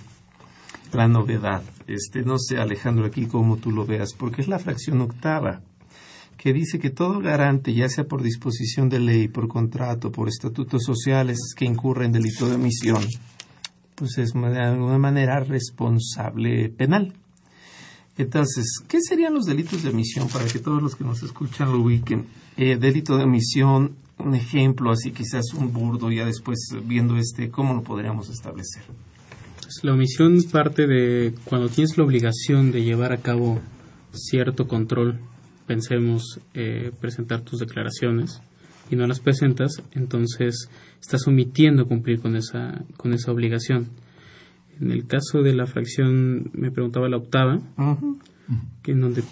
la 0.94 1.08
novedad. 1.08 1.64
Este, 1.86 2.24
no 2.24 2.38
sé, 2.40 2.58
Alejandro, 2.58 3.06
aquí 3.06 3.26
como 3.26 3.58
tú 3.58 3.72
lo 3.72 3.86
veas, 3.86 4.14
porque 4.14 4.42
es 4.42 4.48
la 4.48 4.60
fracción 4.60 5.02
octava, 5.02 5.62
que 6.38 6.54
dice 6.54 6.80
que 6.80 6.90
todo 6.90 7.20
garante, 7.20 7.74
ya 7.74 7.90
sea 7.90 8.06
por 8.06 8.22
disposición 8.22 8.90
de 8.90 9.00
ley, 9.00 9.28
por 9.28 9.48
contrato, 9.48 10.12
por 10.12 10.30
estatutos 10.30 10.84
sociales 10.84 11.38
que 11.56 11.66
incurre 11.66 12.06
en 12.06 12.12
delito 12.12 12.48
de 12.48 12.56
omisión, 12.56 13.04
pues 13.96 14.18
es 14.18 14.34
de 14.34 14.60
alguna 14.60 14.98
manera 14.98 15.40
responsable 15.40 16.70
penal. 16.70 17.14
Entonces, 18.18 18.80
¿qué 18.88 19.00
serían 19.02 19.34
los 19.34 19.46
delitos 19.46 19.84
de 19.84 19.90
omisión 19.90 20.28
para 20.28 20.46
que 20.46 20.60
todos 20.60 20.82
los 20.82 20.96
que 20.96 21.04
nos 21.04 21.22
escuchan 21.22 21.72
lo 21.72 21.82
ubiquen? 21.82 22.26
Eh, 22.56 22.78
delito 22.78 23.18
de 23.18 23.24
omisión 23.24 23.96
un 24.20 24.36
ejemplo, 24.36 24.92
así 24.92 25.12
quizás 25.12 25.54
un 25.54 25.72
burdo, 25.72 26.12
ya 26.12 26.26
después 26.26 26.58
viendo 26.86 27.18
este, 27.18 27.50
¿cómo 27.50 27.74
lo 27.74 27.84
podríamos 27.84 28.30
establecer? 28.30 28.84
Pues 29.62 29.80
la 29.84 29.94
omisión 29.94 30.42
parte 30.52 30.88
de 30.88 31.34
cuando 31.46 31.70
tienes 31.70 31.98
la 31.98 32.04
obligación 32.04 32.72
de 32.72 32.84
llevar 32.84 33.12
a 33.12 33.18
cabo 33.18 33.60
cierto 34.12 34.68
control, 34.68 35.20
pensemos 35.66 36.40
eh, 36.54 36.92
presentar 37.00 37.42
tus 37.42 37.60
declaraciones 37.60 38.42
y 38.90 38.96
no 38.96 39.06
las 39.06 39.20
presentas, 39.20 39.84
entonces 39.92 40.70
estás 41.02 41.28
omitiendo 41.28 41.88
cumplir 41.88 42.20
con 42.20 42.36
esa, 42.36 42.86
con 42.96 43.14
esa 43.14 43.32
obligación. 43.32 43.90
En 44.80 44.92
el 44.92 45.06
caso 45.08 45.42
de 45.42 45.54
la 45.54 45.66
fracción, 45.66 46.52
me 46.54 46.72
preguntaba 46.72 47.10
la 47.10 47.18
octava, 47.18 47.60
que 48.82 48.92
en 48.92 49.02
donde 49.02 49.24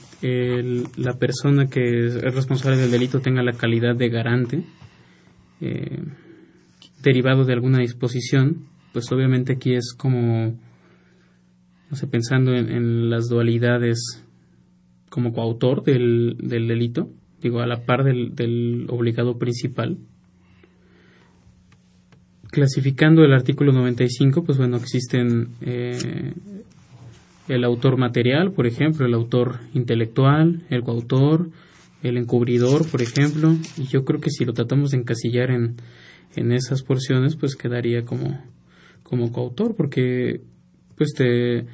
la 0.97 1.17
persona 1.17 1.67
que 1.67 2.05
es 2.07 2.21
responsable 2.21 2.77
del 2.77 2.91
delito 2.91 3.21
tenga 3.21 3.43
la 3.43 3.53
calidad 3.53 3.95
de 3.95 4.09
garante 4.09 4.63
eh, 5.61 6.03
derivado 7.01 7.45
de 7.45 7.53
alguna 7.53 7.79
disposición, 7.79 8.65
pues 8.91 9.11
obviamente 9.11 9.53
aquí 9.53 9.73
es 9.73 9.93
como, 9.97 10.57
no 11.89 11.95
sé, 11.95 12.07
pensando 12.07 12.53
en, 12.53 13.09
las 13.09 13.27
dualidades 13.27 14.23
como 15.09 15.31
coautor 15.31 15.83
del, 15.83 16.35
del, 16.39 16.67
delito, 16.67 17.09
digo, 17.41 17.61
a 17.61 17.67
la 17.67 17.85
par 17.85 18.03
del, 18.03 18.35
del 18.35 18.87
obligado 18.89 19.37
principal, 19.37 19.97
clasificando 22.49 23.23
el 23.23 23.33
artículo 23.33 23.71
95, 23.71 24.43
pues 24.43 24.57
bueno, 24.57 24.77
existen 24.77 25.49
eh, 25.61 26.33
el 27.47 27.63
autor 27.63 27.97
material, 27.97 28.51
por 28.51 28.67
ejemplo, 28.67 29.05
el 29.05 29.13
autor 29.13 29.59
intelectual, 29.73 30.65
el 30.69 30.83
coautor, 30.83 31.49
el 32.01 32.17
encubridor, 32.17 32.87
por 32.87 33.01
ejemplo, 33.01 33.55
y 33.77 33.83
yo 33.83 34.05
creo 34.05 34.19
que 34.19 34.29
si 34.29 34.45
lo 34.45 34.53
tratamos 34.53 34.91
de 34.91 34.97
encasillar 34.97 35.51
en, 35.51 35.75
en 36.35 36.51
esas 36.51 36.83
porciones, 36.83 37.35
pues 37.35 37.55
quedaría 37.55 38.03
como, 38.03 38.41
como 39.03 39.31
coautor, 39.31 39.75
porque 39.75 40.41
pues 40.95 41.13
te 41.13 41.65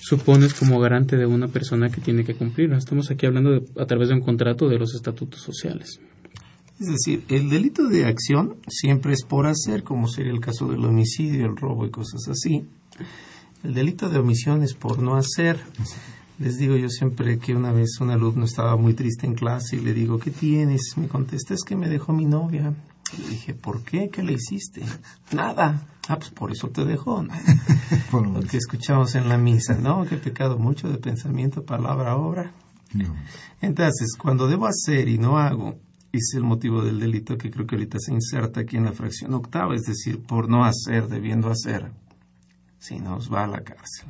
supones 0.00 0.54
como 0.54 0.78
garante 0.78 1.16
de 1.16 1.26
una 1.26 1.48
persona 1.48 1.88
que 1.88 2.00
tiene 2.00 2.24
que 2.24 2.34
cumplir. 2.34 2.72
Estamos 2.72 3.10
aquí 3.10 3.26
hablando 3.26 3.64
a 3.78 3.86
través 3.86 4.08
de 4.08 4.14
un 4.14 4.20
contrato 4.20 4.68
de 4.68 4.78
los 4.78 4.94
estatutos 4.94 5.40
sociales. 5.40 6.00
Es 6.78 6.88
decir, 6.88 7.24
el 7.28 7.48
delito 7.48 7.88
de 7.88 8.04
acción 8.04 8.56
siempre 8.68 9.14
es 9.14 9.24
por 9.24 9.46
hacer, 9.46 9.82
como 9.82 10.08
sería 10.08 10.32
el 10.32 10.40
caso 10.40 10.68
del 10.68 10.84
homicidio, 10.84 11.46
el 11.46 11.56
robo 11.56 11.86
y 11.86 11.90
cosas 11.90 12.28
así. 12.28 12.66
El 13.64 13.74
delito 13.74 14.08
de 14.08 14.18
omisión 14.18 14.62
es 14.62 14.74
por 14.74 14.98
no 14.98 15.16
hacer. 15.16 15.60
Les 16.38 16.58
digo 16.58 16.76
yo 16.76 16.88
siempre 16.88 17.38
que 17.38 17.54
una 17.54 17.72
vez 17.72 17.98
un 18.00 18.10
alumno 18.10 18.44
estaba 18.44 18.76
muy 18.76 18.94
triste 18.94 19.26
en 19.26 19.34
clase 19.34 19.76
y 19.76 19.80
le 19.80 19.94
digo, 19.94 20.18
¿qué 20.18 20.30
tienes? 20.30 20.94
Me 20.96 21.08
contesta, 21.08 21.54
es 21.54 21.62
que 21.66 21.76
me 21.76 21.88
dejó 21.88 22.12
mi 22.12 22.26
novia. 22.26 22.74
Le 23.18 23.28
dije, 23.28 23.54
¿por 23.54 23.82
qué? 23.82 24.10
¿Qué 24.10 24.22
le 24.22 24.34
hiciste? 24.34 24.82
Nada. 25.32 25.86
Ah, 26.08 26.18
pues 26.18 26.30
por 26.30 26.52
eso 26.52 26.68
te 26.68 26.84
dejó. 26.84 27.24
Lo 28.12 28.40
que 28.40 28.58
escuchamos 28.58 29.14
en 29.14 29.28
la 29.28 29.38
misa, 29.38 29.74
¿no? 29.74 30.04
Que 30.04 30.16
he 30.16 30.18
pecado 30.18 30.58
mucho 30.58 30.88
de 30.88 30.98
pensamiento, 30.98 31.64
palabra, 31.64 32.16
obra. 32.16 32.52
Entonces, 33.60 34.16
cuando 34.16 34.46
debo 34.46 34.66
hacer 34.66 35.08
y 35.08 35.18
no 35.18 35.38
hago, 35.38 35.76
es 36.12 36.32
el 36.34 36.42
motivo 36.42 36.82
del 36.82 37.00
delito 37.00 37.36
que 37.36 37.50
creo 37.50 37.66
que 37.66 37.76
ahorita 37.76 37.98
se 37.98 38.12
inserta 38.12 38.60
aquí 38.60 38.76
en 38.76 38.84
la 38.84 38.92
fracción 38.92 39.34
octava, 39.34 39.74
es 39.74 39.82
decir, 39.82 40.20
por 40.22 40.48
no 40.48 40.64
hacer, 40.64 41.08
debiendo 41.08 41.50
hacer, 41.50 41.90
si 42.86 42.98
nos 42.98 43.32
va 43.32 43.44
a 43.44 43.48
la 43.48 43.62
cárcel. 43.62 44.08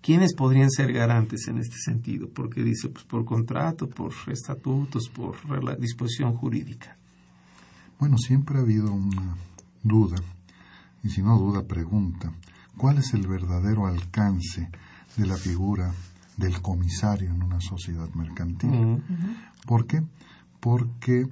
¿Quiénes 0.00 0.34
podrían 0.34 0.70
ser 0.70 0.92
garantes 0.92 1.46
en 1.46 1.58
este 1.58 1.76
sentido? 1.76 2.28
Porque 2.28 2.62
dice, 2.62 2.88
pues 2.88 3.04
por 3.04 3.24
contrato, 3.24 3.88
por 3.88 4.12
estatutos, 4.26 5.08
por 5.08 5.36
disposición 5.78 6.34
jurídica. 6.34 6.96
Bueno, 8.00 8.18
siempre 8.18 8.58
ha 8.58 8.62
habido 8.62 8.92
una 8.92 9.36
duda, 9.82 10.16
y 11.04 11.10
si 11.10 11.22
no 11.22 11.38
duda, 11.38 11.62
pregunta, 11.62 12.32
¿cuál 12.76 12.98
es 12.98 13.14
el 13.14 13.28
verdadero 13.28 13.86
alcance 13.86 14.70
de 15.16 15.26
la 15.26 15.36
figura 15.36 15.92
del 16.36 16.60
comisario 16.60 17.30
en 17.30 17.42
una 17.42 17.60
sociedad 17.60 18.08
mercantil? 18.14 19.02
¿Por 19.66 19.86
qué? 19.86 20.02
Porque 20.58 21.28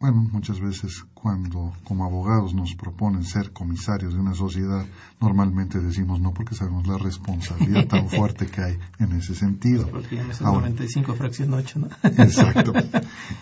bueno, 0.00 0.26
muchas 0.32 0.58
veces 0.60 1.04
cuando 1.12 1.74
como 1.84 2.06
abogados 2.06 2.54
nos 2.54 2.74
proponen 2.74 3.22
ser 3.22 3.52
comisarios 3.52 4.14
de 4.14 4.20
una 4.20 4.34
sociedad, 4.34 4.86
normalmente 5.20 5.78
decimos 5.78 6.22
no 6.22 6.32
porque 6.32 6.54
sabemos 6.54 6.86
la 6.86 6.96
responsabilidad 6.96 7.86
tan 7.86 8.08
fuerte 8.08 8.46
que 8.46 8.62
hay 8.62 8.78
en 8.98 9.12
ese 9.12 9.34
sentido. 9.34 9.86
Porque 9.90 10.16
ya 10.16 10.24
95 10.24 11.14
fracción 11.14 11.52
8, 11.52 11.78
¿no? 11.78 11.88
Exacto. 12.02 12.72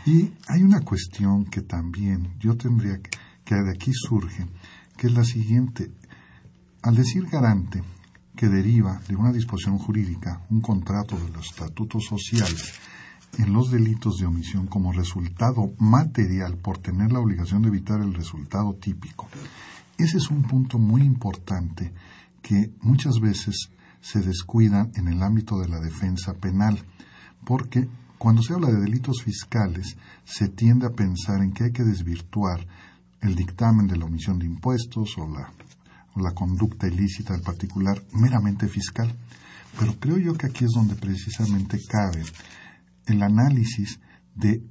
Y 0.04 0.32
hay 0.48 0.62
una 0.62 0.80
cuestión 0.80 1.44
que 1.44 1.62
también 1.62 2.34
yo 2.40 2.56
tendría 2.56 2.98
que, 2.98 3.10
que 3.44 3.54
de 3.54 3.70
aquí 3.70 3.92
surge, 3.94 4.46
que 4.96 5.06
es 5.06 5.12
la 5.12 5.24
siguiente. 5.24 5.92
Al 6.82 6.96
decir 6.96 7.24
garante, 7.26 7.82
que 8.34 8.48
deriva 8.48 9.00
de 9.08 9.14
una 9.14 9.32
disposición 9.32 9.78
jurídica, 9.78 10.42
un 10.50 10.60
contrato 10.60 11.16
de 11.16 11.28
los 11.30 11.50
estatutos 11.50 12.04
sociales, 12.04 12.72
en 13.36 13.52
los 13.52 13.70
delitos 13.70 14.16
de 14.18 14.26
omisión 14.26 14.66
como 14.66 14.92
resultado 14.92 15.72
material 15.78 16.56
por 16.56 16.78
tener 16.78 17.12
la 17.12 17.20
obligación 17.20 17.62
de 17.62 17.68
evitar 17.68 18.00
el 18.00 18.14
resultado 18.14 18.74
típico. 18.74 19.28
Ese 19.98 20.18
es 20.18 20.30
un 20.30 20.42
punto 20.42 20.78
muy 20.78 21.02
importante 21.02 21.92
que 22.40 22.70
muchas 22.80 23.20
veces 23.20 23.70
se 24.00 24.20
descuida 24.20 24.88
en 24.94 25.08
el 25.08 25.22
ámbito 25.22 25.58
de 25.58 25.68
la 25.68 25.80
defensa 25.80 26.34
penal, 26.34 26.82
porque 27.44 27.88
cuando 28.16 28.42
se 28.42 28.54
habla 28.54 28.68
de 28.68 28.80
delitos 28.80 29.22
fiscales 29.22 29.96
se 30.24 30.48
tiende 30.48 30.86
a 30.86 30.90
pensar 30.90 31.42
en 31.42 31.52
que 31.52 31.64
hay 31.64 31.72
que 31.72 31.84
desvirtuar 31.84 32.66
el 33.20 33.34
dictamen 33.34 33.86
de 33.86 33.96
la 33.96 34.06
omisión 34.06 34.38
de 34.38 34.46
impuestos 34.46 35.16
o 35.18 35.28
la, 35.28 35.52
o 36.14 36.20
la 36.20 36.32
conducta 36.32 36.86
ilícita 36.86 37.32
del 37.32 37.42
particular 37.42 38.02
meramente 38.12 38.68
fiscal. 38.68 39.14
Pero 39.78 39.94
creo 39.98 40.18
yo 40.18 40.34
que 40.34 40.46
aquí 40.46 40.64
es 40.64 40.70
donde 40.74 40.94
precisamente 40.94 41.80
cabe 41.86 42.24
el 43.08 43.22
análisis 43.22 44.00
de 44.34 44.62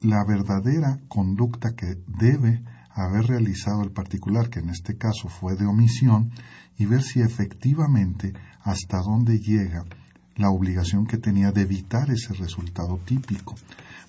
la 0.00 0.24
verdadera 0.24 1.00
conducta 1.08 1.74
que 1.74 1.96
debe 2.06 2.62
haber 2.90 3.26
realizado 3.26 3.82
el 3.82 3.90
particular, 3.90 4.50
que 4.50 4.60
en 4.60 4.70
este 4.70 4.96
caso 4.96 5.28
fue 5.28 5.56
de 5.56 5.66
omisión, 5.66 6.30
y 6.76 6.86
ver 6.86 7.02
si 7.02 7.20
efectivamente 7.20 8.32
hasta 8.62 8.98
dónde 8.98 9.38
llega 9.38 9.84
la 10.36 10.50
obligación 10.50 11.06
que 11.06 11.18
tenía 11.18 11.52
de 11.52 11.62
evitar 11.62 12.10
ese 12.10 12.34
resultado 12.34 12.98
típico. 13.04 13.54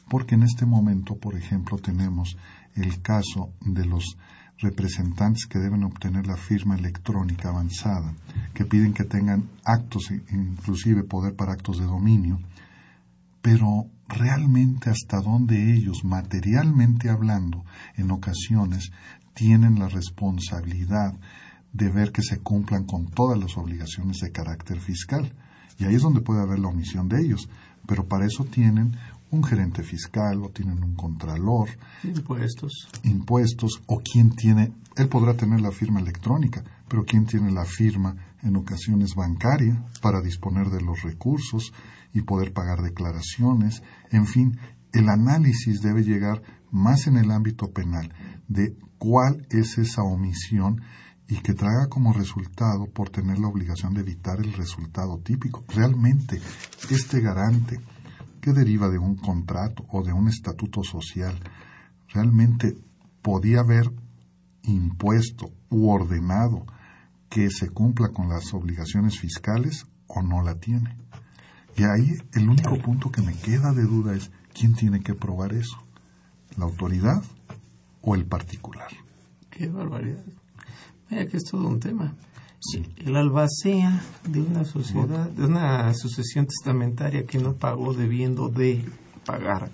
Porque 0.09 0.35
en 0.35 0.43
este 0.43 0.65
momento, 0.65 1.15
por 1.15 1.35
ejemplo, 1.35 1.77
tenemos 1.77 2.37
el 2.75 3.01
caso 3.01 3.53
de 3.61 3.85
los 3.85 4.17
representantes 4.59 5.45
que 5.47 5.59
deben 5.59 5.83
obtener 5.83 6.27
la 6.27 6.37
firma 6.37 6.75
electrónica 6.75 7.49
avanzada, 7.49 8.13
que 8.53 8.65
piden 8.65 8.93
que 8.93 9.03
tengan 9.03 9.49
actos, 9.63 10.11
inclusive 10.11 11.03
poder 11.03 11.35
para 11.35 11.53
actos 11.53 11.79
de 11.79 11.85
dominio, 11.85 12.39
pero 13.45 13.91
realmente 14.07 14.89
hasta 14.89 15.21
dónde 15.21 15.75
ellos, 15.75 16.03
materialmente 16.03 17.11
hablando, 17.11 17.63
en 17.95 18.09
ocasiones, 18.09 18.89
tienen 19.35 19.77
la 19.77 19.87
responsabilidad 19.87 21.13
de 21.71 21.89
ver 21.91 22.11
que 22.11 22.23
se 22.23 22.39
cumplan 22.39 22.85
con 22.85 23.05
todas 23.11 23.37
las 23.37 23.55
obligaciones 23.55 24.17
de 24.17 24.31
carácter 24.31 24.79
fiscal. 24.79 25.31
Y 25.77 25.83
ahí 25.83 25.93
es 25.93 26.01
donde 26.01 26.21
puede 26.21 26.41
haber 26.41 26.57
la 26.57 26.69
omisión 26.69 27.07
de 27.07 27.21
ellos. 27.21 27.47
Pero 27.85 28.07
para 28.07 28.25
eso 28.25 28.45
tienen 28.45 28.97
un 29.29 29.43
gerente 29.43 29.83
fiscal 29.83 30.41
o 30.41 30.49
tienen 30.49 30.83
un 30.83 30.95
contralor. 30.95 31.69
Impuestos. 32.03 32.87
Impuestos. 33.03 33.79
O 33.85 33.99
quien 33.99 34.31
tiene, 34.31 34.71
él 34.95 35.07
podrá 35.07 35.35
tener 35.35 35.61
la 35.61 35.71
firma 35.71 35.99
electrónica, 35.99 36.63
pero 36.87 37.05
quien 37.05 37.27
tiene 37.27 37.51
la 37.51 37.65
firma 37.65 38.15
en 38.41 38.55
ocasiones 38.55 39.13
bancaria 39.13 39.85
para 40.01 40.19
disponer 40.21 40.71
de 40.71 40.81
los 40.81 41.03
recursos 41.03 41.71
y 42.15 42.21
poder 42.21 42.53
pagar 42.53 42.81
declaraciones. 42.81 43.83
En 44.09 44.25
fin, 44.25 44.57
el 44.93 45.09
análisis 45.09 45.81
debe 45.81 46.01
llegar 46.01 46.41
más 46.71 47.05
en 47.07 47.17
el 47.17 47.29
ámbito 47.29 47.71
penal 47.71 48.11
de 48.47 48.75
cuál 48.97 49.45
es 49.51 49.77
esa 49.77 50.01
omisión 50.01 50.81
y 51.27 51.35
que 51.39 51.53
traiga 51.53 51.87
como 51.89 52.13
resultado 52.13 52.87
por 52.87 53.09
tener 53.09 53.37
la 53.39 53.49
obligación 53.49 53.93
de 53.93 54.01
evitar 54.01 54.39
el 54.39 54.53
resultado 54.53 55.19
típico. 55.19 55.65
Realmente, 55.67 56.39
este 56.89 57.19
garante 57.19 57.81
que 58.39 58.53
deriva 58.53 58.89
de 58.89 58.97
un 58.97 59.15
contrato 59.15 59.85
o 59.89 60.03
de 60.03 60.13
un 60.13 60.29
estatuto 60.29 60.83
social, 60.83 61.37
realmente 62.13 62.77
podía 63.21 63.59
haber 63.59 63.91
impuesto 64.63 65.51
u 65.69 65.89
ordenado 65.89 66.65
que 67.27 67.49
se 67.49 67.69
cumpla 67.71 68.09
con 68.09 68.29
las 68.29 68.53
obligaciones 68.53 69.19
fiscales 69.19 69.87
o 70.07 70.21
no 70.21 70.41
la 70.43 70.55
tiene. 70.55 70.95
Y 71.77 71.83
ahí 71.83 72.17
el 72.33 72.49
único 72.49 72.77
punto 72.77 73.11
que 73.11 73.21
me 73.21 73.33
queda 73.33 73.73
de 73.73 73.83
duda 73.83 74.15
es 74.15 74.31
quién 74.53 74.73
tiene 74.73 75.01
que 75.01 75.13
probar 75.13 75.53
eso, 75.53 75.77
la 76.57 76.65
autoridad 76.65 77.21
o 78.01 78.15
el 78.15 78.25
particular. 78.25 78.87
Qué 79.49 79.67
barbaridad. 79.67 80.23
Vaya 81.09 81.27
que 81.27 81.37
es 81.37 81.43
todo 81.43 81.67
un 81.67 81.79
tema. 81.79 82.13
El 82.97 83.15
albacea 83.15 84.01
de 84.27 84.41
una 84.41 84.65
sociedad, 84.65 85.29
de 85.29 85.45
una 85.45 85.93
sucesión 85.93 86.47
testamentaria 86.47 87.25
que 87.25 87.37
no 87.37 87.53
pagó 87.53 87.93
debiendo 87.93 88.49
de 88.49 88.83
pagar, 89.23 89.69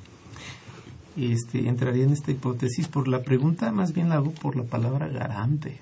este, 1.15 1.69
entraría 1.69 2.03
en 2.03 2.11
esta 2.11 2.31
hipótesis 2.31 2.87
por 2.87 3.07
la 3.07 3.21
pregunta, 3.21 3.71
más 3.71 3.93
bien 3.93 4.09
la 4.09 4.15
hago 4.15 4.31
por 4.31 4.55
la 4.55 4.63
palabra 4.63 5.07
garante. 5.07 5.79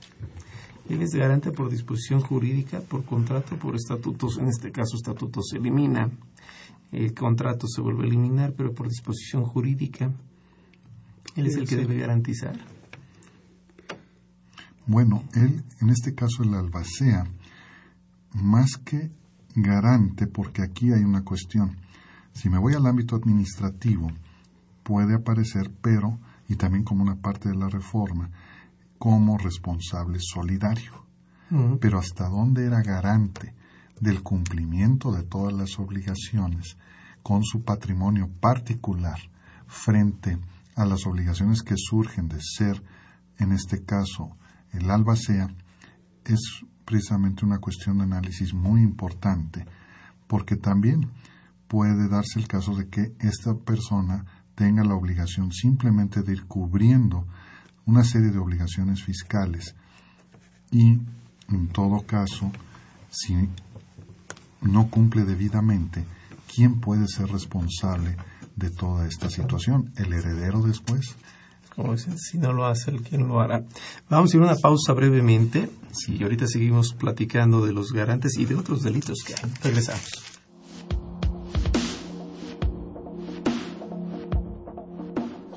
Él 0.89 1.03
es 1.03 1.11
garante 1.11 1.51
por 1.51 1.69
disposición 1.69 2.19
jurídica, 2.19 2.79
por 2.81 3.05
contrato, 3.05 3.57
por 3.57 3.75
estatutos. 3.75 4.39
En 4.39 4.47
este 4.47 4.71
caso, 4.71 4.97
estatutos 4.97 5.49
se 5.51 5.57
elimina. 5.57 6.09
El 6.91 7.13
contrato 7.13 7.67
se 7.67 7.81
vuelve 7.81 8.05
a 8.05 8.07
eliminar, 8.07 8.53
pero 8.57 8.73
por 8.73 8.89
disposición 8.89 9.43
jurídica. 9.43 10.11
Él 11.35 11.45
es 11.45 11.55
el 11.55 11.67
que 11.67 11.75
debe 11.75 11.97
garantizar. 11.97 12.57
Bueno, 14.87 15.23
él, 15.35 15.63
en 15.79 15.89
este 15.91 16.15
caso, 16.15 16.41
el 16.41 16.55
albacea, 16.55 17.27
más 18.33 18.77
que 18.83 19.11
garante, 19.53 20.25
porque 20.25 20.63
aquí 20.63 20.91
hay 20.91 21.03
una 21.03 21.23
cuestión. 21.23 21.77
Si 22.33 22.49
me 22.49 22.57
voy 22.57 22.73
al 22.73 22.87
ámbito 22.87 23.15
administrativo, 23.15 24.11
puede 24.81 25.13
aparecer, 25.13 25.69
pero, 25.81 26.17
y 26.47 26.55
también 26.55 26.83
como 26.83 27.03
una 27.03 27.21
parte 27.21 27.49
de 27.49 27.55
la 27.55 27.69
reforma, 27.69 28.31
como 28.99 29.37
responsable 29.37 30.19
solidario. 30.19 31.07
Pero 31.81 31.97
hasta 31.97 32.29
dónde 32.29 32.65
era 32.67 32.83
garante 32.83 33.55
del 33.99 34.21
cumplimiento 34.21 35.11
de 35.11 35.23
todas 35.23 35.51
las 35.51 35.79
obligaciones 35.79 36.77
con 37.23 37.43
su 37.43 37.63
patrimonio 37.63 38.29
particular 38.39 39.17
frente 39.65 40.37
a 40.75 40.85
las 40.85 41.07
obligaciones 41.07 41.63
que 41.63 41.73
surgen 41.75 42.27
de 42.27 42.39
ser, 42.39 42.83
en 43.39 43.51
este 43.51 43.83
caso, 43.83 44.37
el 44.73 44.91
albacea, 44.91 45.47
es 46.25 46.63
precisamente 46.85 47.45
una 47.45 47.57
cuestión 47.57 47.97
de 47.97 48.03
análisis 48.03 48.53
muy 48.53 48.81
importante, 48.81 49.65
porque 50.27 50.55
también 50.55 51.09
puede 51.67 52.07
darse 52.09 52.39
el 52.39 52.47
caso 52.47 52.75
de 52.75 52.89
que 52.89 53.15
esta 53.19 53.55
persona 53.55 54.25
tenga 54.55 54.83
la 54.83 54.95
obligación 54.95 55.51
simplemente 55.51 56.21
de 56.21 56.33
ir 56.33 56.45
cubriendo 56.45 57.25
una 57.85 58.03
serie 58.03 58.31
de 58.31 58.39
obligaciones 58.39 59.03
fiscales 59.03 59.75
y, 60.71 60.99
en 61.49 61.67
todo 61.71 62.01
caso, 62.05 62.51
si 63.09 63.35
no 64.61 64.89
cumple 64.89 65.23
debidamente, 65.23 66.05
¿quién 66.53 66.79
puede 66.79 67.07
ser 67.07 67.27
responsable 67.27 68.15
de 68.55 68.69
toda 68.69 69.07
esta 69.07 69.29
situación? 69.29 69.91
¿El 69.95 70.13
heredero 70.13 70.61
después? 70.61 71.15
Como 71.75 71.93
dicen, 71.93 72.17
si 72.17 72.37
no 72.37 72.51
lo 72.51 72.65
hace, 72.65 72.91
¿quién 72.97 73.27
lo 73.27 73.39
hará? 73.39 73.63
Vamos 74.09 74.33
a 74.33 74.37
ir 74.37 74.43
a 74.43 74.47
una 74.47 74.55
pausa 74.55 74.93
brevemente. 74.93 75.69
Si 75.91 76.21
ahorita 76.21 76.45
seguimos 76.45 76.93
platicando 76.93 77.65
de 77.65 77.73
los 77.73 77.93
garantes 77.93 78.37
y 78.37 78.45
de 78.45 78.55
otros 78.55 78.83
delitos 78.83 79.19
que 79.25 79.33
hay. 79.33 79.51
Regresamos. 79.63 80.09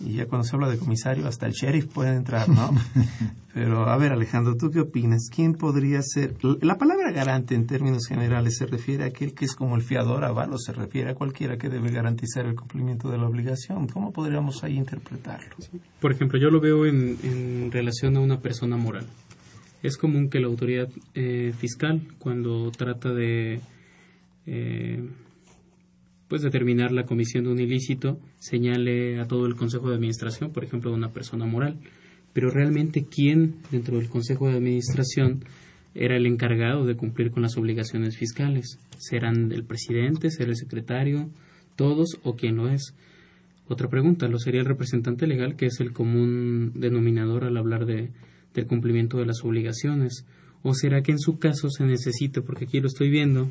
y 0.00 0.14
ya 0.14 0.26
cuando 0.26 0.46
se 0.46 0.56
habla 0.56 0.68
de 0.68 0.78
comisario, 0.78 1.26
hasta 1.26 1.46
el 1.46 1.52
sheriff 1.52 1.86
puede 1.86 2.14
entrar, 2.14 2.48
¿no? 2.48 2.70
Pero, 3.54 3.88
a 3.88 3.96
ver, 3.96 4.12
Alejandro, 4.12 4.56
¿tú 4.56 4.70
qué 4.70 4.80
opinas? 4.80 5.28
¿Quién 5.32 5.54
podría 5.54 6.02
ser? 6.02 6.34
La 6.60 6.76
palabra 6.76 7.12
garante 7.12 7.54
en 7.54 7.66
términos 7.66 8.06
generales 8.08 8.56
se 8.56 8.66
refiere 8.66 9.04
a 9.04 9.06
aquel 9.06 9.32
que 9.32 9.44
es 9.44 9.54
como 9.54 9.76
el 9.76 9.82
fiador 9.82 10.24
avalo, 10.24 10.58
se 10.58 10.72
refiere 10.72 11.10
a 11.10 11.14
cualquiera 11.14 11.56
que 11.56 11.68
debe 11.68 11.92
garantizar 11.92 12.46
el 12.46 12.56
cumplimiento 12.56 13.08
de 13.10 13.18
la 13.18 13.28
obligación. 13.28 13.86
¿Cómo 13.86 14.12
podríamos 14.12 14.64
ahí 14.64 14.76
interpretarlo? 14.76 15.54
Por 16.00 16.10
ejemplo, 16.10 16.40
yo 16.40 16.50
lo 16.50 16.60
veo 16.60 16.84
en, 16.84 17.70
relación 17.70 18.16
a 18.16 18.20
una 18.20 18.40
persona 18.40 18.76
moral. 18.76 19.06
Es 19.84 19.96
común 19.96 20.28
que 20.30 20.40
la 20.40 20.48
autoridad 20.48 20.88
eh, 21.14 21.52
fiscal, 21.56 22.02
cuando 22.18 22.72
trata 22.72 23.12
de 23.12 23.60
eh, 24.46 25.08
pues 26.28 26.42
determinar 26.42 26.92
la 26.92 27.04
comisión 27.04 27.44
de 27.44 27.52
un 27.52 27.60
ilícito 27.60 28.18
señale 28.38 29.20
a 29.20 29.26
todo 29.26 29.46
el 29.46 29.56
Consejo 29.56 29.88
de 29.88 29.96
Administración, 29.96 30.52
por 30.52 30.64
ejemplo, 30.64 30.90
de 30.90 30.96
una 30.96 31.12
persona 31.12 31.46
moral. 31.46 31.78
Pero 32.32 32.50
realmente, 32.50 33.06
¿quién 33.08 33.56
dentro 33.70 33.98
del 33.98 34.08
Consejo 34.08 34.48
de 34.48 34.56
Administración 34.56 35.44
era 35.94 36.16
el 36.16 36.26
encargado 36.26 36.84
de 36.84 36.96
cumplir 36.96 37.30
con 37.30 37.42
las 37.42 37.56
obligaciones 37.56 38.16
fiscales? 38.16 38.78
¿Serán 38.98 39.52
el 39.52 39.64
presidente, 39.64 40.30
será 40.30 40.50
el 40.50 40.56
secretario, 40.56 41.30
todos 41.76 42.18
o 42.24 42.34
quién 42.34 42.56
lo 42.56 42.68
es? 42.68 42.94
Otra 43.68 43.88
pregunta, 43.88 44.28
¿lo 44.28 44.38
sería 44.38 44.60
el 44.60 44.66
representante 44.66 45.26
legal, 45.26 45.56
que 45.56 45.66
es 45.66 45.80
el 45.80 45.92
común 45.92 46.72
denominador 46.74 47.44
al 47.44 47.56
hablar 47.56 47.86
de, 47.86 48.10
del 48.54 48.66
cumplimiento 48.66 49.18
de 49.18 49.26
las 49.26 49.42
obligaciones? 49.44 50.26
¿O 50.62 50.74
será 50.74 51.02
que 51.02 51.12
en 51.12 51.18
su 51.18 51.38
caso 51.38 51.68
se 51.70 51.84
necesita, 51.84 52.42
porque 52.42 52.64
aquí 52.64 52.80
lo 52.80 52.88
estoy 52.88 53.10
viendo, 53.10 53.50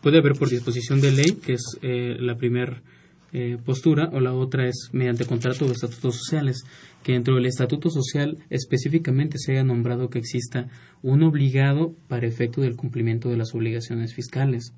puede 0.00 0.18
haber 0.18 0.34
por 0.34 0.48
disposición 0.48 1.00
de 1.00 1.12
ley, 1.12 1.38
que 1.44 1.54
es 1.54 1.78
eh, 1.82 2.16
la 2.18 2.36
primera 2.36 2.82
eh, 3.32 3.58
postura, 3.64 4.08
o 4.12 4.20
la 4.20 4.32
otra 4.32 4.66
es 4.66 4.88
mediante 4.92 5.26
contrato 5.26 5.66
o 5.66 5.70
estatutos 5.70 6.16
sociales, 6.16 6.64
que 7.02 7.12
dentro 7.12 7.34
del 7.34 7.46
estatuto 7.46 7.90
social 7.90 8.38
específicamente 8.50 9.38
se 9.38 9.52
haya 9.52 9.64
nombrado 9.64 10.08
que 10.08 10.18
exista 10.18 10.68
un 11.02 11.22
obligado 11.22 11.94
para 12.08 12.26
efecto 12.26 12.62
del 12.62 12.76
cumplimiento 12.76 13.28
de 13.28 13.36
las 13.36 13.54
obligaciones 13.54 14.14
fiscales. 14.14 14.72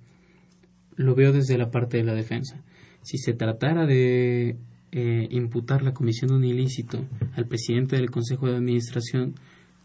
Lo 0.97 1.15
veo 1.15 1.33
desde 1.33 1.59
la 1.59 1.71
parte 1.71 1.97
de 1.97 2.05
la 2.05 2.15
defensa. 2.15 2.63
Si 3.03 3.19
se 3.19 3.33
tratara 3.33 3.87
de 3.87 4.57
eh, 4.93 5.29
imputar 5.31 5.83
la 5.83 5.95
comisión 5.95 6.31
de 6.31 6.37
un 6.37 6.45
ilícito 6.45 7.07
al 7.37 7.47
presidente 7.47 7.97
del 7.97 8.11
Consejo 8.11 8.49
de 8.49 8.57
Administración 8.57 9.35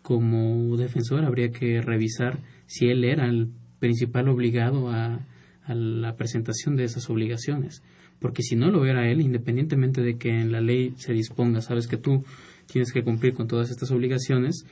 como 0.02 0.76
defensor, 0.78 1.24
habría 1.24 1.52
que 1.52 1.82
revisar 1.82 2.40
si 2.66 2.88
él 2.88 3.04
era 3.04 3.28
el 3.28 3.50
principal 3.80 4.30
obligado 4.30 4.90
a, 4.90 5.20
la 5.68 6.16
presentación 6.16 6.76
de 6.76 6.84
esas 6.84 7.10
obligaciones. 7.10 7.82
Porque 8.20 8.44
si 8.44 8.56
no 8.56 8.70
lo 8.70 8.86
era 8.86 9.10
él, 9.10 9.20
independientemente 9.20 10.02
de 10.02 10.18
que 10.18 10.30
en 10.30 10.52
la 10.52 10.62
ley 10.62 10.94
se 10.98 11.12
disponga, 11.12 11.62
sabes 11.62 11.88
que 11.88 11.98
tú 11.98 12.24
tienes 12.72 12.92
que 12.92 13.04
cumplir 13.04 13.34
con 13.34 13.48
todas 13.48 13.72
estas 13.72 13.90
obligaciones, 13.90 14.66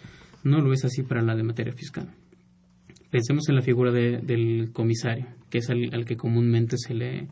no 0.43 0.61
lo 0.61 0.71
es 0.71 0.85
así 0.85 1.01
para 1.01 1.23
la 1.23 1.35
de 1.35 1.43
materia 1.43 1.73
fiscal. 1.73 2.09
Pensemos 3.09 3.49
en 3.49 3.55
la 3.55 3.61
figura 3.61 3.91
del 3.91 4.69
comisario, 4.71 5.25
que 5.49 5.59
es 5.59 5.69
al, 5.69 6.05
que 6.05 6.15
comúnmente 6.15 6.77
se 6.77 6.93
le, 6.93 7.27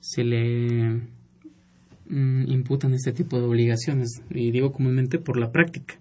se 0.00 0.24
le 0.24 1.00
mm, 2.08 2.50
imputan 2.50 2.94
este 2.94 3.12
tipo 3.12 3.38
de 3.38 3.46
obligaciones. 3.46 4.22
Y 4.30 4.50
digo 4.50 4.72
comúnmente 4.72 5.18
por 5.18 5.38
la 5.38 5.50
práctica. 5.50 5.94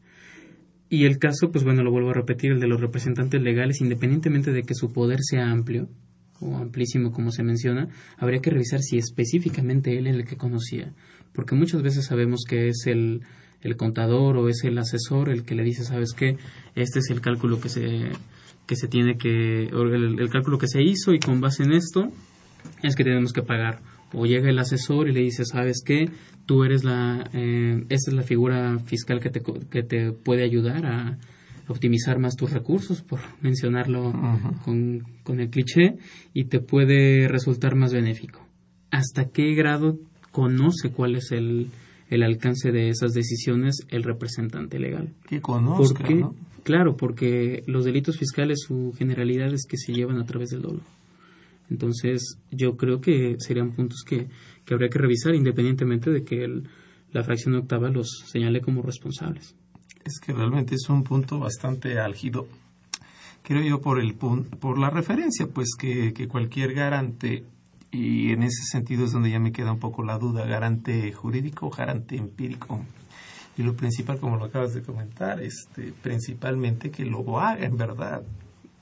Y 0.93 1.05
el 1.05 1.19
caso, 1.19 1.51
pues 1.53 1.63
bueno, 1.63 1.83
lo 1.83 1.91
vuelvo 1.91 2.09
a 2.09 2.15
repetir, 2.15 2.51
el 2.51 2.59
de 2.59 2.67
los 2.67 2.81
representantes 2.81 3.41
legales, 3.41 3.79
independientemente 3.79 4.51
de 4.51 4.63
que 4.63 4.75
su 4.75 4.91
poder 4.91 5.19
sea 5.21 5.49
amplio 5.49 5.87
o 6.41 6.57
amplísimo 6.57 7.13
como 7.13 7.31
se 7.31 7.43
menciona, 7.43 7.87
habría 8.17 8.41
que 8.41 8.49
revisar 8.49 8.81
si 8.81 8.97
específicamente 8.97 9.97
él 9.97 10.07
es 10.07 10.15
el 10.15 10.25
que 10.25 10.35
conocía. 10.35 10.91
Porque 11.31 11.55
muchas 11.55 11.81
veces 11.81 12.07
sabemos 12.07 12.41
que 12.45 12.67
es 12.67 12.87
el, 12.87 13.21
el 13.61 13.77
contador 13.77 14.35
o 14.35 14.49
es 14.49 14.65
el 14.65 14.77
asesor 14.77 15.29
el 15.29 15.45
que 15.45 15.55
le 15.55 15.63
dice, 15.63 15.85
¿sabes 15.85 16.11
qué? 16.11 16.35
Este 16.75 16.99
es 16.99 17.09
el 17.09 17.21
cálculo 17.21 17.61
que 17.61 17.69
se, 17.69 18.09
que 18.67 18.75
se 18.75 18.89
tiene 18.89 19.17
que, 19.17 19.67
el, 19.67 20.19
el 20.19 20.29
cálculo 20.29 20.57
que 20.57 20.67
se 20.67 20.81
hizo 20.83 21.13
y 21.13 21.19
con 21.19 21.39
base 21.39 21.63
en 21.63 21.71
esto 21.71 22.11
es 22.83 22.97
que 22.97 23.05
tenemos 23.05 23.31
que 23.31 23.43
pagar 23.43 23.79
o 24.13 24.25
llega 24.25 24.49
el 24.49 24.59
asesor 24.59 25.07
y 25.07 25.13
le 25.13 25.21
dice, 25.21 25.45
¿sabes 25.45 25.81
qué? 25.85 26.09
Tú 26.51 26.65
eres 26.65 26.83
la, 26.83 27.29
eh, 27.31 27.85
esta 27.87 28.11
es 28.11 28.13
la 28.13 28.23
figura 28.23 28.77
fiscal 28.79 29.21
que 29.21 29.29
te, 29.29 29.41
que 29.69 29.83
te 29.83 30.11
puede 30.11 30.43
ayudar 30.43 30.85
a, 30.85 31.17
optimizar 31.69 32.19
más 32.19 32.35
tus 32.35 32.51
recursos, 32.51 33.01
por 33.03 33.21
mencionarlo 33.39 34.11
con, 34.65 35.01
con 35.23 35.39
el 35.39 35.49
cliché, 35.49 35.95
y 36.33 36.49
te 36.49 36.59
puede 36.59 37.29
resultar 37.29 37.75
más 37.75 37.93
benéfico. 37.93 38.45
¿Hasta 38.91 39.29
qué 39.29 39.55
grado 39.55 39.97
conoce 40.33 40.91
cuál 40.91 41.15
es 41.15 41.31
el, 41.31 41.69
el 42.09 42.21
alcance 42.21 42.73
de 42.73 42.89
esas 42.89 43.13
decisiones 43.13 43.85
el 43.87 44.03
representante 44.03 44.77
legal? 44.77 45.13
Que 45.29 45.39
conozca, 45.39 46.09
¿no? 46.09 46.35
Claro, 46.63 46.97
porque 46.97 47.63
los 47.65 47.85
delitos 47.85 48.17
fiscales, 48.17 48.59
su 48.67 48.93
generalidad 48.97 49.53
es 49.53 49.65
que 49.65 49.77
se 49.77 49.93
llevan 49.93 50.17
a 50.17 50.25
través 50.25 50.49
del 50.49 50.63
dolo. 50.63 50.81
Entonces, 51.71 52.37
yo 52.51 52.75
creo 52.75 52.99
que 52.99 53.37
serían 53.39 53.71
puntos 53.71 54.03
que, 54.05 54.27
que 54.65 54.73
habría 54.73 54.89
que 54.89 54.99
revisar 54.99 55.33
independientemente 55.33 56.11
de 56.11 56.25
que 56.25 56.61
la 57.13 57.23
fracción 57.23 57.55
octava 57.55 57.89
los 57.89 58.25
señale 58.27 58.59
como 58.59 58.81
responsables. 58.81 59.55
Es 60.03 60.19
que 60.19 60.33
realmente 60.33 60.75
es 60.75 60.89
un 60.89 61.03
punto 61.03 61.39
bastante 61.39 61.97
álgido. 61.97 62.45
Creo 63.41 63.63
yo 63.63 63.79
por, 63.79 64.01
el, 64.01 64.15
por 64.15 64.77
la 64.77 64.89
referencia, 64.89 65.47
pues 65.47 65.69
que, 65.79 66.27
cualquier 66.27 66.73
garante, 66.73 67.45
y 67.89 68.31
en 68.31 68.43
ese 68.43 68.63
sentido 68.69 69.05
es 69.05 69.13
donde 69.13 69.31
ya 69.31 69.39
me 69.39 69.53
queda 69.53 69.71
un 69.71 69.79
poco 69.79 70.03
la 70.03 70.17
duda, 70.17 70.45
garante 70.45 71.11
jurídico 71.13 71.67
o 71.67 71.69
garante 71.69 72.17
empírico. 72.17 72.83
Y 73.57 73.63
lo 73.63 73.75
principal, 73.75 74.19
como 74.19 74.35
lo 74.35 74.45
acabas 74.45 74.73
de 74.73 74.81
comentar, 74.81 75.41
este, 75.41 75.93
principalmente 76.01 76.91
que 76.91 77.05
lo 77.05 77.39
haga 77.39 77.63
en 77.65 77.77
verdad, 77.77 78.23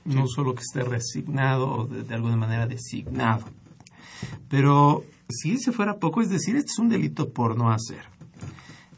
no 0.04 0.26
solo 0.26 0.54
que 0.54 0.62
esté 0.62 0.82
resignado 0.82 1.68
o 1.70 1.86
de, 1.86 2.14
alguna 2.14 2.36
manera 2.36 2.66
designado. 2.66 3.44
Pero 4.48 5.04
si 5.28 5.52
ese 5.52 5.72
fuera 5.72 5.98
poco, 5.98 6.20
es 6.20 6.30
decir, 6.30 6.56
este 6.56 6.70
es 6.72 6.78
un 6.78 6.88
delito 6.88 7.30
por 7.30 7.56
no 7.56 7.70
hacer. 7.70 8.04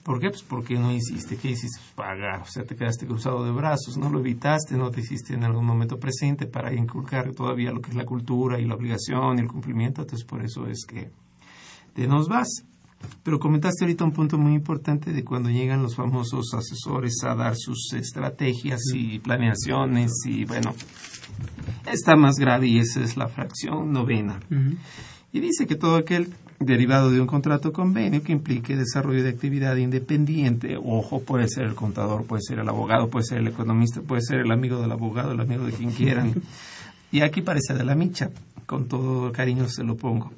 ¿Por 0.03 0.19
qué? 0.19 0.31
Pues 0.31 0.43
porque 0.43 0.75
no 0.75 0.93
hiciste. 0.93 1.37
¿Qué 1.37 1.51
hiciste? 1.51 1.79
Pues 1.79 1.93
pagar. 1.95 2.43
O 2.43 2.47
sea, 2.47 2.65
te 2.65 2.75
quedaste 2.75 3.07
cruzado 3.07 3.45
de 3.45 3.53
brazos, 3.53 3.97
no 3.97 4.11
lo 4.11 4.19
evitaste, 4.19 4.77
no 4.77 4.91
te 4.91 5.01
hiciste 5.01 5.35
en 5.35 5.45
algún 5.45 5.65
momento 5.65 5.99
presente 5.99 6.47
para 6.47 6.75
inculcar 6.75 7.33
todavía 7.33 7.71
lo 7.71 7.81
que 7.81 7.91
es 7.91 7.97
la 7.97 8.05
cultura 8.05 8.59
y 8.59 8.67
la 8.67 8.75
obligación 8.75 9.39
y 9.39 9.43
el 9.43 9.49
cumplimiento. 9.49 10.03
Entonces, 10.03 10.27
por 10.27 10.43
eso 10.45 10.67
es 10.67 10.85
que 10.87 11.11
te 11.95 12.09
nos 12.09 12.29
vas. 12.29 12.65
Pero 13.23 13.39
comentaste 13.39 13.85
ahorita 13.85 14.05
un 14.05 14.13
punto 14.13 14.37
muy 14.37 14.53
importante 14.53 15.13
de 15.13 15.25
cuando 15.25 15.49
llegan 15.49 15.83
los 15.83 15.95
famosos 15.95 16.53
asesores 16.55 17.23
a 17.25 17.35
dar 17.35 17.55
sus 17.57 17.93
estrategias 17.93 18.81
y 18.95 19.21
planeaciones 19.21 20.11
y 20.27 20.45
bueno, 20.45 20.75
está 21.91 22.17
más 22.17 22.37
grave 22.37 22.67
y 22.67 22.79
esa 22.81 23.01
es 23.03 23.17
la 23.17 23.29
fracción 23.29 23.93
novena. 23.93 24.41
Y 25.33 25.41
dice 25.41 25.67
que 25.67 25.77
todo 25.77 25.97
aquel 25.97 26.33
derivado 26.59 27.11
de 27.11 27.21
un 27.21 27.27
contrato 27.27 27.73
convenio 27.73 28.23
que 28.23 28.33
implique 28.33 28.77
desarrollo 28.77 29.23
de 29.23 29.31
actividad 29.31 29.77
independiente, 29.77 30.77
ojo, 30.77 31.23
puede 31.23 31.49
ser 31.49 31.65
el 31.65 31.75
contador, 31.75 32.25
puede 32.25 32.43
ser 32.43 32.59
el 32.59 32.69
abogado, 32.69 33.09
puede 33.09 33.25
ser 33.25 33.39
el 33.39 33.49
economista, 33.49 34.01
puede 34.01 34.23
ser 34.23 34.41
el 34.41 34.51
amigo 34.51 34.81
del 34.81 34.93
abogado, 34.93 35.33
el 35.33 35.41
amigo 35.41 35.65
de 35.65 35.73
quien 35.73 35.91
quieran. 35.91 36.35
Y 37.13 37.21
aquí 37.21 37.43
parece 37.43 37.75
de 37.75 37.85
la 37.85 37.95
micha, 37.95 38.31
con 38.65 38.89
todo 38.89 39.31
cariño 39.33 39.69
se 39.69 39.85
lo 39.85 39.97
pongo 39.97 40.33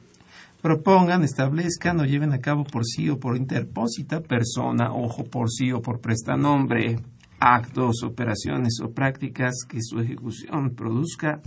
propongan, 0.64 1.22
establezcan 1.24 2.00
o 2.00 2.06
lleven 2.06 2.32
a 2.32 2.40
cabo 2.40 2.64
por 2.64 2.86
sí 2.86 3.10
o 3.10 3.20
por 3.20 3.36
interpósita 3.36 4.22
persona, 4.22 4.94
ojo 4.94 5.22
por 5.24 5.50
sí 5.50 5.70
o 5.72 5.82
por 5.82 6.00
prestanombre, 6.00 7.00
actos, 7.38 8.02
operaciones 8.02 8.80
o 8.82 8.90
prácticas 8.90 9.66
que 9.68 9.82
su 9.82 10.00
ejecución 10.00 10.74
produzca 10.74 11.42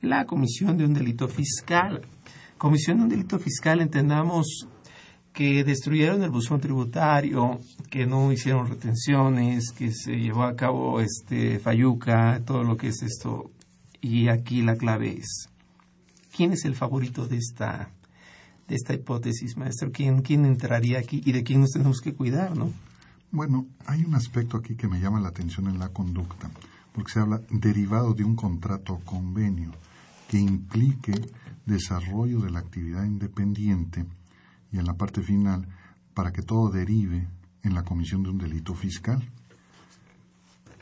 la 0.00 0.24
comisión 0.24 0.78
de 0.78 0.84
un 0.84 0.94
delito 0.94 1.26
fiscal. 1.26 2.02
Comisión 2.56 2.98
de 2.98 3.02
un 3.02 3.08
delito 3.08 3.40
fiscal, 3.40 3.80
entendamos 3.80 4.68
que 5.32 5.64
destruyeron 5.64 6.22
el 6.22 6.30
buzón 6.30 6.60
tributario, 6.60 7.58
que 7.90 8.06
no 8.06 8.30
hicieron 8.30 8.68
retenciones, 8.68 9.72
que 9.72 9.90
se 9.90 10.12
llevó 10.12 10.44
a 10.44 10.54
cabo 10.54 11.00
este 11.00 11.58
Fayuca, 11.58 12.40
todo 12.46 12.62
lo 12.62 12.76
que 12.76 12.86
es 12.86 13.02
esto. 13.02 13.50
Y 14.00 14.28
aquí 14.28 14.62
la 14.62 14.76
clave 14.76 15.18
es, 15.18 15.48
¿quién 16.36 16.52
es 16.52 16.64
el 16.64 16.76
favorito 16.76 17.26
de 17.26 17.38
esta 17.38 17.90
de 18.68 18.74
esta 18.74 18.94
hipótesis, 18.94 19.56
maestro? 19.56 19.92
¿Quién, 19.92 20.22
¿Quién 20.22 20.44
entraría 20.44 20.98
aquí 20.98 21.22
y 21.24 21.32
de 21.32 21.42
quién 21.42 21.60
nos 21.60 21.70
tenemos 21.70 22.00
que 22.00 22.14
cuidar, 22.14 22.56
no? 22.56 22.70
Bueno, 23.30 23.66
hay 23.86 24.04
un 24.04 24.14
aspecto 24.14 24.56
aquí 24.56 24.76
que 24.76 24.88
me 24.88 25.00
llama 25.00 25.20
la 25.20 25.28
atención 25.28 25.66
en 25.66 25.78
la 25.78 25.88
conducta, 25.88 26.50
porque 26.92 27.12
se 27.12 27.20
habla 27.20 27.40
derivado 27.50 28.14
de 28.14 28.24
un 28.24 28.36
contrato 28.36 28.94
o 28.94 29.00
convenio 29.00 29.72
que 30.28 30.38
implique 30.38 31.12
desarrollo 31.66 32.40
de 32.40 32.50
la 32.50 32.60
actividad 32.60 33.04
independiente 33.04 34.04
y 34.70 34.78
en 34.78 34.86
la 34.86 34.94
parte 34.94 35.22
final 35.22 35.66
para 36.14 36.32
que 36.32 36.42
todo 36.42 36.70
derive 36.70 37.26
en 37.62 37.74
la 37.74 37.82
comisión 37.82 38.22
de 38.22 38.30
un 38.30 38.38
delito 38.38 38.74
fiscal. 38.74 39.22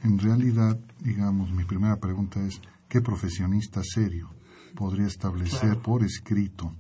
En 0.02 0.18
realidad, 0.18 0.78
digamos, 1.00 1.52
mi 1.52 1.64
primera 1.64 1.98
pregunta 1.98 2.44
es, 2.44 2.60
¿qué 2.88 3.00
profesionista 3.00 3.80
serio 3.82 4.30
podría 4.74 5.06
establecer 5.06 5.78
por 5.78 6.02
escrito 6.02 6.74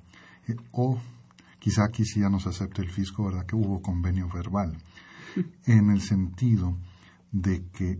o 0.72 0.98
quizá 1.58 1.84
aquí 1.84 2.04
sí 2.04 2.20
ya 2.20 2.28
nos 2.28 2.46
acepte 2.46 2.82
el 2.82 2.90
fisco, 2.90 3.24
¿verdad? 3.24 3.46
Que 3.46 3.56
hubo 3.56 3.80
convenio 3.80 4.28
verbal, 4.28 4.76
en 5.66 5.90
el 5.90 6.00
sentido 6.00 6.76
de 7.30 7.64
que 7.72 7.98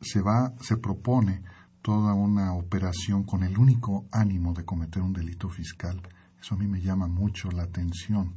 se 0.00 0.20
va, 0.20 0.54
se 0.60 0.76
propone 0.76 1.42
toda 1.82 2.14
una 2.14 2.54
operación 2.54 3.24
con 3.24 3.42
el 3.42 3.58
único 3.58 4.06
ánimo 4.10 4.54
de 4.54 4.64
cometer 4.64 5.02
un 5.02 5.12
delito 5.12 5.48
fiscal. 5.48 6.00
Eso 6.40 6.54
a 6.54 6.58
mí 6.58 6.66
me 6.66 6.80
llama 6.80 7.06
mucho 7.08 7.50
la 7.50 7.64
atención. 7.64 8.34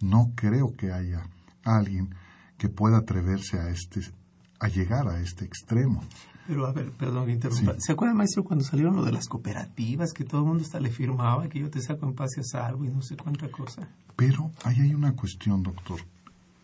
No 0.00 0.32
creo 0.34 0.76
que 0.76 0.92
haya 0.92 1.26
alguien 1.64 2.14
que 2.56 2.68
pueda 2.68 2.98
atreverse 2.98 3.58
a 3.58 3.68
este 3.68 4.00
a 4.60 4.68
llegar 4.68 5.08
a 5.08 5.20
este 5.20 5.44
extremo. 5.44 6.02
Pero 6.46 6.66
a 6.66 6.72
ver, 6.72 6.90
perdón 6.92 7.26
que 7.26 7.32
interrumpa. 7.32 7.74
¿Se 7.78 7.92
acuerda, 7.92 8.14
maestro, 8.14 8.44
cuando 8.44 8.64
salieron 8.64 8.96
lo 8.96 9.04
de 9.04 9.12
las 9.12 9.28
cooperativas, 9.28 10.12
que 10.12 10.24
todo 10.24 10.42
el 10.42 10.46
mundo 10.46 10.62
hasta 10.62 10.78
le 10.78 10.90
firmaba 10.90 11.48
que 11.48 11.60
yo 11.60 11.70
te 11.70 11.80
saco 11.80 12.06
en 12.06 12.14
paz 12.14 12.36
y 12.36 12.40
a 12.40 12.44
salvo 12.44 12.84
y 12.84 12.88
no 12.88 13.00
sé 13.00 13.16
cuánta 13.16 13.50
cosa? 13.50 13.88
Pero 14.16 14.50
ahí 14.64 14.80
hay 14.80 14.94
una 14.94 15.12
cuestión, 15.14 15.62
doctor. 15.62 16.00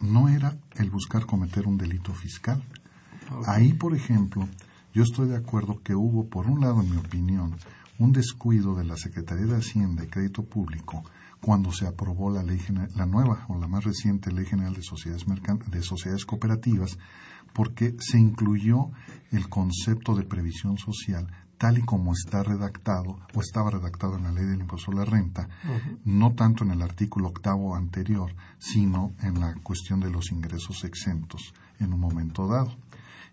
No 0.00 0.28
era 0.28 0.56
el 0.76 0.90
buscar 0.90 1.26
cometer 1.26 1.66
un 1.66 1.78
delito 1.78 2.12
fiscal. 2.12 2.62
Ahí, 3.46 3.72
por 3.72 3.94
ejemplo, 3.94 4.46
yo 4.92 5.02
estoy 5.02 5.28
de 5.28 5.36
acuerdo 5.36 5.80
que 5.82 5.94
hubo, 5.94 6.26
por 6.26 6.46
un 6.46 6.60
lado, 6.60 6.80
en 6.82 6.90
mi 6.90 6.96
opinión, 6.96 7.56
un 7.98 8.12
descuido 8.12 8.74
de 8.74 8.84
la 8.84 8.96
Secretaría 8.96 9.46
de 9.46 9.56
Hacienda 9.56 10.04
y 10.04 10.08
Crédito 10.08 10.42
Público 10.42 11.04
cuando 11.40 11.72
se 11.72 11.86
aprobó 11.86 12.30
la 12.30 12.42
ley 12.42 12.60
la 12.96 13.06
nueva 13.06 13.46
o 13.48 13.58
la 13.58 13.66
más 13.66 13.84
reciente 13.84 14.32
ley 14.32 14.44
general 14.44 14.74
de 14.74 14.82
sociedades 14.82 15.24
de 15.70 15.82
sociedades 15.82 16.26
cooperativas 16.26 16.98
porque 17.52 17.96
se 17.98 18.18
incluyó 18.18 18.90
el 19.30 19.48
concepto 19.48 20.14
de 20.14 20.24
previsión 20.24 20.78
social 20.78 21.26
tal 21.60 21.76
y 21.76 21.82
como 21.82 22.12
está 22.14 22.42
redactado 22.42 23.18
o 23.34 23.40
estaba 23.42 23.70
redactado 23.70 24.16
en 24.16 24.24
la 24.24 24.32
ley 24.32 24.46
del 24.46 24.62
impuesto 24.62 24.92
a 24.92 24.94
la 24.94 25.04
renta, 25.04 25.46
no 26.06 26.32
tanto 26.32 26.64
en 26.64 26.70
el 26.70 26.80
artículo 26.80 27.28
octavo 27.28 27.76
anterior, 27.76 28.34
sino 28.58 29.12
en 29.20 29.40
la 29.40 29.54
cuestión 29.62 30.00
de 30.00 30.10
los 30.10 30.32
ingresos 30.32 30.84
exentos 30.84 31.52
en 31.78 31.92
un 31.92 32.00
momento 32.00 32.46
dado. 32.46 32.74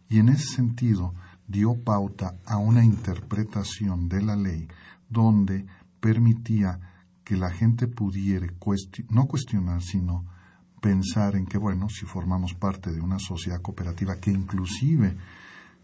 Y 0.10 0.20
en 0.20 0.28
ese 0.28 0.56
sentido 0.56 1.14
dio 1.48 1.82
pauta 1.82 2.36
a 2.46 2.58
una 2.58 2.84
interpretación 2.84 4.10
de 4.10 4.22
la 4.22 4.36
ley 4.36 4.68
donde 5.10 5.66
permitía 6.02 6.82
que 7.24 7.38
la 7.38 7.50
gente 7.50 7.88
pudiera 7.88 8.48
no 9.10 9.26
cuestionar, 9.28 9.82
sino 9.82 10.26
pensar 10.88 11.36
en 11.36 11.46
que, 11.46 11.58
bueno, 11.58 11.90
si 11.90 12.06
formamos 12.06 12.54
parte 12.54 12.94
de 12.94 13.02
una 13.02 13.20
sociedad 13.20 13.62
cooperativa, 13.62 14.22
que 14.22 14.32
inclusive 14.32 15.18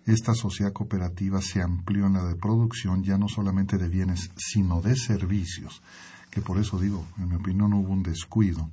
esta 0.06 0.34
sociedad 0.34 0.72
cooperativa 0.72 1.42
se 1.42 1.62
amplió 1.62 2.08
en 2.08 2.14
la 2.14 2.24
de 2.24 2.38
producción 2.38 3.04
ya 3.04 3.18
no 3.18 3.28
solamente 3.28 3.78
de 3.78 3.90
bienes, 3.90 4.32
sino 4.38 4.82
de 4.82 4.96
servicios, 4.96 5.82
que 6.32 6.40
por 6.40 6.58
eso 6.58 6.80
digo, 6.80 7.06
en 7.18 7.28
mi 7.28 7.36
opinión 7.36 7.74
hubo 7.74 7.92
un 7.92 8.02
descuido, 8.02 8.70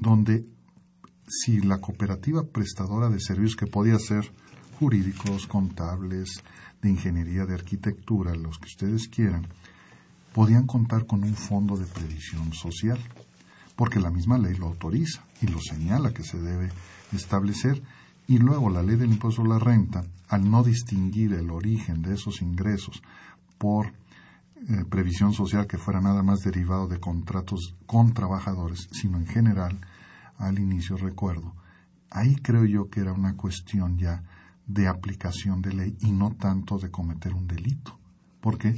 donde 0.00 0.48
si 1.28 1.60
la 1.60 1.78
cooperativa 1.78 2.42
prestadora 2.42 3.08
de 3.08 3.20
servicios 3.20 3.54
que 3.54 3.68
podía 3.68 4.00
ser 4.00 4.32
jurídicos, 4.80 5.46
contables, 5.46 6.42
de 6.82 6.90
ingeniería, 6.90 7.46
de 7.46 7.54
arquitectura, 7.54 8.34
los 8.34 8.58
que 8.58 8.66
ustedes 8.66 9.06
quieran, 9.06 9.46
podían 10.34 10.66
contar 10.66 11.06
con 11.06 11.22
un 11.22 11.36
fondo 11.36 11.76
de 11.76 11.86
previsión 11.86 12.52
social 12.52 12.98
porque 13.80 13.98
la 13.98 14.10
misma 14.10 14.36
ley 14.36 14.54
lo 14.56 14.66
autoriza 14.66 15.24
y 15.40 15.46
lo 15.46 15.58
señala 15.58 16.12
que 16.12 16.22
se 16.22 16.38
debe 16.38 16.68
establecer. 17.14 17.82
Y 18.26 18.36
luego 18.36 18.68
la 18.68 18.82
ley 18.82 18.96
del 18.96 19.10
impuesto 19.10 19.40
a 19.40 19.48
la 19.48 19.58
renta, 19.58 20.04
al 20.28 20.50
no 20.50 20.62
distinguir 20.62 21.32
el 21.32 21.50
origen 21.50 22.02
de 22.02 22.12
esos 22.12 22.42
ingresos 22.42 23.02
por 23.56 23.86
eh, 23.86 24.84
previsión 24.86 25.32
social 25.32 25.66
que 25.66 25.78
fuera 25.78 26.02
nada 26.02 26.22
más 26.22 26.40
derivado 26.40 26.88
de 26.88 27.00
contratos 27.00 27.74
con 27.86 28.12
trabajadores, 28.12 28.86
sino 28.92 29.16
en 29.16 29.26
general, 29.26 29.80
al 30.36 30.58
inicio 30.58 30.98
recuerdo, 30.98 31.54
ahí 32.10 32.36
creo 32.36 32.66
yo 32.66 32.90
que 32.90 33.00
era 33.00 33.14
una 33.14 33.34
cuestión 33.34 33.96
ya 33.96 34.22
de 34.66 34.88
aplicación 34.88 35.62
de 35.62 35.72
ley 35.72 35.96
y 36.00 36.12
no 36.12 36.32
tanto 36.32 36.76
de 36.76 36.90
cometer 36.90 37.32
un 37.32 37.46
delito. 37.46 37.98
¿Por 38.42 38.58
qué? 38.58 38.76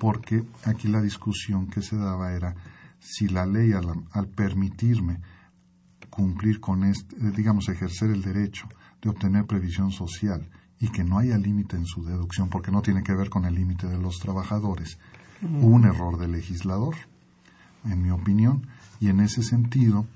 Porque 0.00 0.42
aquí 0.64 0.88
la 0.88 1.02
discusión 1.02 1.66
que 1.66 1.82
se 1.82 1.98
daba 1.98 2.32
era 2.32 2.54
si 3.00 3.28
la 3.28 3.46
ley 3.46 3.72
al, 3.72 4.28
permitirme 4.28 5.20
cumplir 6.10 6.60
con 6.60 6.84
este, 6.84 7.30
digamos, 7.32 7.68
ejercer 7.68 8.10
el 8.10 8.22
derecho 8.22 8.68
de 9.00 9.10
obtener 9.10 9.46
previsión 9.46 9.92
social 9.92 10.48
y 10.80 10.88
que 10.88 11.04
no 11.04 11.18
haya 11.18 11.38
límite 11.38 11.76
en 11.76 11.86
su 11.86 12.04
deducción, 12.04 12.48
porque 12.48 12.70
no 12.70 12.82
tiene 12.82 13.02
que 13.02 13.14
ver 13.14 13.30
con 13.30 13.44
el 13.44 13.54
límite 13.54 13.86
de 13.86 13.98
los 13.98 14.18
trabajadores, 14.18 14.98
un 15.42 15.84
error 15.84 16.18
del 16.18 16.32
legislador, 16.32 16.96
en 17.84 18.02
mi 18.02 18.10
opinión, 18.10 18.66
y 19.00 19.08
en 19.08 19.20
ese 19.20 19.42
sentido 19.42 20.06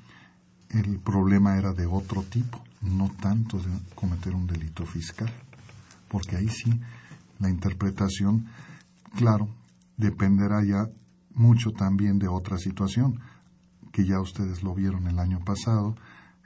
el 0.70 0.98
problema 0.98 1.56
era 1.56 1.72
de 1.72 1.86
otro 1.86 2.22
tipo, 2.22 2.62
no 2.80 3.10
tanto 3.20 3.58
de 3.58 3.70
cometer 3.94 4.34
un 4.34 4.46
delito 4.46 4.84
fiscal, 4.86 5.32
porque 6.08 6.36
ahí 6.36 6.48
sí 6.48 6.80
la 7.38 7.50
interpretación, 7.50 8.46
claro, 9.16 9.48
dependerá 9.96 10.64
ya 10.64 10.88
mucho 11.34 11.72
también 11.72 12.18
de 12.18 12.28
otra 12.28 12.58
situación, 12.58 13.20
que 13.92 14.04
ya 14.06 14.20
ustedes 14.20 14.62
lo 14.62 14.74
vieron 14.74 15.06
el 15.06 15.18
año 15.18 15.40
pasado, 15.44 15.94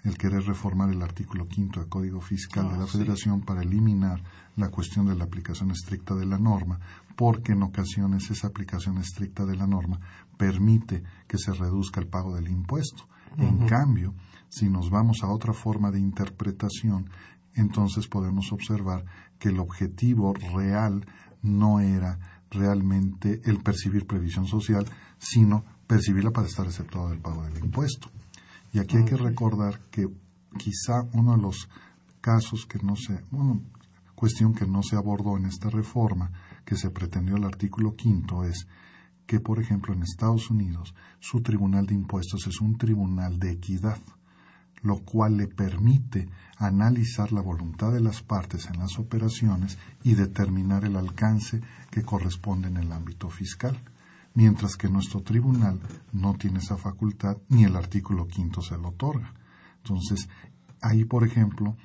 el 0.04 0.16
querer 0.16 0.44
reformar 0.44 0.90
el 0.90 1.02
artículo 1.02 1.48
quinto 1.48 1.80
del 1.80 1.88
Código 1.88 2.20
Fiscal 2.20 2.68
de 2.70 2.78
la 2.78 2.84
ah, 2.84 2.88
Federación 2.88 3.40
para 3.40 3.62
eliminar 3.62 4.22
la 4.54 4.68
cuestión 4.68 5.06
de 5.06 5.16
la 5.16 5.24
aplicación 5.24 5.70
estricta 5.72 6.14
de 6.14 6.26
la 6.26 6.38
norma, 6.38 6.78
porque 7.16 7.52
en 7.52 7.62
ocasiones 7.62 8.30
esa 8.30 8.48
aplicación 8.48 8.98
estricta 8.98 9.44
de 9.44 9.56
la 9.56 9.66
norma 9.66 10.00
permite 10.36 11.02
que 11.26 11.38
se 11.38 11.52
reduzca 11.52 12.00
el 12.00 12.06
pago 12.06 12.34
del 12.34 12.48
impuesto. 12.48 13.08
En 13.38 13.66
cambio, 13.66 14.14
si 14.48 14.68
nos 14.68 14.88
vamos 14.90 15.18
a 15.22 15.28
otra 15.28 15.52
forma 15.52 15.90
de 15.90 15.98
interpretación, 15.98 17.10
entonces 17.54 18.06
podemos 18.06 18.52
observar 18.52 19.04
que 19.38 19.48
el 19.48 19.58
objetivo 19.58 20.32
real 20.54 21.04
no 21.42 21.80
era 21.80 22.35
realmente 22.50 23.40
el 23.44 23.62
percibir 23.62 24.06
previsión 24.06 24.46
social, 24.46 24.86
sino 25.18 25.64
percibirla 25.86 26.30
para 26.30 26.46
estar 26.46 26.66
exceptuado 26.66 27.10
del 27.10 27.20
pago 27.20 27.44
del 27.44 27.58
impuesto. 27.58 28.10
Y 28.72 28.78
aquí 28.78 28.96
hay 28.96 29.04
que 29.04 29.16
recordar 29.16 29.80
que 29.90 30.08
quizá 30.58 31.02
uno 31.12 31.36
de 31.36 31.42
los 31.42 31.68
casos 32.20 32.66
que 32.66 32.78
no 32.80 32.96
se, 32.96 33.22
bueno, 33.30 33.62
cuestión 34.14 34.54
que 34.54 34.66
no 34.66 34.82
se 34.82 34.96
abordó 34.96 35.36
en 35.36 35.46
esta 35.46 35.70
reforma 35.70 36.32
que 36.64 36.76
se 36.76 36.90
pretendió 36.90 37.36
el 37.36 37.44
artículo 37.44 37.94
quinto 37.94 38.44
es 38.44 38.66
que, 39.26 39.40
por 39.40 39.60
ejemplo, 39.60 39.92
en 39.94 40.02
Estados 40.02 40.50
Unidos 40.50 40.94
su 41.20 41.42
tribunal 41.42 41.86
de 41.86 41.94
impuestos 41.94 42.46
es 42.46 42.60
un 42.60 42.78
tribunal 42.78 43.38
de 43.38 43.52
equidad, 43.52 43.98
lo 44.82 44.98
cual 44.98 45.36
le 45.36 45.48
permite 45.48 46.28
analizar 46.58 47.32
la 47.32 47.40
voluntad 47.40 47.92
de 47.92 48.00
las 48.00 48.22
partes 48.22 48.66
en 48.66 48.78
las 48.78 48.98
operaciones 48.98 49.78
y 50.02 50.14
determinar 50.14 50.84
el 50.84 50.96
alcance 50.96 51.60
que 51.90 52.02
corresponde 52.02 52.68
en 52.68 52.76
el 52.76 52.92
ámbito 52.92 53.28
fiscal 53.30 53.80
mientras 54.36 54.76
que 54.76 54.88
nuestro 54.88 55.22
tribunal 55.22 55.80
no 56.12 56.34
tiene 56.34 56.58
esa 56.58 56.76
facultad 56.76 57.38
ni 57.48 57.64
el 57.64 57.74
artículo 57.74 58.28
quinto 58.28 58.60
se 58.60 58.76
lo 58.76 58.90
otorga. 58.90 59.32
Entonces, 59.78 60.28
ahí, 60.82 61.04
por 61.04 61.26
ejemplo, 61.26 61.76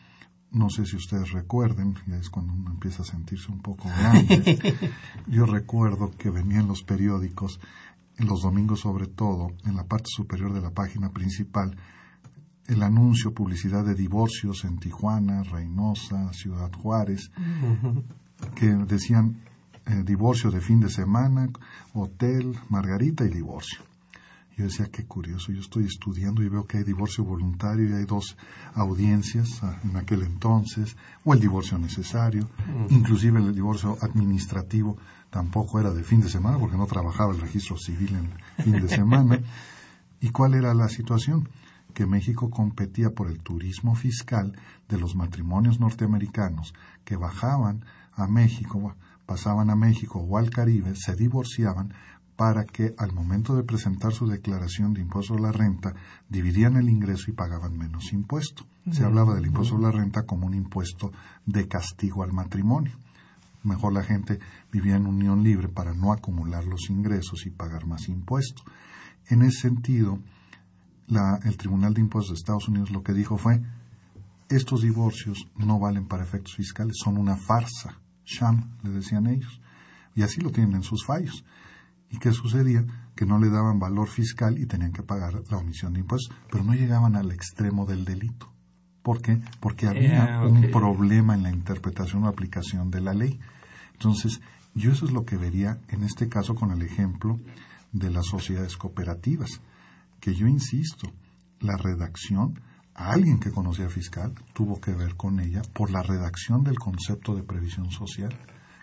no 0.51 0.69
sé 0.69 0.85
si 0.85 0.97
ustedes 0.97 1.31
recuerden, 1.31 1.95
ya 2.05 2.17
es 2.17 2.29
cuando 2.29 2.53
uno 2.53 2.71
empieza 2.71 3.03
a 3.03 3.05
sentirse 3.05 3.49
un 3.51 3.61
poco 3.61 3.87
grande, 3.87 4.91
yo 5.27 5.45
recuerdo 5.45 6.11
que 6.11 6.29
venía 6.29 6.59
en 6.59 6.67
los 6.67 6.83
periódicos, 6.83 7.61
en 8.17 8.27
los 8.27 8.41
domingos 8.41 8.81
sobre 8.81 9.07
todo, 9.07 9.53
en 9.63 9.77
la 9.77 9.85
parte 9.85 10.09
superior 10.09 10.53
de 10.53 10.61
la 10.61 10.71
página 10.71 11.09
principal, 11.09 11.77
el 12.67 12.83
anuncio, 12.83 13.33
publicidad 13.33 13.83
de 13.83 13.95
divorcios 13.95 14.63
en 14.63 14.77
Tijuana, 14.77 15.43
Reynosa, 15.43 16.31
Ciudad 16.33 16.71
Juárez, 16.71 17.31
que 18.55 18.67
decían 18.67 19.41
eh, 19.85 20.03
divorcio 20.05 20.51
de 20.51 20.61
fin 20.61 20.79
de 20.79 20.89
semana, 20.89 21.49
hotel, 21.93 22.57
margarita 22.69 23.25
y 23.25 23.29
divorcio. 23.29 23.79
Yo 24.57 24.65
decía, 24.65 24.87
qué 24.91 25.05
curioso, 25.05 25.51
yo 25.51 25.61
estoy 25.61 25.85
estudiando 25.85 26.43
y 26.43 26.49
veo 26.49 26.65
que 26.65 26.77
hay 26.77 26.83
divorcio 26.83 27.23
voluntario 27.23 27.89
y 27.89 27.93
hay 27.93 28.05
dos 28.05 28.37
audiencias 28.73 29.63
ah, 29.63 29.79
en 29.83 29.95
aquel 29.95 30.23
entonces, 30.23 30.95
o 31.23 31.33
el 31.33 31.39
divorcio 31.39 31.77
necesario, 31.77 32.47
inclusive 32.89 33.39
el 33.39 33.55
divorcio 33.55 33.97
administrativo 34.01 34.97
tampoco 35.29 35.79
era 35.79 35.91
de 35.91 36.03
fin 36.03 36.21
de 36.21 36.29
semana 36.29 36.59
porque 36.59 36.77
no 36.77 36.85
trabajaba 36.85 37.33
el 37.33 37.41
registro 37.41 37.77
civil 37.77 38.15
en 38.15 38.63
fin 38.63 38.73
de 38.73 38.87
semana. 38.87 39.39
¿Y 40.21 40.29
cuál 40.29 40.53
era 40.53 40.73
la 40.75 40.89
situación? 40.89 41.49
Que 41.93 42.05
México 42.05 42.49
competía 42.49 43.11
por 43.11 43.29
el 43.29 43.39
turismo 43.39 43.95
fiscal 43.95 44.53
de 44.89 44.97
los 44.97 45.15
matrimonios 45.15 45.79
norteamericanos 45.79 46.73
que 47.03 47.15
bajaban 47.15 47.85
a 48.13 48.27
México 48.27 48.95
pasaban 49.31 49.69
a 49.69 49.77
México 49.77 50.19
o 50.19 50.37
al 50.37 50.49
Caribe, 50.49 50.93
se 50.95 51.15
divorciaban 51.15 51.93
para 52.35 52.65
que 52.65 52.93
al 52.97 53.13
momento 53.13 53.55
de 53.55 53.63
presentar 53.63 54.11
su 54.11 54.27
declaración 54.27 54.93
de 54.93 54.99
impuesto 54.99 55.35
a 55.35 55.39
la 55.39 55.53
renta 55.53 55.93
dividían 56.27 56.75
el 56.75 56.89
ingreso 56.89 57.31
y 57.31 57.33
pagaban 57.33 57.77
menos 57.77 58.11
impuesto. 58.11 58.65
Se 58.91 59.05
hablaba 59.05 59.35
del 59.35 59.45
impuesto 59.45 59.77
a 59.77 59.79
la 59.79 59.91
renta 59.91 60.23
como 60.23 60.47
un 60.47 60.53
impuesto 60.53 61.13
de 61.45 61.65
castigo 61.69 62.23
al 62.23 62.33
matrimonio. 62.33 62.91
Mejor 63.63 63.93
la 63.93 64.03
gente 64.03 64.39
vivía 64.69 64.97
en 64.97 65.05
unión 65.05 65.43
libre 65.43 65.69
para 65.69 65.93
no 65.93 66.11
acumular 66.11 66.65
los 66.65 66.89
ingresos 66.89 67.45
y 67.45 67.51
pagar 67.51 67.85
más 67.85 68.09
impuesto. 68.09 68.63
En 69.27 69.43
ese 69.43 69.61
sentido, 69.61 70.19
el 71.07 71.57
Tribunal 71.57 71.93
de 71.93 72.01
Impuestos 72.01 72.35
de 72.35 72.39
Estados 72.39 72.67
Unidos 72.67 72.91
lo 72.91 73.03
que 73.03 73.13
dijo 73.13 73.37
fue, 73.37 73.61
estos 74.49 74.81
divorcios 74.81 75.47
no 75.55 75.79
valen 75.79 76.07
para 76.07 76.23
efectos 76.23 76.55
fiscales, 76.55 76.97
son 77.01 77.17
una 77.17 77.37
farsa 77.37 78.01
sham, 78.25 78.77
le 78.83 78.91
decían 78.91 79.27
ellos. 79.27 79.61
Y 80.15 80.23
así 80.23 80.41
lo 80.41 80.51
tienen 80.51 80.75
en 80.75 80.83
sus 80.83 81.05
fallos. 81.05 81.45
¿Y 82.09 82.17
qué 82.17 82.31
sucedía? 82.31 82.85
Que 83.15 83.25
no 83.25 83.39
le 83.39 83.49
daban 83.49 83.79
valor 83.79 84.07
fiscal 84.07 84.57
y 84.57 84.65
tenían 84.65 84.91
que 84.91 85.03
pagar 85.03 85.41
la 85.49 85.57
omisión 85.57 85.93
de 85.93 86.01
impuestos, 86.01 86.35
pero 86.51 86.63
no 86.63 86.73
llegaban 86.73 87.15
al 87.15 87.31
extremo 87.31 87.85
del 87.85 88.03
delito. 88.03 88.51
¿Por 89.01 89.21
qué? 89.21 89.41
Porque 89.59 89.87
había 89.87 90.41
un 90.45 90.69
problema 90.71 91.33
en 91.33 91.43
la 91.43 91.51
interpretación 91.51 92.23
o 92.23 92.27
aplicación 92.27 92.91
de 92.91 93.01
la 93.01 93.13
ley. 93.13 93.39
Entonces, 93.93 94.41
yo 94.75 94.91
eso 94.91 95.05
es 95.05 95.11
lo 95.11 95.25
que 95.25 95.37
vería 95.37 95.79
en 95.87 96.03
este 96.03 96.29
caso 96.29 96.55
con 96.55 96.71
el 96.71 96.81
ejemplo 96.81 97.39
de 97.91 98.09
las 98.09 98.27
sociedades 98.27 98.77
cooperativas, 98.77 99.61
que 100.21 100.33
yo 100.33 100.47
insisto, 100.47 101.11
la 101.59 101.75
redacción 101.75 102.57
alguien 102.93 103.39
que 103.39 103.51
conocía 103.51 103.89
fiscal 103.89 104.33
tuvo 104.53 104.79
que 104.79 104.93
ver 104.93 105.15
con 105.15 105.39
ella 105.39 105.61
por 105.73 105.91
la 105.91 106.03
redacción 106.03 106.63
del 106.63 106.77
concepto 106.77 107.35
de 107.35 107.43
previsión 107.43 107.91
social, 107.91 108.33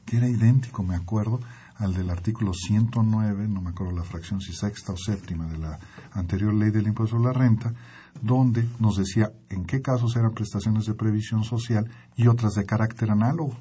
que 0.04 0.16
era 0.16 0.28
idéntico, 0.28 0.82
me 0.82 0.96
acuerdo, 0.96 1.40
al 1.76 1.94
del 1.94 2.10
artículo 2.10 2.52
109, 2.52 3.46
no 3.46 3.60
me 3.60 3.70
acuerdo 3.70 3.94
la 3.94 4.02
fracción 4.02 4.40
si 4.40 4.52
sexta 4.52 4.92
o 4.92 4.96
séptima 4.96 5.46
de 5.46 5.58
la 5.58 5.78
anterior 6.12 6.52
ley 6.52 6.70
del 6.70 6.88
impuesto 6.88 7.16
a 7.16 7.20
la 7.20 7.32
renta, 7.32 7.72
donde 8.20 8.68
nos 8.80 8.96
decía 8.96 9.30
en 9.48 9.64
qué 9.64 9.80
casos 9.80 10.16
eran 10.16 10.32
prestaciones 10.32 10.86
de 10.86 10.94
previsión 10.94 11.44
social 11.44 11.88
y 12.16 12.26
otras 12.26 12.54
de 12.54 12.64
carácter 12.64 13.10
análogo. 13.10 13.56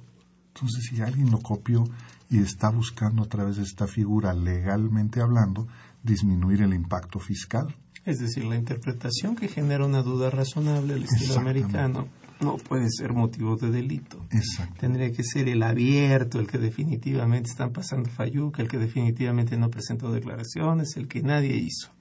Entonces, 0.55 0.85
si 0.89 0.99
alguien 1.01 1.29
lo 1.29 1.39
copió 1.39 1.83
y 2.29 2.39
está 2.39 2.71
buscando 2.71 3.23
a 3.23 3.27
través 3.27 3.57
de 3.57 3.63
esta 3.63 3.85
figura, 3.85 4.33
legalmente 4.33 5.21
hablando, 5.21 5.67
disminuir 6.03 6.61
el 6.61 6.73
impacto 6.73 7.19
fiscal, 7.19 7.75
es 8.05 8.19
decir, 8.19 8.45
la 8.45 8.55
interpretación 8.55 9.35
que 9.35 9.49
genera 9.49 9.85
una 9.85 10.01
duda 10.01 10.29
razonable 10.29 10.93
al 10.93 11.03
estilo 11.03 11.35
americano 11.35 12.07
no 12.39 12.57
puede 12.57 12.89
ser 12.89 13.13
motivo 13.13 13.57
de 13.57 13.69
delito. 13.69 14.25
Tendría 14.79 15.11
que 15.11 15.23
ser 15.23 15.49
el 15.49 15.63
abierto, 15.63 16.39
el 16.39 16.47
que 16.47 16.57
definitivamente 16.57 17.49
están 17.49 17.71
pasando 17.71 18.09
falluca, 18.09 18.61
el 18.61 18.69
que 18.69 18.77
definitivamente 18.77 19.57
no 19.57 19.69
presentó 19.69 20.11
declaraciones, 20.11 20.95
el 20.95 21.07
que 21.07 21.21
nadie 21.21 21.57
hizo. 21.57 21.91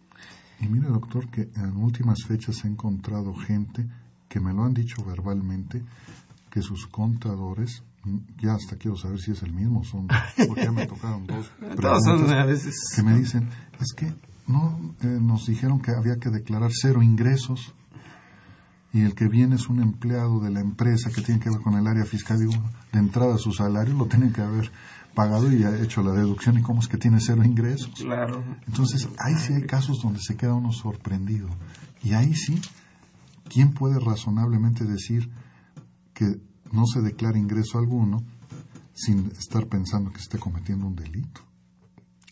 Y 0.60 0.68
mire, 0.68 0.88
doctor, 0.88 1.28
que 1.28 1.48
en 1.56 1.76
últimas 1.76 2.24
fechas 2.24 2.64
he 2.64 2.68
encontrado 2.68 3.34
gente 3.34 3.86
que 4.28 4.40
me 4.40 4.52
lo 4.52 4.64
han 4.64 4.74
dicho 4.74 5.04
verbalmente, 5.04 5.82
que 6.50 6.62
sus 6.62 6.86
contadores, 6.86 7.82
ya 8.38 8.54
hasta 8.54 8.76
quiero 8.76 8.96
saber 8.96 9.20
si 9.20 9.32
es 9.32 9.42
el 9.42 9.52
mismo, 9.52 9.84
son, 9.84 10.08
porque 10.48 10.64
ya 10.64 10.72
me 10.72 10.86
tocaron 10.86 11.26
dos 11.26 11.50
que 12.94 13.02
me 13.02 13.18
dicen, 13.18 13.48
es 13.80 13.92
que 13.94 14.14
no, 14.46 14.94
eh, 15.02 15.18
nos 15.20 15.46
dijeron 15.46 15.80
que 15.80 15.90
había 15.90 16.16
que 16.16 16.30
declarar 16.30 16.70
cero 16.72 17.02
ingresos 17.02 17.74
y 18.92 19.02
el 19.02 19.14
que 19.14 19.28
viene 19.28 19.56
es 19.56 19.68
un 19.68 19.82
empleado 19.82 20.40
de 20.40 20.50
la 20.50 20.60
empresa 20.60 21.10
que 21.10 21.20
tiene 21.20 21.40
que 21.40 21.50
ver 21.50 21.60
con 21.60 21.74
el 21.74 21.86
área 21.86 22.04
fiscal, 22.04 22.38
digo, 22.38 22.54
de 22.92 22.98
entrada 22.98 23.36
su 23.36 23.52
salario 23.52 23.94
lo 23.94 24.06
tienen 24.06 24.32
que 24.32 24.40
haber 24.40 24.70
pagado 25.14 25.50
y 25.50 25.64
ha 25.64 25.82
hecho 25.82 26.02
la 26.02 26.12
deducción 26.12 26.58
y 26.58 26.62
cómo 26.62 26.80
es 26.80 26.88
que 26.88 26.98
tiene 26.98 27.18
cero 27.20 27.42
ingresos. 27.42 27.90
Claro. 27.96 28.44
Entonces, 28.66 29.08
ahí 29.18 29.34
sí 29.34 29.54
hay 29.54 29.62
casos 29.62 30.00
donde 30.02 30.20
se 30.20 30.36
queda 30.36 30.54
uno 30.54 30.72
sorprendido. 30.72 31.48
Y 32.02 32.12
ahí 32.12 32.34
sí, 32.34 32.60
¿quién 33.48 33.72
puede 33.72 33.98
razonablemente 33.98 34.84
decir 34.84 35.30
que 36.12 36.38
no 36.76 36.86
se 36.86 37.00
declara 37.00 37.38
ingreso 37.38 37.78
alguno 37.78 38.22
sin 38.92 39.30
estar 39.38 39.66
pensando 39.66 40.12
que 40.12 40.20
esté 40.20 40.38
cometiendo 40.38 40.86
un 40.86 40.94
delito? 40.94 41.40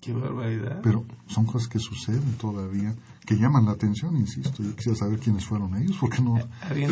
Qué 0.00 0.12
barbaridad. 0.12 0.80
Pero 0.82 1.06
son 1.26 1.46
cosas 1.46 1.66
que 1.66 1.78
suceden 1.78 2.34
todavía, 2.38 2.94
que 3.24 3.36
llaman 3.36 3.64
la 3.64 3.72
atención, 3.72 4.14
insisto. 4.18 4.62
Yo 4.62 4.76
quisiera 4.76 4.98
saber 4.98 5.18
quiénes 5.18 5.46
fueron 5.46 5.74
ellos, 5.76 5.96
porque 5.98 6.20
no, 6.20 6.36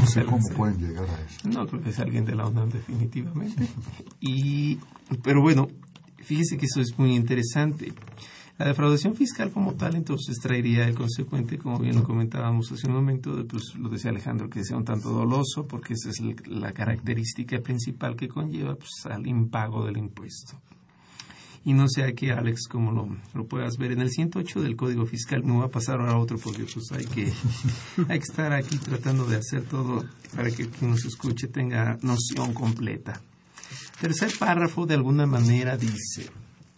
sé 0.07 0.24
cómo 0.24 0.42
pueden 0.57 0.78
llegar 0.78 1.05
a 1.05 1.20
eso. 1.20 1.46
No, 1.46 1.66
creo 1.66 1.82
que 1.82 1.90
es 1.90 1.98
alguien 1.98 2.24
de 2.24 2.34
la 2.34 2.46
UNAM 2.48 2.70
definitivamente. 2.70 3.68
y, 4.20 4.78
pero 5.22 5.42
bueno, 5.42 5.68
fíjese 6.16 6.57
que 6.57 6.64
eso 6.64 6.80
es 6.80 6.98
muy 6.98 7.14
interesante. 7.14 7.92
La 8.59 8.66
defraudación 8.66 9.14
fiscal 9.16 9.50
como 9.50 9.74
tal 9.74 9.96
entonces 9.96 10.36
traería 10.38 10.86
el 10.86 10.94
consecuente, 10.94 11.59
como 11.59 11.78
bien 11.78 11.96
lo 11.96 12.05
comentábamos 12.05 12.70
hace 12.70 12.86
un 12.86 12.94
momento, 12.94 13.44
pues 13.46 13.74
lo 13.76 13.88
decía 13.88 14.11
Alejandro, 14.11 14.50
que 14.50 14.62
sea 14.64 14.76
un 14.76 14.84
tanto 14.84 15.11
doloso, 15.11 15.66
porque 15.66 15.94
esa 15.94 16.11
es 16.11 16.20
la 16.46 16.72
característica 16.72 17.59
principal 17.61 18.14
que 18.14 18.28
conlleva 18.28 18.74
pues, 18.76 19.07
al 19.07 19.26
impago 19.26 19.84
del 19.86 19.96
impuesto. 19.96 20.61
Y 21.64 21.74
no 21.74 21.88
sé 21.88 22.03
aquí, 22.03 22.30
Alex, 22.30 22.66
como 22.66 22.90
lo, 22.90 23.16
lo, 23.34 23.46
puedas 23.46 23.76
ver. 23.76 23.92
En 23.92 24.00
el 24.00 24.11
108 24.11 24.62
del 24.62 24.74
Código 24.74 25.07
Fiscal, 25.07 25.46
no 25.46 25.59
va 25.59 25.66
a 25.66 25.70
pasar 25.70 26.00
a 26.00 26.18
otro 26.18 26.36
porque 26.38 26.64
pues 26.64 26.90
hay 26.90 27.05
que, 27.05 27.32
hay 28.09 28.18
que 28.18 28.24
estar 28.24 28.53
aquí 28.53 28.78
tratando 28.78 29.26
de 29.26 29.36
hacer 29.36 29.62
todo 29.62 30.05
para 30.34 30.50
que 30.50 30.68
quien 30.68 30.90
nos 30.90 31.05
escuche 31.05 31.46
tenga 31.46 31.98
noción 32.03 32.53
completa. 32.53 33.20
Tercer 34.00 34.32
párrafo 34.36 34.86
de 34.86 34.94
alguna 34.94 35.26
manera 35.26 35.76
dice, 35.76 36.30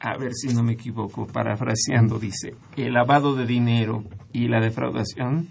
a 0.04 0.18
ver 0.18 0.34
si 0.34 0.48
no 0.48 0.62
me 0.62 0.74
equivoco, 0.74 1.26
parafraseando, 1.26 2.18
dice, 2.18 2.54
el 2.76 2.92
lavado 2.92 3.34
de 3.34 3.46
dinero 3.46 4.04
y 4.34 4.48
la 4.48 4.60
defraudación 4.60 5.48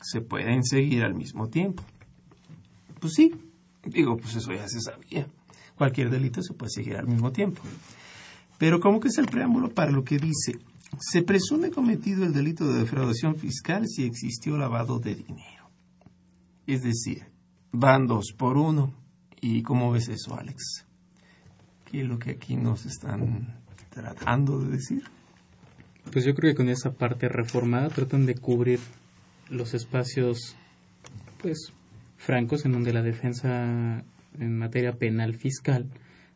se 0.00 0.22
pueden 0.22 0.64
seguir 0.64 1.04
al 1.04 1.14
mismo 1.14 1.48
tiempo. 1.48 1.82
Pues 2.98 3.12
sí, 3.12 3.34
digo, 3.84 4.16
pues 4.16 4.34
eso 4.36 4.50
ya 4.50 4.66
se 4.66 4.80
sabía. 4.80 5.26
Cualquier 5.76 6.08
delito 6.08 6.40
se 6.40 6.54
puede 6.54 6.70
seguir 6.70 6.96
al 6.96 7.06
mismo 7.06 7.32
tiempo. 7.32 7.60
Pero 8.56 8.80
como 8.80 8.98
que 8.98 9.08
es 9.08 9.18
el 9.18 9.26
preámbulo 9.26 9.68
para 9.68 9.90
lo 9.90 10.04
que 10.04 10.16
dice, 10.16 10.58
se 10.98 11.20
presume 11.20 11.70
cometido 11.70 12.24
el 12.24 12.32
delito 12.32 12.66
de 12.66 12.78
defraudación 12.78 13.36
fiscal 13.36 13.86
si 13.86 14.04
existió 14.04 14.56
lavado 14.56 15.00
de 15.00 15.16
dinero. 15.16 15.70
Es 16.66 16.80
decir, 16.80 17.26
van 17.72 18.06
dos 18.06 18.32
por 18.38 18.56
uno. 18.56 18.94
¿Y 19.38 19.62
cómo 19.62 19.92
ves 19.92 20.08
eso, 20.08 20.34
Alex? 20.34 20.86
¿Qué 21.84 22.00
es 22.00 22.08
lo 22.08 22.18
que 22.18 22.30
aquí 22.30 22.56
nos 22.56 22.86
están 22.86 23.61
tratando 23.92 24.58
de 24.58 24.72
decir? 24.72 25.02
Pues 26.12 26.24
yo 26.24 26.34
creo 26.34 26.52
que 26.52 26.56
con 26.56 26.68
esa 26.68 26.92
parte 26.92 27.28
reformada 27.28 27.88
tratan 27.88 28.26
de 28.26 28.34
cubrir 28.34 28.80
los 29.48 29.74
espacios, 29.74 30.56
pues, 31.40 31.72
francos 32.16 32.64
en 32.64 32.72
donde 32.72 32.92
la 32.92 33.02
defensa 33.02 34.04
en 34.38 34.58
materia 34.58 34.92
penal 34.92 35.34
fiscal 35.34 35.90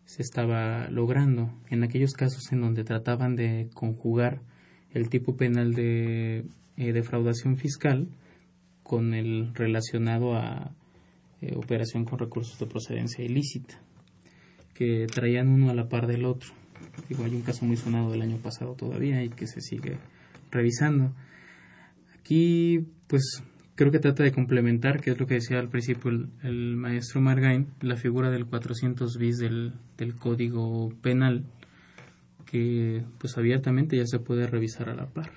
se 0.05 0.23
estaba 0.23 0.89
logrando. 0.89 1.53
En 1.69 1.83
aquellos 1.83 2.13
casos 2.13 2.53
en 2.53 2.61
donde 2.61 2.85
trataban 2.85 3.37
de 3.37 3.69
conjugar 3.75 4.41
el 4.93 5.09
tipo 5.09 5.37
penal 5.37 5.75
de 5.75 6.45
eh, 6.77 6.93
defraudación 6.93 7.57
fiscal 7.57 8.09
con 8.83 9.15
el 9.15 9.53
relacionado 9.55 10.37
a 10.37 10.73
eh, 11.43 11.55
operación 11.57 12.05
con 12.05 12.19
recursos 12.19 12.59
de 12.59 12.67
procedencia 12.67 13.25
ilícita, 13.25 13.81
que 14.75 15.07
traían 15.07 15.49
uno 15.49 15.71
a 15.71 15.75
la 15.75 15.89
par 15.89 16.07
del 16.07 16.25
otro. 16.25 16.53
Digo, 17.09 17.25
hay 17.25 17.35
un 17.35 17.43
caso 17.43 17.65
muy 17.65 17.77
sonado 17.77 18.11
del 18.11 18.23
año 18.23 18.39
pasado 18.39 18.75
todavía 18.75 19.23
y 19.23 19.29
que 19.29 19.47
se 19.47 19.61
sigue 19.61 19.99
revisando. 20.51 21.13
Aquí, 22.19 22.87
pues, 23.07 23.43
creo 23.77 23.93
que 23.93 23.99
trata 23.99 24.23
de 24.23 24.33
complementar, 24.33 25.01
que 25.01 25.11
es 25.11 25.21
lo 25.21 25.27
que 25.27 25.35
decía 25.35 25.59
al 25.61 25.69
principio 25.69 26.11
el, 26.43 26.77
maestro 26.77 27.21
Margain, 27.21 27.69
la 27.81 27.97
figura 27.97 28.31
del 28.31 28.47
400 28.47 29.17
bis 29.19 29.39
del, 29.39 29.75
del 29.97 30.17
Código 30.17 30.93
Penal, 31.03 31.45
que 32.47 33.05
pues 33.19 33.37
abiertamente 33.39 33.97
ya 33.97 34.07
se 34.07 34.19
puede 34.19 34.47
revisar 34.47 34.89
a 34.89 34.95
la 34.95 35.07
par. 35.07 35.31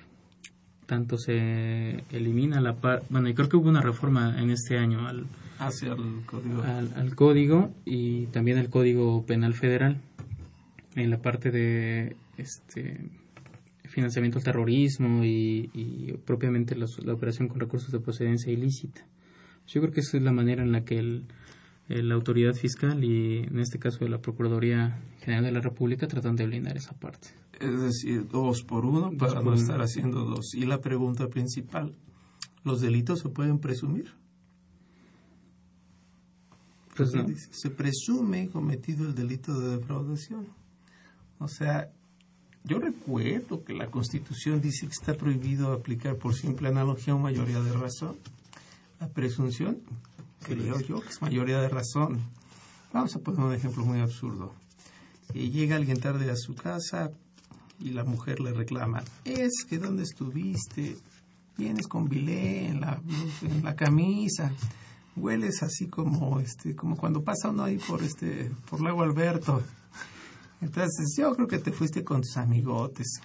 Tanto 0.86 1.18
se 1.18 2.02
elimina 2.10 2.60
la 2.60 2.74
par, 2.74 3.02
bueno, 3.10 3.28
y 3.28 3.34
creo 3.34 3.48
que 3.48 3.56
hubo 3.56 3.68
una 3.68 3.82
reforma 3.82 4.40
en 4.40 4.50
este 4.50 4.76
año 4.76 5.06
al, 5.06 5.26
hacia 5.60 5.92
el 5.92 6.24
código. 6.26 6.62
Al, 6.62 6.92
al 6.96 7.14
código 7.14 7.72
y 7.84 8.26
también 8.26 8.58
al 8.58 8.70
Código 8.70 9.24
Penal 9.24 9.54
Federal 9.54 10.00
en 10.96 11.10
la 11.10 11.20
parte 11.20 11.50
de 11.50 12.16
este 12.36 13.10
financiamiento 13.84 14.38
al 14.38 14.44
terrorismo 14.44 15.24
y, 15.24 16.16
propiamente 16.24 16.76
la 16.76 17.12
operación 17.12 17.48
con 17.48 17.60
recursos 17.60 17.90
de 17.90 18.00
procedencia 18.00 18.52
ilícita. 18.52 19.06
Yo 19.66 19.80
creo 19.80 19.92
que 19.92 20.00
esa 20.00 20.16
es 20.16 20.22
la 20.22 20.32
manera 20.32 20.62
en 20.62 20.72
la 20.72 20.84
que 20.84 20.98
el, 20.98 21.26
la 21.88 22.14
autoridad 22.14 22.54
fiscal 22.54 23.02
y 23.04 23.38
en 23.38 23.58
este 23.58 23.78
caso 23.78 23.98
de 24.00 24.08
la 24.08 24.20
Procuraduría 24.20 25.02
General 25.20 25.44
de 25.44 25.52
la 25.52 25.60
República 25.60 26.06
tratan 26.06 26.36
de 26.36 26.46
blindar 26.46 26.76
esa 26.76 26.92
parte. 26.92 27.28
Es 27.60 27.80
decir, 27.80 28.26
dos 28.28 28.62
por 28.62 28.86
uno 28.86 29.10
para 29.18 29.42
no 29.42 29.54
estar 29.54 29.80
haciendo 29.80 30.24
dos. 30.24 30.54
Y 30.54 30.66
la 30.66 30.80
pregunta 30.80 31.28
principal, 31.28 31.94
¿los 32.64 32.80
delitos 32.80 33.20
se 33.20 33.28
pueden 33.28 33.58
presumir? 33.58 34.14
Pues 36.96 37.12
no. 37.14 37.26
Se 37.50 37.70
presume 37.70 38.48
cometido 38.48 39.06
el 39.06 39.14
delito 39.14 39.58
de 39.58 39.76
defraudación. 39.76 40.46
O 41.40 41.48
sea, 41.48 41.90
yo 42.64 42.78
recuerdo 42.78 43.64
que 43.64 43.72
la 43.72 43.90
Constitución 43.90 44.60
dice 44.60 44.86
que 44.86 44.92
está 44.92 45.14
prohibido 45.14 45.72
aplicar 45.72 46.16
por 46.16 46.34
simple 46.34 46.68
analogía 46.68 47.14
o 47.14 47.18
mayoría 47.18 47.60
de 47.60 47.72
razón. 47.72 48.16
La 49.00 49.08
presunción, 49.08 49.78
creo 50.42 50.78
yo, 50.80 51.00
que 51.00 51.08
es 51.08 51.22
mayoría 51.22 51.58
de 51.60 51.70
razón. 51.70 52.20
Vamos 52.92 53.16
a 53.16 53.20
poner 53.20 53.40
un 53.40 53.54
ejemplo 53.54 53.86
muy 53.86 54.00
absurdo. 54.00 54.52
Llega 55.32 55.76
alguien 55.76 55.98
tarde 55.98 56.30
a 56.30 56.36
su 56.36 56.54
casa 56.54 57.10
y 57.78 57.90
la 57.90 58.04
mujer 58.04 58.40
le 58.40 58.52
reclama, 58.52 59.02
es 59.24 59.64
que 59.66 59.78
¿dónde 59.78 60.02
estuviste? 60.02 60.98
Vienes 61.56 61.86
con 61.86 62.08
bilé 62.08 62.66
en 62.66 62.80
la, 62.80 63.00
en 63.40 63.64
la 63.64 63.74
camisa, 63.74 64.52
hueles 65.16 65.62
así 65.62 65.86
como, 65.88 66.40
este, 66.40 66.76
como 66.76 66.96
cuando 66.96 67.22
pasa 67.22 67.48
uno 67.48 67.64
ahí 67.64 67.78
por, 67.78 68.02
este, 68.02 68.50
por 68.68 68.82
Lago 68.82 69.02
Alberto 69.02 69.62
entonces 70.60 71.14
yo 71.16 71.34
creo 71.34 71.48
que 71.48 71.58
te 71.58 71.72
fuiste 71.72 72.04
con 72.04 72.20
tus 72.22 72.36
amigotes. 72.36 73.20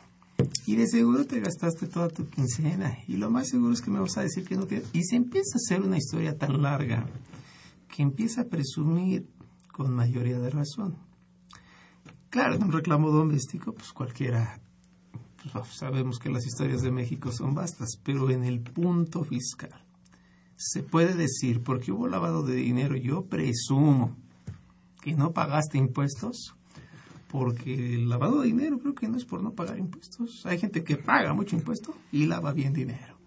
Y 0.66 0.76
de 0.76 0.88
seguro 0.88 1.26
te 1.26 1.40
gastaste 1.40 1.88
toda 1.88 2.10
tu 2.10 2.28
quincena. 2.28 2.98
Y 3.08 3.18
lo 3.18 3.30
más 3.30 3.50
seguro 3.50 3.74
es 3.74 3.82
que 3.82 3.92
me 3.92 4.00
vas 4.00 4.18
a 4.18 4.22
decir 4.22 4.46
que 4.46 4.56
no 4.56 4.66
tienes. 4.66 4.90
Y 4.94 5.04
se 5.04 5.16
empieza 5.16 5.56
a 5.56 5.62
hacer 5.64 5.82
una 5.82 5.98
historia 5.98 6.38
tan 6.38 6.62
larga 6.62 7.06
que 7.88 8.04
empieza 8.04 8.42
a 8.42 8.46
presumir 8.46 9.28
con 9.72 9.94
mayoría 9.94 10.40
de 10.40 10.50
razón. 10.50 10.98
Claro, 12.30 12.56
en 12.56 12.64
un 12.64 12.72
reclamo 12.72 13.12
doméstico, 13.12 13.74
pues 13.74 13.94
cualquiera. 13.94 14.60
Pues, 15.54 15.68
sabemos 15.78 16.20
que 16.20 16.30
las 16.30 16.46
historias 16.46 16.82
de 16.82 16.92
México 16.92 17.32
son 17.32 17.54
vastas, 17.54 18.00
pero 18.04 18.30
en 18.30 18.44
el 18.44 18.62
punto 18.62 19.24
fiscal 19.24 19.86
se 20.58 20.84
puede 20.84 21.14
decir, 21.16 21.62
porque 21.62 21.92
hubo 21.92 22.08
lavado 22.08 22.44
de 22.44 22.56
dinero, 22.56 22.96
yo 22.96 23.26
presumo 23.26 24.16
que 25.02 25.14
no 25.14 25.34
pagaste 25.34 25.78
impuestos 25.78 26.56
porque 27.38 27.96
el 27.96 28.08
lavado 28.08 28.42
de 28.42 28.48
dinero 28.48 28.80
creo 28.80 28.96
que 28.96 29.08
no 29.08 29.18
es 29.18 29.26
por 29.26 29.44
no 29.44 29.54
pagar 29.54 29.78
impuestos. 29.78 30.46
Hay 30.46 30.58
gente 30.58 30.84
que 30.84 30.96
paga 30.96 31.34
mucho 31.34 31.56
impuesto 31.56 31.94
y 32.12 32.26
lava 32.26 32.54
bien 32.54 32.74
dinero. 32.74 33.18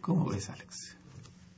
¿Cómo 0.00 0.30
ves, 0.30 0.48
Alex? 0.50 0.96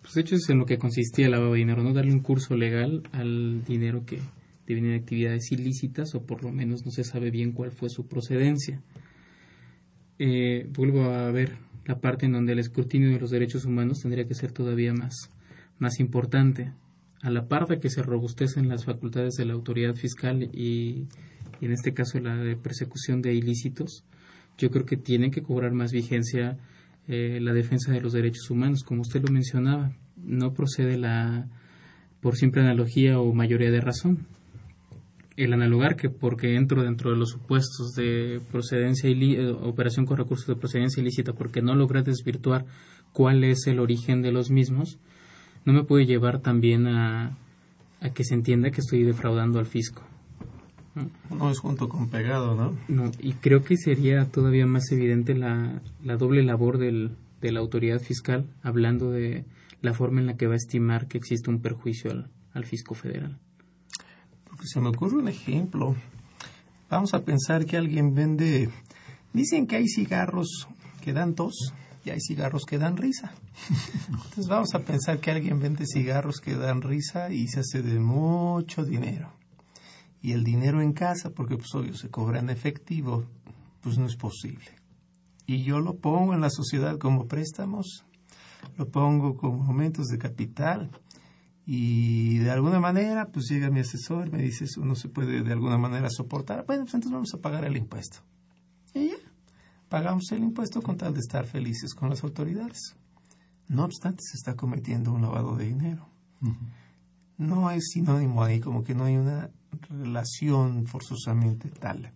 Pues 0.01 0.15
de 0.15 0.21
hecho 0.23 0.35
es 0.37 0.49
en 0.49 0.59
lo 0.59 0.67
que 0.67 0.79
consistía 0.79 1.27
el 1.27 1.33
lavado 1.33 1.53
de 1.53 1.59
dinero, 1.59 1.83
no 1.83 1.93
darle 1.93 2.13
un 2.13 2.21
curso 2.21 2.57
legal 2.57 3.03
al 3.13 3.63
dinero 3.65 4.05
que 4.05 4.21
viene 4.67 4.89
de 4.89 4.97
actividades 4.97 5.53
ilícitas 5.53 6.15
o 6.15 6.25
por 6.25 6.43
lo 6.43 6.51
menos 6.51 6.85
no 6.85 6.91
se 6.91 7.05
sabe 7.05 7.31
bien 7.31 7.53
cuál 7.53 7.73
fue 7.73 7.91
su 7.91 8.07
procedencia. 8.07 8.83
Eh, 10.19 10.67
vuelvo 10.75 11.05
a 11.05 11.31
ver 11.31 11.59
la 11.85 12.01
parte 12.01 12.27
en 12.27 12.33
donde 12.33 12.53
el 12.53 12.59
escrutinio 12.59 13.11
de 13.11 13.21
los 13.21 13.31
derechos 13.31 13.65
humanos 13.65 14.01
tendría 14.01 14.27
que 14.27 14.35
ser 14.35 14.53
todavía 14.53 14.95
más, 14.95 15.15
más 15.79 16.01
importante. 16.01 16.73
A 17.21 17.31
la 17.31 17.47
par 17.47 17.67
de 17.69 17.79
que 17.79 17.91
se 17.91 18.03
robustecen 18.03 18.69
las 18.69 18.85
facultades 18.85 19.35
de 19.35 19.45
la 19.45 19.53
autoridad 19.53 19.95
fiscal 19.95 20.43
y 20.53 21.07
y 21.63 21.67
en 21.67 21.73
este 21.73 21.95
caso 21.95 22.19
la 22.19 22.37
de 22.37 22.57
persecución 22.57 23.23
de 23.23 23.35
ilícitos, 23.35 24.03
yo 24.59 24.71
creo 24.71 24.85
que 24.85 24.97
tiene 24.97 25.31
que 25.31 25.43
cobrar 25.43 25.71
más 25.73 25.93
vigencia 25.93 26.59
eh, 27.07 27.39
la 27.41 27.53
defensa 27.53 27.93
de 27.93 28.01
los 28.01 28.13
derechos 28.13 28.51
humanos, 28.51 28.83
como 28.83 29.03
usted 29.03 29.23
lo 29.23 29.33
mencionaba, 29.33 29.93
no 30.17 30.55
procede 30.55 30.99
la 30.99 31.47
por 32.21 32.35
simple 32.35 32.63
analogía 32.63 33.21
o 33.21 33.33
mayoría 33.33 33.71
de 33.71 33.81
razón. 33.81 34.27
El 35.37 35.53
analogar 35.53 35.95
que 35.95 36.11
porque 36.11 36.57
entro 36.57 36.83
dentro 36.83 37.13
de 37.13 37.17
los 37.17 37.31
supuestos 37.31 37.93
de 37.95 38.41
procedencia 38.51 39.09
eh, 39.09 39.53
operación 39.63 40.05
con 40.05 40.17
recursos 40.17 40.49
de 40.49 40.57
procedencia 40.57 41.01
ilícita 41.01 41.33
porque 41.33 41.63
no 41.63 41.77
logré 41.77 42.03
desvirtuar 42.03 42.65
cuál 43.13 43.45
es 43.45 43.69
el 43.69 43.79
origen 43.79 44.21
de 44.21 44.33
los 44.33 44.51
mismos, 44.51 44.99
no 45.65 45.73
me 45.73 45.85
puede 45.85 46.07
llevar 46.07 46.41
también 46.41 46.89
a 46.89 47.37
que 48.15 48.25
se 48.25 48.35
entienda 48.35 48.73
que 48.73 48.81
estoy 48.81 49.05
defraudando 49.05 49.61
al 49.61 49.67
fisco. 49.67 50.03
No 51.31 51.51
es 51.51 51.59
junto 51.59 51.89
con 51.89 52.09
pegado, 52.09 52.55
¿no? 52.55 52.77
No, 52.89 53.11
y 53.19 53.33
creo 53.35 53.65
que 53.65 53.77
sería 53.77 54.27
todavía 54.27 54.67
más 54.67 54.91
evidente 54.93 55.35
la, 55.35 55.81
la 56.05 56.17
doble 56.17 56.43
labor 56.43 56.77
del, 56.77 57.17
de 57.41 57.53
la 57.53 57.61
autoridad 57.61 57.99
fiscal 57.99 58.47
hablando 58.63 59.11
de 59.11 59.45
la 59.81 59.95
forma 59.95 60.21
en 60.21 60.27
la 60.27 60.37
que 60.37 60.47
va 60.47 60.53
a 60.53 60.57
estimar 60.57 61.09
que 61.09 61.17
existe 61.17 61.51
un 61.51 61.61
perjuicio 61.61 62.11
al, 62.11 62.31
al 62.53 62.65
fisco 62.65 62.95
federal. 62.95 63.39
Porque 64.45 64.67
se 64.67 64.81
me 64.81 64.91
ocurre 64.91 65.17
un 65.17 65.29
ejemplo. 65.29 65.97
Vamos 66.91 67.15
a 67.15 67.25
pensar 67.25 67.65
que 67.65 67.79
alguien 67.79 68.15
vende, 68.15 68.69
dicen 69.33 69.67
que 69.67 69.77
hay 69.77 69.89
cigarros 69.89 70.69
que 71.01 71.15
dan 71.15 71.35
tos 71.35 71.73
y 72.05 72.11
hay 72.11 72.21
cigarros 72.21 72.67
que 72.67 72.77
dan 72.77 72.99
risa. 72.99 73.33
Entonces 74.09 74.47
vamos 74.47 74.75
a 74.75 74.81
pensar 74.81 75.21
que 75.21 75.31
alguien 75.31 75.59
vende 75.59 75.87
cigarros 75.87 76.39
que 76.41 76.55
dan 76.55 76.83
risa 76.83 77.33
y 77.33 77.49
se 77.49 77.61
hace 77.61 77.81
de 77.81 77.99
mucho 77.99 78.85
dinero 78.85 79.42
y 80.23 80.33
el 80.33 80.45
dinero 80.45 80.81
en 80.81 80.93
casa, 80.93 81.31
porque 81.31 81.57
pues 81.57 81.75
obvio 81.75 81.95
se 81.95 82.09
cobra 82.09 82.39
en 82.39 82.49
efectivo, 82.49 83.25
pues 83.81 83.99
no 83.99 84.07
es 84.07 84.17
posible. 84.17 84.71
y 85.47 85.65
yo 85.65 85.81
lo 85.81 85.97
pongo 85.97 86.33
en 86.35 86.41
la 86.41 86.51
sociedad 86.51 86.97
como 86.99 87.27
préstamos, 87.27 88.07
lo 88.79 88.89
pongo 88.89 89.37
como 89.37 89.65
aumentos 89.65 90.07
de 90.07 90.19
capital 90.19 90.91
y 91.67 92.39
de 92.39 92.51
alguna 92.51 92.79
manera 92.79 93.27
pues 93.27 93.47
llega 93.51 93.71
mi 93.71 93.81
asesor, 93.81 94.31
me 94.31 94.43
dice 94.43 94.65
eso 94.65 94.85
no 94.85 94.95
se 94.95 95.09
puede 95.09 95.43
de 95.43 95.53
alguna 95.53 95.79
manera 95.79 96.09
soportar, 96.09 96.65
bueno 96.65 96.85
pues 96.85 96.95
entonces 96.95 97.13
vamos 97.13 97.35
a 97.35 97.39
pagar 97.39 97.65
el 97.65 97.77
impuesto. 97.77 98.19
Y 98.95 99.09
ya, 99.09 99.17
pagamos 99.89 100.31
el 100.31 100.43
impuesto 100.43 100.81
con 100.81 100.97
tal 100.97 101.15
de 101.15 101.21
estar 101.21 101.45
felices 101.45 101.95
con 101.95 102.09
las 102.09 102.23
autoridades. 102.23 102.97
No 103.69 103.85
obstante, 103.85 104.21
se 104.23 104.37
está 104.37 104.55
cometiendo 104.55 105.13
un 105.13 105.23
lavado 105.23 105.57
de 105.57 105.67
dinero. 105.67 106.09
No 107.39 107.71
es 107.71 107.91
sinónimo 107.93 108.43
ahí, 108.43 108.61
como 108.61 108.85
que 108.85 108.95
no 108.95 109.05
hay 109.05 109.17
una 109.17 109.51
relación 109.89 110.87
forzosamente 110.87 111.69
tal. 111.69 112.13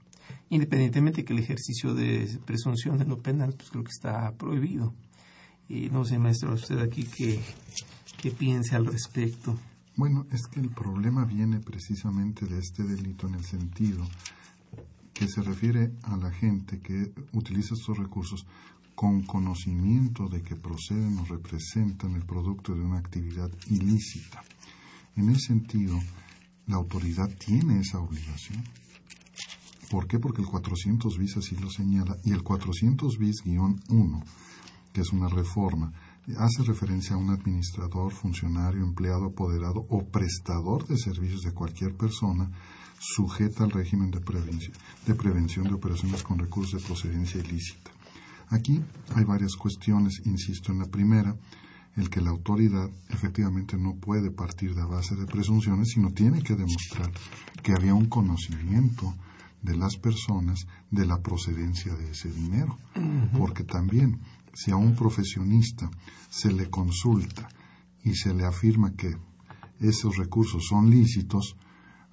Independientemente 0.50 1.24
que 1.24 1.32
el 1.32 1.40
ejercicio 1.40 1.94
de 1.94 2.38
presunción 2.44 2.98
de 2.98 3.04
lo 3.04 3.20
penal, 3.20 3.54
pues 3.56 3.70
creo 3.70 3.84
que 3.84 3.92
está 3.92 4.32
prohibido. 4.32 4.94
Y 5.68 5.90
no 5.90 6.04
sé, 6.04 6.18
maestro, 6.18 6.54
usted 6.54 6.78
aquí 6.78 7.04
qué, 7.04 7.40
qué 8.20 8.30
piensa 8.30 8.76
al 8.76 8.86
respecto. 8.86 9.58
Bueno, 9.96 10.26
es 10.30 10.46
que 10.46 10.60
el 10.60 10.70
problema 10.70 11.24
viene 11.24 11.60
precisamente 11.60 12.46
de 12.46 12.58
este 12.58 12.84
delito 12.84 13.26
en 13.26 13.34
el 13.34 13.44
sentido 13.44 14.06
que 15.12 15.26
se 15.26 15.42
refiere 15.42 15.92
a 16.02 16.16
la 16.16 16.30
gente 16.30 16.78
que 16.80 17.12
utiliza 17.32 17.74
estos 17.74 17.96
recursos 17.96 18.46
con 18.94 19.22
conocimiento 19.22 20.28
de 20.28 20.42
que 20.42 20.56
proceden 20.56 21.18
o 21.18 21.24
representan 21.24 22.14
el 22.14 22.24
producto 22.24 22.74
de 22.74 22.82
una 22.82 22.98
actividad 22.98 23.50
ilícita. 23.68 24.42
En 25.16 25.30
ese 25.30 25.48
sentido, 25.48 25.98
la 26.66 26.76
autoridad 26.76 27.28
tiene 27.38 27.80
esa 27.80 27.98
obligación. 27.98 28.64
¿Por 29.90 30.06
qué? 30.06 30.18
Porque 30.18 30.42
el 30.42 30.48
400 30.48 31.16
bis 31.18 31.36
así 31.36 31.56
lo 31.56 31.70
señala 31.70 32.16
y 32.24 32.32
el 32.32 32.42
400 32.42 33.18
bis 33.18 33.42
guion 33.44 33.80
1, 33.88 34.22
que 34.92 35.00
es 35.02 35.12
una 35.12 35.28
reforma, 35.28 35.92
hace 36.38 36.64
referencia 36.64 37.14
a 37.14 37.18
un 37.18 37.30
administrador, 37.30 38.12
funcionario, 38.12 38.82
empleado, 38.82 39.26
apoderado 39.26 39.86
o 39.88 40.04
prestador 40.04 40.86
de 40.88 40.98
servicios 40.98 41.42
de 41.42 41.52
cualquier 41.52 41.94
persona 41.94 42.50
sujeta 42.98 43.62
al 43.62 43.70
régimen 43.70 44.10
de 44.10 44.20
prevención, 44.20 44.72
de 45.06 45.14
prevención 45.14 45.68
de 45.68 45.74
operaciones 45.74 46.22
con 46.24 46.38
recursos 46.38 46.80
de 46.80 46.86
procedencia 46.86 47.40
ilícita. 47.40 47.90
Aquí 48.48 48.82
hay 49.14 49.24
varias 49.24 49.54
cuestiones, 49.54 50.22
insisto 50.24 50.72
en 50.72 50.80
la 50.80 50.86
primera, 50.86 51.36
el 51.96 52.10
que 52.10 52.20
la 52.20 52.30
autoridad 52.30 52.90
efectivamente 53.08 53.76
no 53.76 53.94
puede 53.94 54.30
partir 54.30 54.74
de 54.74 54.84
base 54.84 55.16
de 55.16 55.26
presunciones, 55.26 55.90
sino 55.90 56.10
tiene 56.10 56.42
que 56.42 56.54
demostrar 56.54 57.10
que 57.62 57.72
había 57.72 57.94
un 57.94 58.06
conocimiento 58.06 59.14
de 59.62 59.76
las 59.76 59.96
personas 59.96 60.66
de 60.90 61.06
la 61.06 61.22
procedencia 61.22 61.94
de 61.94 62.10
ese 62.10 62.30
dinero. 62.30 62.78
Porque 63.36 63.64
también, 63.64 64.20
si 64.54 64.70
a 64.70 64.76
un 64.76 64.94
profesionista 64.94 65.90
se 66.28 66.52
le 66.52 66.68
consulta 66.68 67.48
y 68.04 68.14
se 68.14 68.34
le 68.34 68.44
afirma 68.44 68.92
que 68.92 69.16
esos 69.80 70.16
recursos 70.16 70.66
son 70.68 70.90
lícitos, 70.90 71.56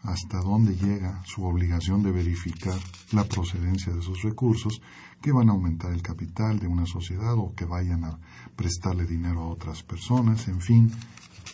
hasta 0.03 0.39
dónde 0.41 0.75
llega 0.75 1.23
su 1.25 1.43
obligación 1.45 2.03
de 2.03 2.11
verificar 2.11 2.77
la 3.11 3.23
procedencia 3.23 3.93
de 3.93 3.99
esos 3.99 4.21
recursos 4.21 4.81
que 5.21 5.31
van 5.31 5.49
a 5.49 5.53
aumentar 5.53 5.93
el 5.93 6.01
capital 6.01 6.59
de 6.59 6.67
una 6.67 6.85
sociedad 6.85 7.33
o 7.37 7.53
que 7.55 7.65
vayan 7.65 8.03
a 8.03 8.19
prestarle 8.55 9.05
dinero 9.05 9.41
a 9.41 9.47
otras 9.47 9.81
personas, 9.83 10.47
en 10.49 10.59
fin, 10.59 10.91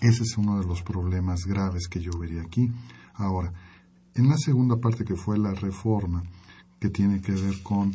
ese 0.01 0.23
es 0.23 0.37
uno 0.37 0.59
de 0.59 0.65
los 0.65 0.81
problemas 0.81 1.45
graves 1.45 1.87
que 1.87 2.01
yo 2.01 2.11
vería 2.17 2.41
aquí. 2.41 2.71
Ahora, 3.13 3.53
en 4.15 4.27
la 4.27 4.37
segunda 4.37 4.77
parte 4.77 5.05
que 5.05 5.15
fue 5.15 5.37
la 5.37 5.53
reforma, 5.53 6.23
que 6.79 6.89
tiene 6.89 7.21
que 7.21 7.33
ver 7.33 7.61
con 7.61 7.93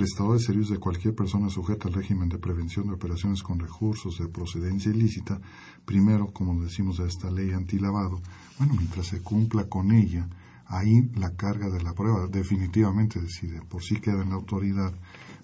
prestador 0.00 0.38
de 0.38 0.42
servicios 0.42 0.70
de 0.70 0.78
cualquier 0.78 1.14
persona 1.14 1.50
sujeta 1.50 1.86
al 1.86 1.92
régimen 1.92 2.30
de 2.30 2.38
prevención 2.38 2.86
de 2.86 2.94
operaciones 2.94 3.42
con 3.42 3.58
recursos 3.58 4.16
de 4.16 4.28
procedencia 4.28 4.90
ilícita, 4.90 5.38
primero, 5.84 6.32
como 6.32 6.58
decimos 6.62 6.96
de 6.96 7.06
esta 7.06 7.30
ley 7.30 7.50
antilavado, 7.50 8.22
bueno, 8.56 8.72
mientras 8.78 9.08
se 9.08 9.20
cumpla 9.20 9.64
con 9.64 9.92
ella, 9.92 10.26
ahí 10.64 11.10
la 11.16 11.36
carga 11.36 11.68
de 11.68 11.82
la 11.82 11.92
prueba 11.92 12.26
definitivamente 12.28 13.20
decide, 13.20 13.60
por 13.60 13.82
si 13.82 13.96
queda 13.96 14.22
en 14.22 14.30
la 14.30 14.36
autoridad, 14.36 14.90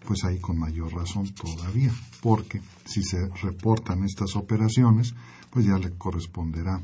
pues 0.07 0.25
ahí 0.25 0.41
con 0.41 0.59
mayor 0.59 0.91
razón 0.91 1.29
todavía, 1.35 1.93
porque 2.23 2.63
si 2.87 3.03
se 3.03 3.29
reportan 3.43 4.05
estas 4.05 4.37
operaciones, 4.37 5.15
pues 5.51 5.67
ya 5.67 5.77
le 5.77 5.99
corresponderá 5.99 6.81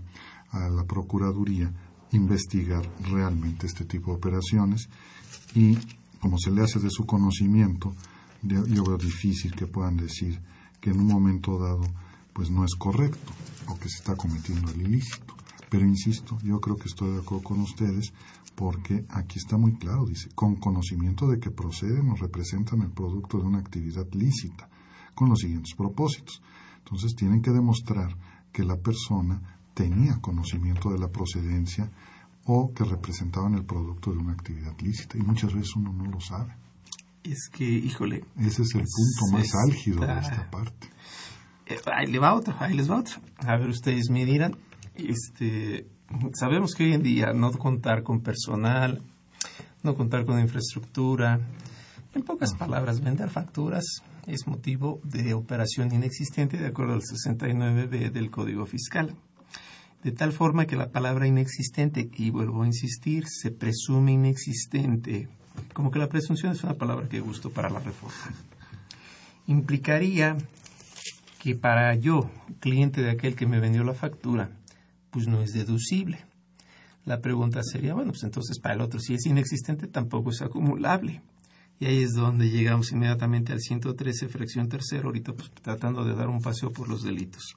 a 0.50 0.68
la 0.68 0.84
Procuraduría 0.84 1.72
investigar 2.10 2.86
realmente 3.10 3.66
este 3.66 3.86
tipo 3.86 4.10
de 4.10 4.18
operaciones 4.18 4.90
y 5.54 5.78
como 6.22 6.38
se 6.38 6.52
le 6.52 6.62
hace 6.62 6.78
de 6.78 6.88
su 6.88 7.04
conocimiento, 7.04 7.92
yo 8.42 8.84
veo 8.84 8.96
difícil 8.96 9.56
que 9.56 9.66
puedan 9.66 9.96
decir 9.96 10.40
que 10.80 10.90
en 10.90 11.00
un 11.00 11.08
momento 11.08 11.58
dado 11.58 11.82
pues 12.32 12.48
no 12.48 12.64
es 12.64 12.76
correcto 12.76 13.32
o 13.66 13.76
que 13.76 13.88
se 13.88 13.98
está 13.98 14.14
cometiendo 14.14 14.70
el 14.70 14.82
ilícito. 14.82 15.34
Pero 15.68 15.84
insisto, 15.84 16.38
yo 16.44 16.60
creo 16.60 16.76
que 16.76 16.88
estoy 16.88 17.10
de 17.10 17.18
acuerdo 17.18 17.42
con 17.42 17.60
ustedes 17.60 18.12
porque 18.54 19.04
aquí 19.08 19.40
está 19.40 19.56
muy 19.56 19.74
claro, 19.74 20.06
dice, 20.06 20.28
con 20.36 20.54
conocimiento 20.54 21.26
de 21.26 21.40
que 21.40 21.50
proceden 21.50 22.08
o 22.10 22.14
representan 22.14 22.82
el 22.82 22.92
producto 22.92 23.38
de 23.38 23.44
una 23.44 23.58
actividad 23.58 24.06
lícita, 24.12 24.68
con 25.16 25.28
los 25.28 25.40
siguientes 25.40 25.74
propósitos. 25.74 26.40
Entonces 26.78 27.16
tienen 27.16 27.42
que 27.42 27.50
demostrar 27.50 28.16
que 28.52 28.62
la 28.62 28.76
persona 28.76 29.58
tenía 29.74 30.20
conocimiento 30.20 30.90
de 30.90 31.00
la 31.00 31.08
procedencia 31.08 31.90
o 32.44 32.72
que 32.72 32.84
representaban 32.84 33.54
el 33.54 33.64
producto 33.64 34.12
de 34.12 34.18
una 34.18 34.32
actividad 34.32 34.78
lícita. 34.80 35.16
Y 35.16 35.20
muchas 35.20 35.54
veces 35.54 35.74
uno 35.76 35.92
no 35.92 36.10
lo 36.10 36.20
sabe. 36.20 36.56
Es 37.22 37.48
que, 37.52 37.64
híjole. 37.64 38.24
Ese 38.36 38.62
es 38.62 38.74
el 38.74 38.82
punto 38.82 39.36
más 39.36 39.54
álgido 39.54 40.00
de 40.04 40.18
esta 40.18 40.50
parte. 40.50 40.88
Eh, 41.66 41.76
ahí 41.94 42.06
le 42.06 42.18
va 42.18 42.34
otro, 42.34 42.54
ahí 42.58 42.74
les 42.74 42.90
va 42.90 42.98
otro. 42.98 43.20
A 43.38 43.56
ver, 43.56 43.68
ustedes 43.68 44.10
me 44.10 44.24
dirán, 44.24 44.56
este, 44.94 45.86
sabemos 46.34 46.74
que 46.74 46.84
hoy 46.84 46.94
en 46.94 47.02
día 47.02 47.32
no 47.32 47.52
contar 47.52 48.02
con 48.02 48.20
personal, 48.20 49.02
no 49.82 49.94
contar 49.94 50.24
con 50.24 50.40
infraestructura, 50.40 51.40
en 52.14 52.22
pocas 52.24 52.54
palabras, 52.54 53.00
vender 53.00 53.30
facturas 53.30 54.02
es 54.26 54.46
motivo 54.46 55.00
de 55.02 55.34
operación 55.34 55.92
inexistente 55.92 56.56
de 56.56 56.66
acuerdo 56.66 56.94
al 56.94 57.00
69b 57.00 58.10
del 58.10 58.30
Código 58.30 58.66
Fiscal 58.66 59.16
de 60.02 60.12
tal 60.12 60.32
forma 60.32 60.66
que 60.66 60.76
la 60.76 60.90
palabra 60.90 61.26
inexistente, 61.26 62.10
y 62.16 62.30
vuelvo 62.30 62.62
a 62.62 62.66
insistir, 62.66 63.24
se 63.28 63.50
presume 63.50 64.12
inexistente, 64.12 65.28
como 65.72 65.90
que 65.90 65.98
la 65.98 66.08
presunción 66.08 66.52
es 66.52 66.64
una 66.64 66.74
palabra 66.74 67.08
que 67.08 67.20
gusto 67.20 67.50
para 67.50 67.70
la 67.70 67.78
reforma, 67.78 68.34
implicaría 69.46 70.36
que 71.38 71.54
para 71.54 71.94
yo, 71.94 72.30
cliente 72.60 73.02
de 73.02 73.10
aquel 73.10 73.34
que 73.34 73.46
me 73.46 73.60
vendió 73.60 73.84
la 73.84 73.94
factura, 73.94 74.50
pues 75.10 75.26
no 75.26 75.42
es 75.42 75.52
deducible. 75.52 76.24
La 77.04 77.20
pregunta 77.20 77.62
sería, 77.64 77.94
bueno, 77.94 78.12
pues 78.12 78.22
entonces 78.22 78.60
para 78.60 78.76
el 78.76 78.80
otro, 78.80 79.00
si 79.00 79.14
es 79.14 79.26
inexistente, 79.26 79.88
tampoco 79.88 80.30
es 80.30 80.40
acumulable. 80.40 81.20
Y 81.80 81.86
ahí 81.86 82.02
es 82.02 82.12
donde 82.12 82.48
llegamos 82.48 82.92
inmediatamente 82.92 83.52
al 83.52 83.58
113, 83.58 84.28
fracción 84.28 84.68
tercera, 84.68 85.04
ahorita 85.04 85.32
pues 85.32 85.50
tratando 85.50 86.04
de 86.04 86.14
dar 86.14 86.28
un 86.28 86.40
paseo 86.40 86.70
por 86.70 86.88
los 86.88 87.02
delitos. 87.02 87.56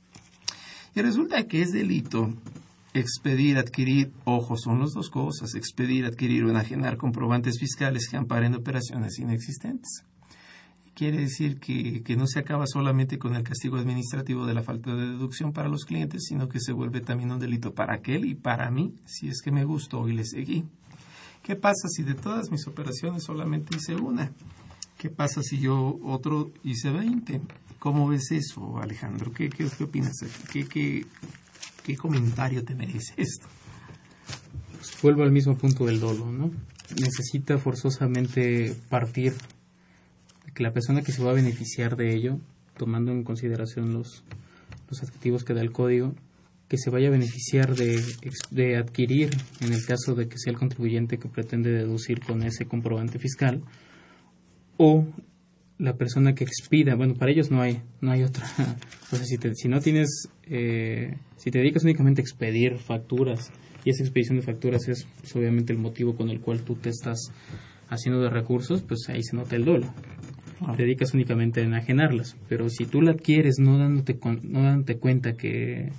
Y 0.96 1.02
resulta 1.02 1.46
que 1.46 1.62
es 1.62 1.72
delito 1.72 2.34
expedir, 2.93 3.58
adquirir, 3.58 4.14
ojo, 4.24 4.56
son 4.58 4.80
las 4.80 4.93
dos 4.93 5.10
cosas, 5.10 5.54
expedir, 5.54 6.06
adquirir 6.06 6.46
o 6.46 6.50
enajenar 6.50 6.96
comprobantes 6.96 7.60
fiscales 7.60 8.08
que 8.10 8.16
amparen 8.16 8.56
operaciones 8.56 9.20
inexistentes. 9.20 10.06
Quiere 10.93 11.18
decir 11.18 11.60
que, 11.60 12.02
que, 12.04 12.16
no 12.16 12.26
se 12.26 12.39
acaba 12.39 12.66
solamente 12.66 13.20
con 13.20 13.36
el 13.36 13.43
castigo 13.43 13.76
administrativo 13.76 14.46
de 14.46 14.54
la 14.54 14.64
falta 14.64 14.96
de 14.96 15.10
deducción 15.10 15.52
para 15.52 15.68
los 15.68 15.84
clientes, 15.84 16.24
sino 16.30 16.48
que 16.48 16.62
se 16.62 16.72
vuelve 16.72 17.02
también 17.02 17.34
un 17.34 17.39
delito 17.39 17.74
para 17.74 17.96
aquel 17.96 18.24
y 18.24 18.34
para 18.34 18.72
mí, 18.72 18.93
si 19.04 19.28
es 19.28 19.41
que 19.41 19.52
me 19.52 19.66
gustó 19.66 20.08
y 20.08 20.14
le 20.14 20.24
seguí. 20.24 20.64
¿Qué 21.43 21.58
pasa 21.58 21.89
si 21.89 22.04
de 22.04 22.14
todas 22.14 22.50
mis 22.50 22.66
operaciones 22.66 23.26
solamente 23.26 23.76
hice 23.76 23.96
una? 23.96 24.32
¿Qué 25.06 25.12
pasa 25.12 25.43
si 25.43 25.60
yo 25.60 25.99
otro 26.01 26.51
hice 26.64 26.89
20? 26.89 27.39
¿Cómo 27.78 28.08
ves 28.08 28.32
eso, 28.32 28.80
Alejandro? 28.80 29.32
¿Qué, 29.32 29.49
qué, 29.49 29.68
opinas? 29.84 30.14
¿Qué, 30.51 30.66
qué, 30.66 31.06
qué 31.84 31.95
comentario 31.95 32.66
te 32.66 32.74
merece 32.74 33.14
esto? 33.16 33.45
Pues 34.72 34.99
vuelvo 35.03 35.22
al 35.22 35.32
mismo 35.32 35.56
punto 35.60 35.86
del 35.86 35.99
dolo, 35.99 36.32
¿no? 36.32 36.49
Necesita 36.99 37.60
forzosamente 37.60 38.76
partir 38.89 39.36
que 40.56 40.64
la 40.64 40.74
persona 40.74 41.03
que 41.03 41.12
se 41.12 41.22
va 41.22 41.30
a 41.30 41.36
beneficiar 41.36 41.97
de 41.97 42.16
ello, 42.16 42.39
tomando 42.76 43.12
en 43.12 43.24
consideración 43.24 43.93
los, 43.93 44.24
los 44.89 45.03
adjetivos 45.03 45.43
que 45.43 45.53
da 45.53 45.62
el 45.62 45.72
código, 45.72 46.16
que 46.68 46.80
se 46.80 46.89
vaya 46.89 47.10
a 47.10 47.12
beneficiar 47.12 47.76
de, 47.76 48.03
de 48.49 48.76
adquirir, 48.76 49.30
en 49.62 49.72
el 49.72 49.86
caso 49.86 50.16
de 50.16 50.28
que 50.28 50.39
sea 50.39 50.51
el 50.51 50.58
contribuyente 50.58 51.20
que 51.20 51.30
pretende 51.30 51.70
deducir 51.70 52.22
con 52.22 52.41
ese 52.41 52.66
comprobante 52.66 53.20
fiscal, 53.20 53.62
o 54.78 55.06
la 55.78 55.98
persona 55.98 56.36
que 56.36 56.44
expida, 56.44 56.96
bueno, 56.96 57.16
para 57.16 57.32
ellos 57.32 57.52
no 57.52 57.62
hay, 57.62 57.82
no 58.02 58.12
hay 58.12 58.24
otra. 58.24 58.46
O 59.12 59.18
sea, 59.18 59.26
si, 59.26 59.38
si 59.54 59.68
no 59.70 59.80
tienes, 59.82 60.30
eh, 60.44 61.16
si 61.38 61.52
te 61.52 61.60
dedicas 61.60 61.84
únicamente 61.84 62.22
a 62.22 62.24
expedir 62.24 62.78
facturas, 62.80 63.52
y 63.86 63.92
esa 63.92 64.04
expedición 64.04 64.38
de 64.38 64.44
facturas 64.44 64.88
es 64.88 65.08
pues, 65.22 65.36
obviamente 65.36 65.72
el 65.72 65.80
motivo 65.80 66.16
con 66.16 66.30
el 66.30 66.42
cual 66.42 66.62
tú 66.62 66.76
te 66.76 66.90
estás 66.90 67.32
haciendo 67.88 68.20
de 68.22 68.30
recursos, 68.32 68.82
pues 68.82 69.08
ahí 69.10 69.22
se 69.22 69.36
nota 69.36 69.56
el 69.56 69.64
dolo. 69.64 69.94
te 70.76 70.84
dedicas 70.84 71.14
únicamente 71.14 71.62
a 71.62 71.66
enajenarlas. 71.66 72.36
Pero 72.50 72.68
si 72.70 72.86
tú 72.86 73.02
la 73.02 73.12
adquieres 73.12 73.60
no 73.60 73.78
dándote, 73.78 74.18
no 74.42 74.64
dándote 74.64 74.98
cuenta 74.98 75.34
que, 75.34 75.92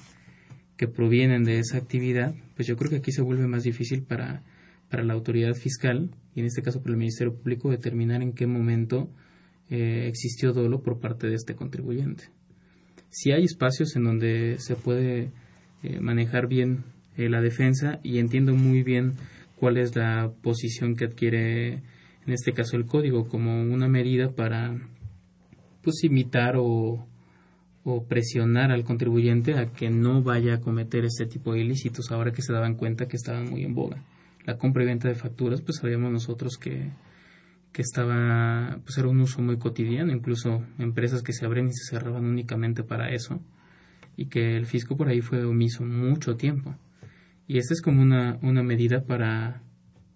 que 0.77 0.89
provienen 0.89 1.45
de 1.45 1.61
esa 1.61 1.79
actividad, 1.79 2.35
pues 2.57 2.66
yo 2.66 2.77
creo 2.77 2.91
que 2.91 2.97
aquí 2.97 3.12
se 3.12 3.22
vuelve 3.22 3.47
más 3.47 3.62
difícil 3.62 4.03
para, 4.03 4.43
para 4.91 5.05
la 5.05 5.14
autoridad 5.14 5.55
fiscal, 5.55 6.11
y 6.34 6.41
en 6.41 6.47
este 6.47 6.62
caso 6.62 6.80
para 6.80 6.93
el 6.93 6.99
Ministerio 6.99 7.34
Público, 7.34 7.70
determinar 7.70 8.22
en 8.22 8.32
qué 8.32 8.47
momento 8.47 9.11
eh, 9.70 10.07
existió 10.07 10.53
dolo 10.53 10.82
por 10.82 11.01
parte 11.01 11.26
de 11.26 11.34
este 11.34 11.55
contribuyente. 11.55 12.24
Si 13.11 13.32
hay 13.32 13.45
espacios 13.45 13.97
en 13.97 14.05
donde 14.05 14.57
se 14.59 14.76
puede 14.76 15.32
eh, 15.82 16.01
manejar 16.01 16.49
bien 16.49 16.84
eh, 17.16 17.28
la 17.28 17.41
defensa 17.41 17.99
y 18.03 18.18
entiendo 18.18 18.55
muy 18.55 18.82
bien 18.82 19.14
cuál 19.57 19.78
es 19.78 19.97
la 19.97 20.32
posición 20.43 20.95
que 20.95 21.07
adquiere 21.07 21.82
en 22.26 22.32
este 22.32 22.53
caso 22.53 22.76
el 22.76 22.87
código 22.87 23.28
como 23.28 23.62
una 23.62 23.89
medida 23.89 24.30
para 24.34 24.76
pues 25.82 26.03
imitar 26.03 26.57
o, 26.57 27.07
o 27.84 28.05
presionar 28.05 28.72
al 28.72 28.84
contribuyente 28.84 29.55
a 29.55 29.72
que 29.72 29.91
no 29.91 30.22
vaya 30.22 30.55
a 30.55 30.61
cometer 30.61 31.05
este 31.05 31.26
tipo 31.26 31.53
de 31.53 31.61
ilícitos 31.61 32.11
ahora 32.11 32.32
que 32.32 32.43
se 32.43 32.53
daban 32.53 32.74
cuenta 32.74 33.07
que 33.07 33.16
estaban 33.16 33.49
muy 33.49 33.64
en 33.64 33.74
boga. 33.74 34.03
La 34.47 34.57
compra 34.57 34.84
y 34.84 34.86
venta 34.86 35.09
de 35.09 35.14
facturas, 35.14 35.61
pues 35.61 35.78
sabíamos 35.78 36.11
nosotros 36.11 36.57
que, 36.57 36.92
que 37.72 37.82
estaba, 37.82 38.78
pues 38.84 38.97
era 38.97 39.09
un 39.09 39.20
uso 39.20 39.42
muy 39.42 39.59
cotidiano, 39.59 40.11
incluso 40.11 40.64
empresas 40.78 41.22
que 41.22 41.34
se 41.34 41.44
abren 41.44 41.66
y 41.66 41.72
se 41.72 41.90
cerraban 41.90 42.24
únicamente 42.24 42.82
para 42.82 43.11
eso, 43.11 43.38
y 44.16 44.26
que 44.26 44.57
el 44.57 44.64
fisco 44.64 44.97
por 44.97 45.09
ahí 45.09 45.20
fue 45.20 45.44
omiso 45.44 45.84
mucho 45.84 46.36
tiempo. 46.36 46.74
Y 47.47 47.59
esta 47.59 47.74
es 47.74 47.82
como 47.82 48.01
una, 48.01 48.38
una 48.40 48.62
medida 48.62 49.05
para 49.05 49.62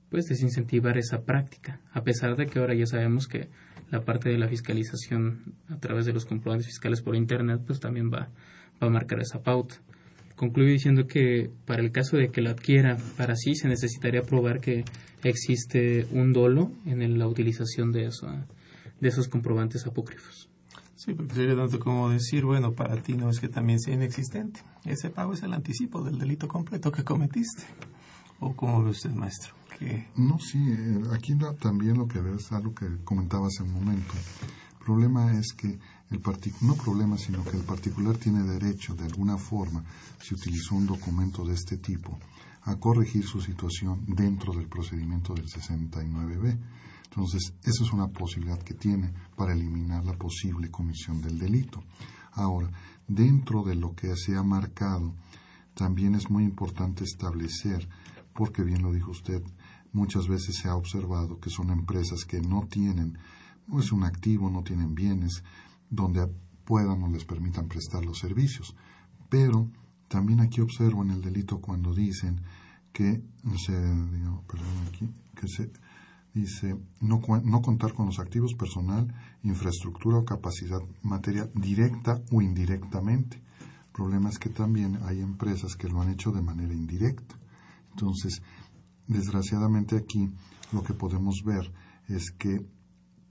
pues 0.09 0.25
desincentivar 0.25 0.97
esa 0.97 1.23
práctica, 1.25 1.81
a 1.93 2.03
pesar 2.03 2.37
de 2.37 2.47
que 2.47 2.59
ahora 2.59 2.75
ya 2.75 2.87
sabemos 2.87 3.27
que 3.27 3.51
la 3.91 4.05
parte 4.05 4.31
de 4.31 4.39
la 4.39 4.49
fiscalización 4.49 5.55
a 5.69 5.79
través 5.79 6.07
de 6.07 6.13
los 6.13 6.25
comprobantes 6.25 6.67
fiscales 6.67 7.03
por 7.03 7.15
internet 7.15 7.61
pues 7.67 7.79
también 7.79 8.11
va, 8.11 8.31
va 8.83 8.87
a 8.87 8.91
marcar 8.91 9.21
esa 9.21 9.43
pauta. 9.43 9.77
Concluyo 10.41 10.71
diciendo 10.71 11.07
que 11.07 11.51
para 11.67 11.83
el 11.83 11.93
caso 11.93 12.17
de 12.17 12.31
que 12.31 12.41
la 12.41 12.53
adquiera 12.53 12.97
para 13.19 13.37
sí 13.37 13.55
se 13.55 13.69
necesitaría 13.69 14.23
probar 14.23 14.59
que 14.59 14.87
existe 15.23 16.07
un 16.13 16.33
dolo 16.33 16.73
en 16.87 17.19
la 17.19 17.29
utilización 17.29 17.93
de, 17.93 18.07
eso, 18.07 18.27
de 19.01 19.07
esos 19.07 19.29
comprobantes 19.29 19.87
apócrifos. 19.87 20.49
Sí, 20.97 21.13
porque 21.13 21.35
sería 21.35 21.55
tanto 21.55 21.79
como 21.79 22.09
decir, 22.09 22.47
bueno, 22.47 22.73
para 22.73 22.97
ti 23.03 23.13
no 23.19 23.29
es 23.29 23.39
que 23.39 23.49
también 23.49 23.81
sea 23.81 23.93
inexistente. 23.93 24.63
Ese 24.87 25.11
pago 25.11 25.35
es 25.35 25.43
el 25.43 25.53
anticipo 25.53 26.03
del 26.03 26.19
delito 26.19 26.49
completo 26.49 26.91
que 26.91 27.05
cometiste. 27.05 27.65
¿O 28.39 28.57
cómo 28.57 28.83
ve 28.83 28.93
usted, 28.93 29.11
maestro? 29.11 29.53
No, 30.17 30.39
sí, 30.39 30.59
eh, 30.59 31.03
aquí 31.13 31.35
también 31.61 31.99
lo 31.99 32.09
que 32.09 32.19
ves 32.19 32.45
es 32.47 32.53
algo 32.53 32.75
que 32.75 32.87
comentaba 33.05 33.49
hace 33.49 33.63
un 33.63 33.75
momento. 33.75 34.15
El 34.79 34.87
problema 34.87 35.39
es 35.39 35.53
que 35.53 35.79
el 36.11 36.21
no 36.63 36.75
problema, 36.75 37.17
sino 37.17 37.45
que 37.45 37.57
el 37.57 37.63
particular 37.63 38.17
tiene 38.17 38.43
derecho, 38.43 38.95
de 38.95 39.05
alguna 39.05 39.39
forma, 39.39 39.85
si 40.21 40.35
utilizó 40.35 40.75
un 40.75 40.87
documento 40.87 41.45
de 41.45 41.55
este 41.55 41.77
tipo, 41.77 42.19
a 42.63 42.77
corregir 42.77 43.25
su 43.25 43.41
situación 43.41 44.05
dentro 44.07 44.53
del 44.53 44.67
procedimiento 44.67 45.35
del 45.35 45.47
69B. 45.47 46.59
Entonces, 47.05 47.55
esa 47.63 47.85
es 47.85 47.93
una 47.93 48.09
posibilidad 48.09 48.59
que 48.59 48.75
tiene 48.75 49.13
para 49.37 49.53
eliminar 49.53 50.05
la 50.05 50.15
posible 50.15 50.71
comisión 50.71 51.23
del 51.23 51.39
delito. 51.39 51.83
Ahora, 52.33 52.71
dentro 53.07 53.63
de 53.63 53.77
lo 53.77 53.95
que 53.95 54.15
se 54.17 54.37
ha 54.37 54.43
marcado, 54.43 55.15
también 55.75 56.15
es 56.17 56.29
muy 56.29 56.45
importante 56.45 57.05
establecer, 57.05 57.89
porque 58.35 58.63
bien 58.63 58.83
lo 58.83 58.93
dijo 58.93 59.13
usted, 59.13 59.43
muchas 59.93 60.27
veces 60.27 60.57
se 60.57 60.69
ha 60.69 60.77
observado 60.77 61.39
que 61.39 61.51
son 61.51 61.71
empresas 61.71 62.25
que 62.25 62.41
no 62.41 62.67
tienen 62.69 63.19
no 63.71 63.79
es 63.79 63.93
un 63.93 64.03
activo, 64.03 64.51
no 64.51 64.63
tienen 64.63 64.95
bienes 64.95 65.45
donde 65.91 66.27
puedan 66.65 67.03
o 67.03 67.09
les 67.09 67.25
permitan 67.25 67.69
prestar 67.69 68.05
los 68.05 68.19
servicios. 68.19 68.75
Pero 69.29 69.71
también 70.09 70.41
aquí 70.41 70.61
observo 70.61 71.03
en 71.03 71.11
el 71.11 71.21
delito 71.21 71.61
cuando 71.61 71.93
dicen 71.93 72.41
que 72.93 73.23
se, 73.57 73.73
perdón, 73.73 74.87
aquí, 74.89 75.13
que 75.35 75.49
se 75.49 75.71
dice 76.33 76.77
no, 77.01 77.21
no 77.45 77.63
contar 77.63 77.93
con 77.93 78.07
los 78.07 78.19
activos 78.19 78.55
personal, 78.55 79.13
infraestructura 79.43 80.19
o 80.19 80.25
capacidad 80.25 80.81
material 81.03 81.51
directa 81.55 82.23
o 82.31 82.41
indirectamente. 82.41 83.37
El 83.37 83.93
problema 83.93 84.31
es 84.31 84.39
que 84.39 84.51
también 84.51 85.01
hay 85.03 85.21
empresas 85.21 85.77
que 85.77 85.89
lo 85.89 86.01
han 86.01 86.11
hecho 86.11 86.31
de 86.31 86.43
manera 86.43 86.73
indirecta. 86.73 87.37
Entonces, 87.91 88.43
desgraciadamente 89.07 89.97
aquí 89.97 90.31
lo 90.73 90.83
que 90.83 90.95
podemos 90.95 91.43
ver 91.45 91.73
es 92.09 92.31
que 92.31 92.65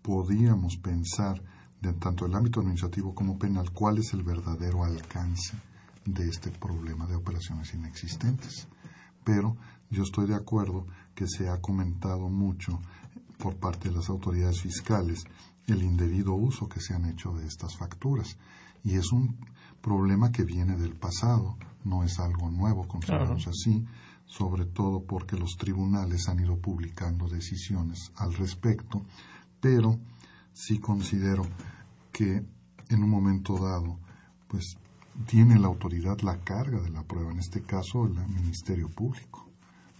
podíamos 0.01 0.78
pensar 0.78 1.41
de 1.82 1.94
tanto 1.94 2.26
el 2.26 2.36
ámbito 2.36 2.60
administrativo 2.60 3.14
como 3.16 3.38
penal 3.38 3.72
cuál 3.72 4.00
es 4.00 4.14
el 4.14 4.24
verdadero 4.24 4.84
alcance 4.84 5.58
de 6.06 6.28
este 6.28 6.52
problema 6.52 7.06
de 7.08 7.16
operaciones 7.16 7.74
inexistentes. 7.74 8.68
Pero 9.24 9.56
yo 9.90 10.04
estoy 10.04 10.28
de 10.28 10.36
acuerdo 10.36 10.88
que 11.16 11.28
se 11.28 11.50
ha 11.50 11.62
comentado 11.62 12.30
mucho 12.30 12.80
por 13.38 13.56
parte 13.56 13.90
de 13.90 13.96
las 13.96 14.10
autoridades 14.10 14.62
fiscales 14.62 15.26
el 15.68 15.84
indebido 15.84 16.34
uso 16.34 16.68
que 16.68 16.82
se 16.82 16.94
han 16.94 17.06
hecho 17.06 17.32
de 17.34 17.46
estas 17.46 17.78
facturas. 17.78 18.38
Y 18.84 18.96
es 18.96 19.12
un 19.12 19.38
problema 19.82 20.32
que 20.32 20.44
viene 20.44 20.76
del 20.76 20.96
pasado, 20.96 21.58
no 21.84 22.04
es 22.04 22.20
algo 22.20 22.50
nuevo, 22.50 22.88
consideramos 22.88 23.48
así, 23.48 23.86
sobre 24.26 24.66
todo 24.66 25.04
porque 25.04 25.38
los 25.38 25.58
tribunales 25.58 26.28
han 26.28 26.40
ido 26.40 26.58
publicando 26.58 27.28
decisiones 27.28 28.12
al 28.16 28.34
respecto, 28.34 29.04
pero 29.60 30.00
sí 30.60 30.80
considero 30.80 31.43
que 32.12 32.43
en 32.89 33.03
un 33.03 33.10
momento 33.10 33.57
dado, 33.57 33.97
pues 34.47 34.78
tiene 35.26 35.57
la 35.57 35.68
autoridad 35.68 36.20
la 36.20 36.38
carga 36.39 36.82
de 36.82 36.89
la 36.89 37.03
prueba, 37.03 37.32
en 37.32 37.39
este 37.39 37.62
caso 37.62 38.05
el 38.05 38.14
Ministerio 38.28 38.89
Público, 38.89 39.47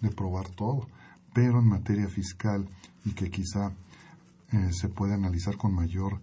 de 0.02 0.10
probar 0.10 0.50
todo, 0.50 0.88
pero 1.34 1.60
en 1.60 1.68
materia 1.68 2.10
fiscal 2.10 2.68
y 3.06 3.12
que 3.12 3.30
quizá 3.30 3.72
eh, 4.52 4.70
se 4.72 4.90
puede 4.90 5.14
analizar 5.14 5.56
con 5.56 5.74
mayor 5.74 6.20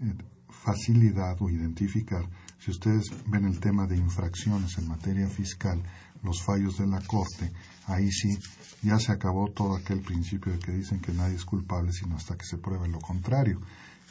eh, 0.00 0.14
facilidad 0.48 1.36
o 1.40 1.50
identificar, 1.50 2.28
si 2.58 2.70
ustedes 2.70 3.04
ven 3.26 3.44
el 3.44 3.60
tema 3.60 3.86
de 3.86 3.96
infracciones 3.96 4.78
en 4.78 4.88
materia 4.88 5.28
fiscal, 5.28 5.82
los 6.22 6.42
fallos 6.42 6.78
de 6.78 6.86
la 6.86 7.00
Corte, 7.02 7.52
ahí 7.86 8.10
sí 8.10 8.38
ya 8.82 8.98
se 8.98 9.12
acabó 9.12 9.50
todo 9.50 9.76
aquel 9.76 10.00
principio 10.00 10.52
de 10.52 10.58
que 10.58 10.72
dicen 10.72 11.00
que 11.00 11.12
nadie 11.12 11.36
es 11.36 11.44
culpable 11.44 11.92
sino 11.92 12.16
hasta 12.16 12.36
que 12.36 12.44
se 12.44 12.58
pruebe 12.58 12.88
lo 12.88 13.00
contrario. 13.00 13.60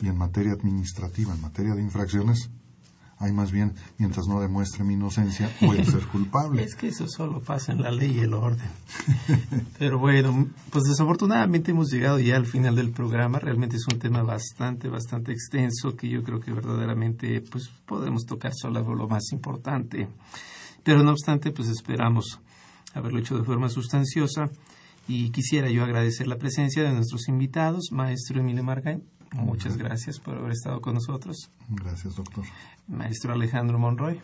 Y 0.02 0.08
en 0.08 0.18
materia 0.18 0.54
administrativa, 0.54 1.34
en 1.34 1.42
materia 1.42 1.76
de 1.76 1.82
infracciones, 1.82 2.50
hay 3.20 3.32
más 3.32 3.52
bien, 3.52 3.74
mientras 4.00 4.26
no 4.28 4.42
demuestre 4.42 4.84
mi 4.84 4.96
inocencia, 4.96 5.50
voy 5.62 5.78
a 5.78 5.86
ser 5.86 6.06
culpable. 6.08 6.64
es 6.66 6.76
que 6.76 6.88
eso 6.88 7.06
solo 7.08 7.42
pasa 7.42 7.72
en 7.72 7.82
la 7.82 7.92
ley 7.92 8.18
y 8.18 8.20
el 8.20 8.34
orden. 8.34 8.68
Pero 9.80 10.00
bueno, 10.00 10.50
pues 10.72 10.84
desafortunadamente 10.86 11.72
hemos 11.72 11.90
llegado 11.90 12.20
ya 12.20 12.36
al 12.36 12.46
final 12.46 12.76
del 12.76 12.92
programa. 12.92 13.40
Realmente 13.40 13.78
es 13.78 13.86
un 13.90 14.00
tema 14.00 14.24
bastante, 14.24 14.90
bastante 14.90 15.32
extenso 15.32 15.96
que 15.96 16.10
yo 16.10 16.24
creo 16.24 16.40
que 16.40 16.52
verdaderamente 16.52 17.42
pues 17.50 17.70
podemos 17.86 18.26
tocar 18.26 18.52
solo 18.54 18.82
lo 18.94 19.08
más 19.08 19.32
importante. 19.32 20.10
Pero 20.84 21.02
no 21.02 21.12
obstante, 21.12 21.52
pues 21.52 21.70
esperamos 21.70 22.42
haberlo 22.94 23.20
hecho 23.20 23.38
de 23.38 23.44
forma 23.44 23.70
sustanciosa 23.70 24.50
y 25.08 25.32
quisiera 25.32 25.70
yo 25.70 25.84
agradecer 25.84 26.28
la 26.28 26.38
presencia 26.38 26.84
de 26.84 26.94
nuestros 26.94 27.28
invitados, 27.28 27.90
maestro 27.92 28.40
Emilio 28.40 28.64
Margain. 28.64 29.04
Muchas 29.34 29.78
gracias 29.78 30.20
por 30.20 30.38
haber 30.38 30.52
estado 30.52 30.80
con 30.80 30.94
nosotros. 30.94 31.50
Gracias, 31.70 32.16
doctor. 32.16 32.46
Maestro 32.88 33.34
Alejandro 33.34 33.80
Monroy. 33.80 34.20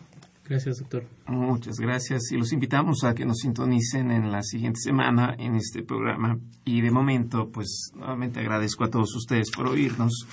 Gracias, 0.48 0.78
doctor. 0.78 1.04
Muchas 1.26 1.76
gracias 1.78 2.32
y 2.32 2.36
los 2.36 2.52
invitamos 2.52 3.04
a 3.04 3.14
que 3.14 3.24
nos 3.24 3.38
sintonicen 3.38 4.10
en 4.10 4.32
la 4.32 4.42
siguiente 4.42 4.80
semana 4.80 5.34
en 5.38 5.54
este 5.54 5.82
programa. 5.82 6.38
Y 6.64 6.80
de 6.80 6.90
momento, 6.90 7.50
pues 7.52 7.92
nuevamente 7.94 8.40
agradezco 8.40 8.84
a 8.84 8.90
todos 8.90 9.14
ustedes 9.14 9.50
por 9.50 9.68
oírnos. 9.68 10.26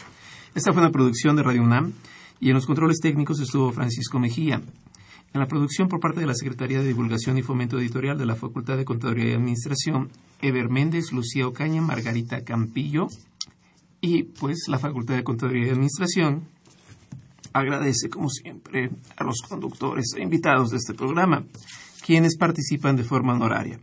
Esta 0.56 0.74
fue 0.74 0.82
una 0.82 0.92
producción 0.92 1.36
de 1.36 1.44
Radio 1.44 1.62
UNAM 1.62 1.94
y 2.40 2.50
en 2.50 2.56
los 2.56 2.66
controles 2.66 3.00
técnicos 3.00 3.40
estuvo 3.40 3.72
Francisco 3.72 4.20
Mejía. 4.20 4.62
En 5.34 5.40
la 5.42 5.48
producción 5.48 5.88
por 5.88 6.00
parte 6.00 6.20
de 6.20 6.26
la 6.26 6.34
Secretaría 6.34 6.80
de 6.80 6.88
Divulgación 6.88 7.38
y 7.38 7.44
Fomento 7.44 7.80
Editorial 7.80 8.18
de 8.18 8.26
la 8.26 8.36
Facultad 8.36 8.78
de 8.78 8.86
Contaduría 8.86 9.32
y 9.32 9.34
Administración, 9.34 10.10
Eber 10.42 10.70
Méndez, 10.70 11.12
Lucía 11.12 11.48
Ocaña, 11.48 11.82
Margarita 11.82 12.44
Campillo 12.44 13.08
y 14.02 14.24
pues 14.24 14.66
la 14.68 14.80
Facultad 14.80 15.16
de 15.16 15.24
Contaduría 15.24 15.68
y 15.68 15.70
Administración 15.70 16.48
agradece 17.54 18.10
como 18.10 18.30
siempre 18.30 18.92
a 19.16 19.24
los 19.24 19.42
conductores 19.48 20.14
e 20.16 20.22
invitados 20.22 20.70
de 20.70 20.78
este 20.78 20.94
programa, 20.94 21.46
quienes 22.06 22.38
participan 22.38 22.96
de 22.96 23.04
forma 23.04 23.34
honoraria. 23.34 23.80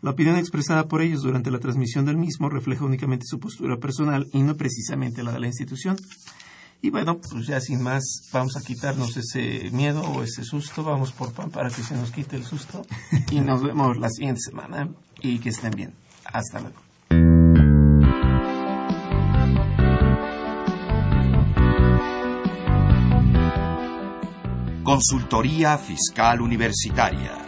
La 0.00 0.10
opinión 0.10 0.36
expresada 0.36 0.86
por 0.86 1.02
ellos 1.02 1.22
durante 1.22 1.50
la 1.50 1.58
transmisión 1.58 2.04
del 2.04 2.16
mismo 2.16 2.48
refleja 2.48 2.84
únicamente 2.84 3.26
su 3.26 3.40
postura 3.40 3.78
personal 3.78 4.28
y 4.32 4.42
no 4.42 4.56
precisamente 4.56 5.24
la 5.24 5.32
de 5.32 5.40
la 5.40 5.48
institución. 5.48 5.96
Y 6.80 6.90
bueno, 6.90 7.18
pues 7.18 7.46
ya 7.46 7.60
sin 7.60 7.82
más, 7.82 8.04
vamos 8.32 8.56
a 8.56 8.60
quitarnos 8.60 9.16
ese 9.16 9.70
miedo 9.72 10.02
o 10.02 10.22
ese 10.22 10.44
susto. 10.44 10.84
Vamos 10.84 11.12
por 11.12 11.32
pan 11.32 11.50
para 11.50 11.70
que 11.70 11.82
se 11.82 11.94
nos 11.94 12.10
quite 12.10 12.36
el 12.36 12.44
susto. 12.44 12.86
Y 13.30 13.40
nos 13.40 13.62
vemos 13.62 13.96
la 13.98 14.08
siguiente 14.10 14.40
semana. 14.40 14.88
Y 15.20 15.38
que 15.40 15.48
estén 15.48 15.72
bien. 15.72 15.94
Hasta 16.24 16.60
luego. 16.60 16.76
Consultoría 24.84 25.76
Fiscal 25.76 26.40
Universitaria 26.40 27.47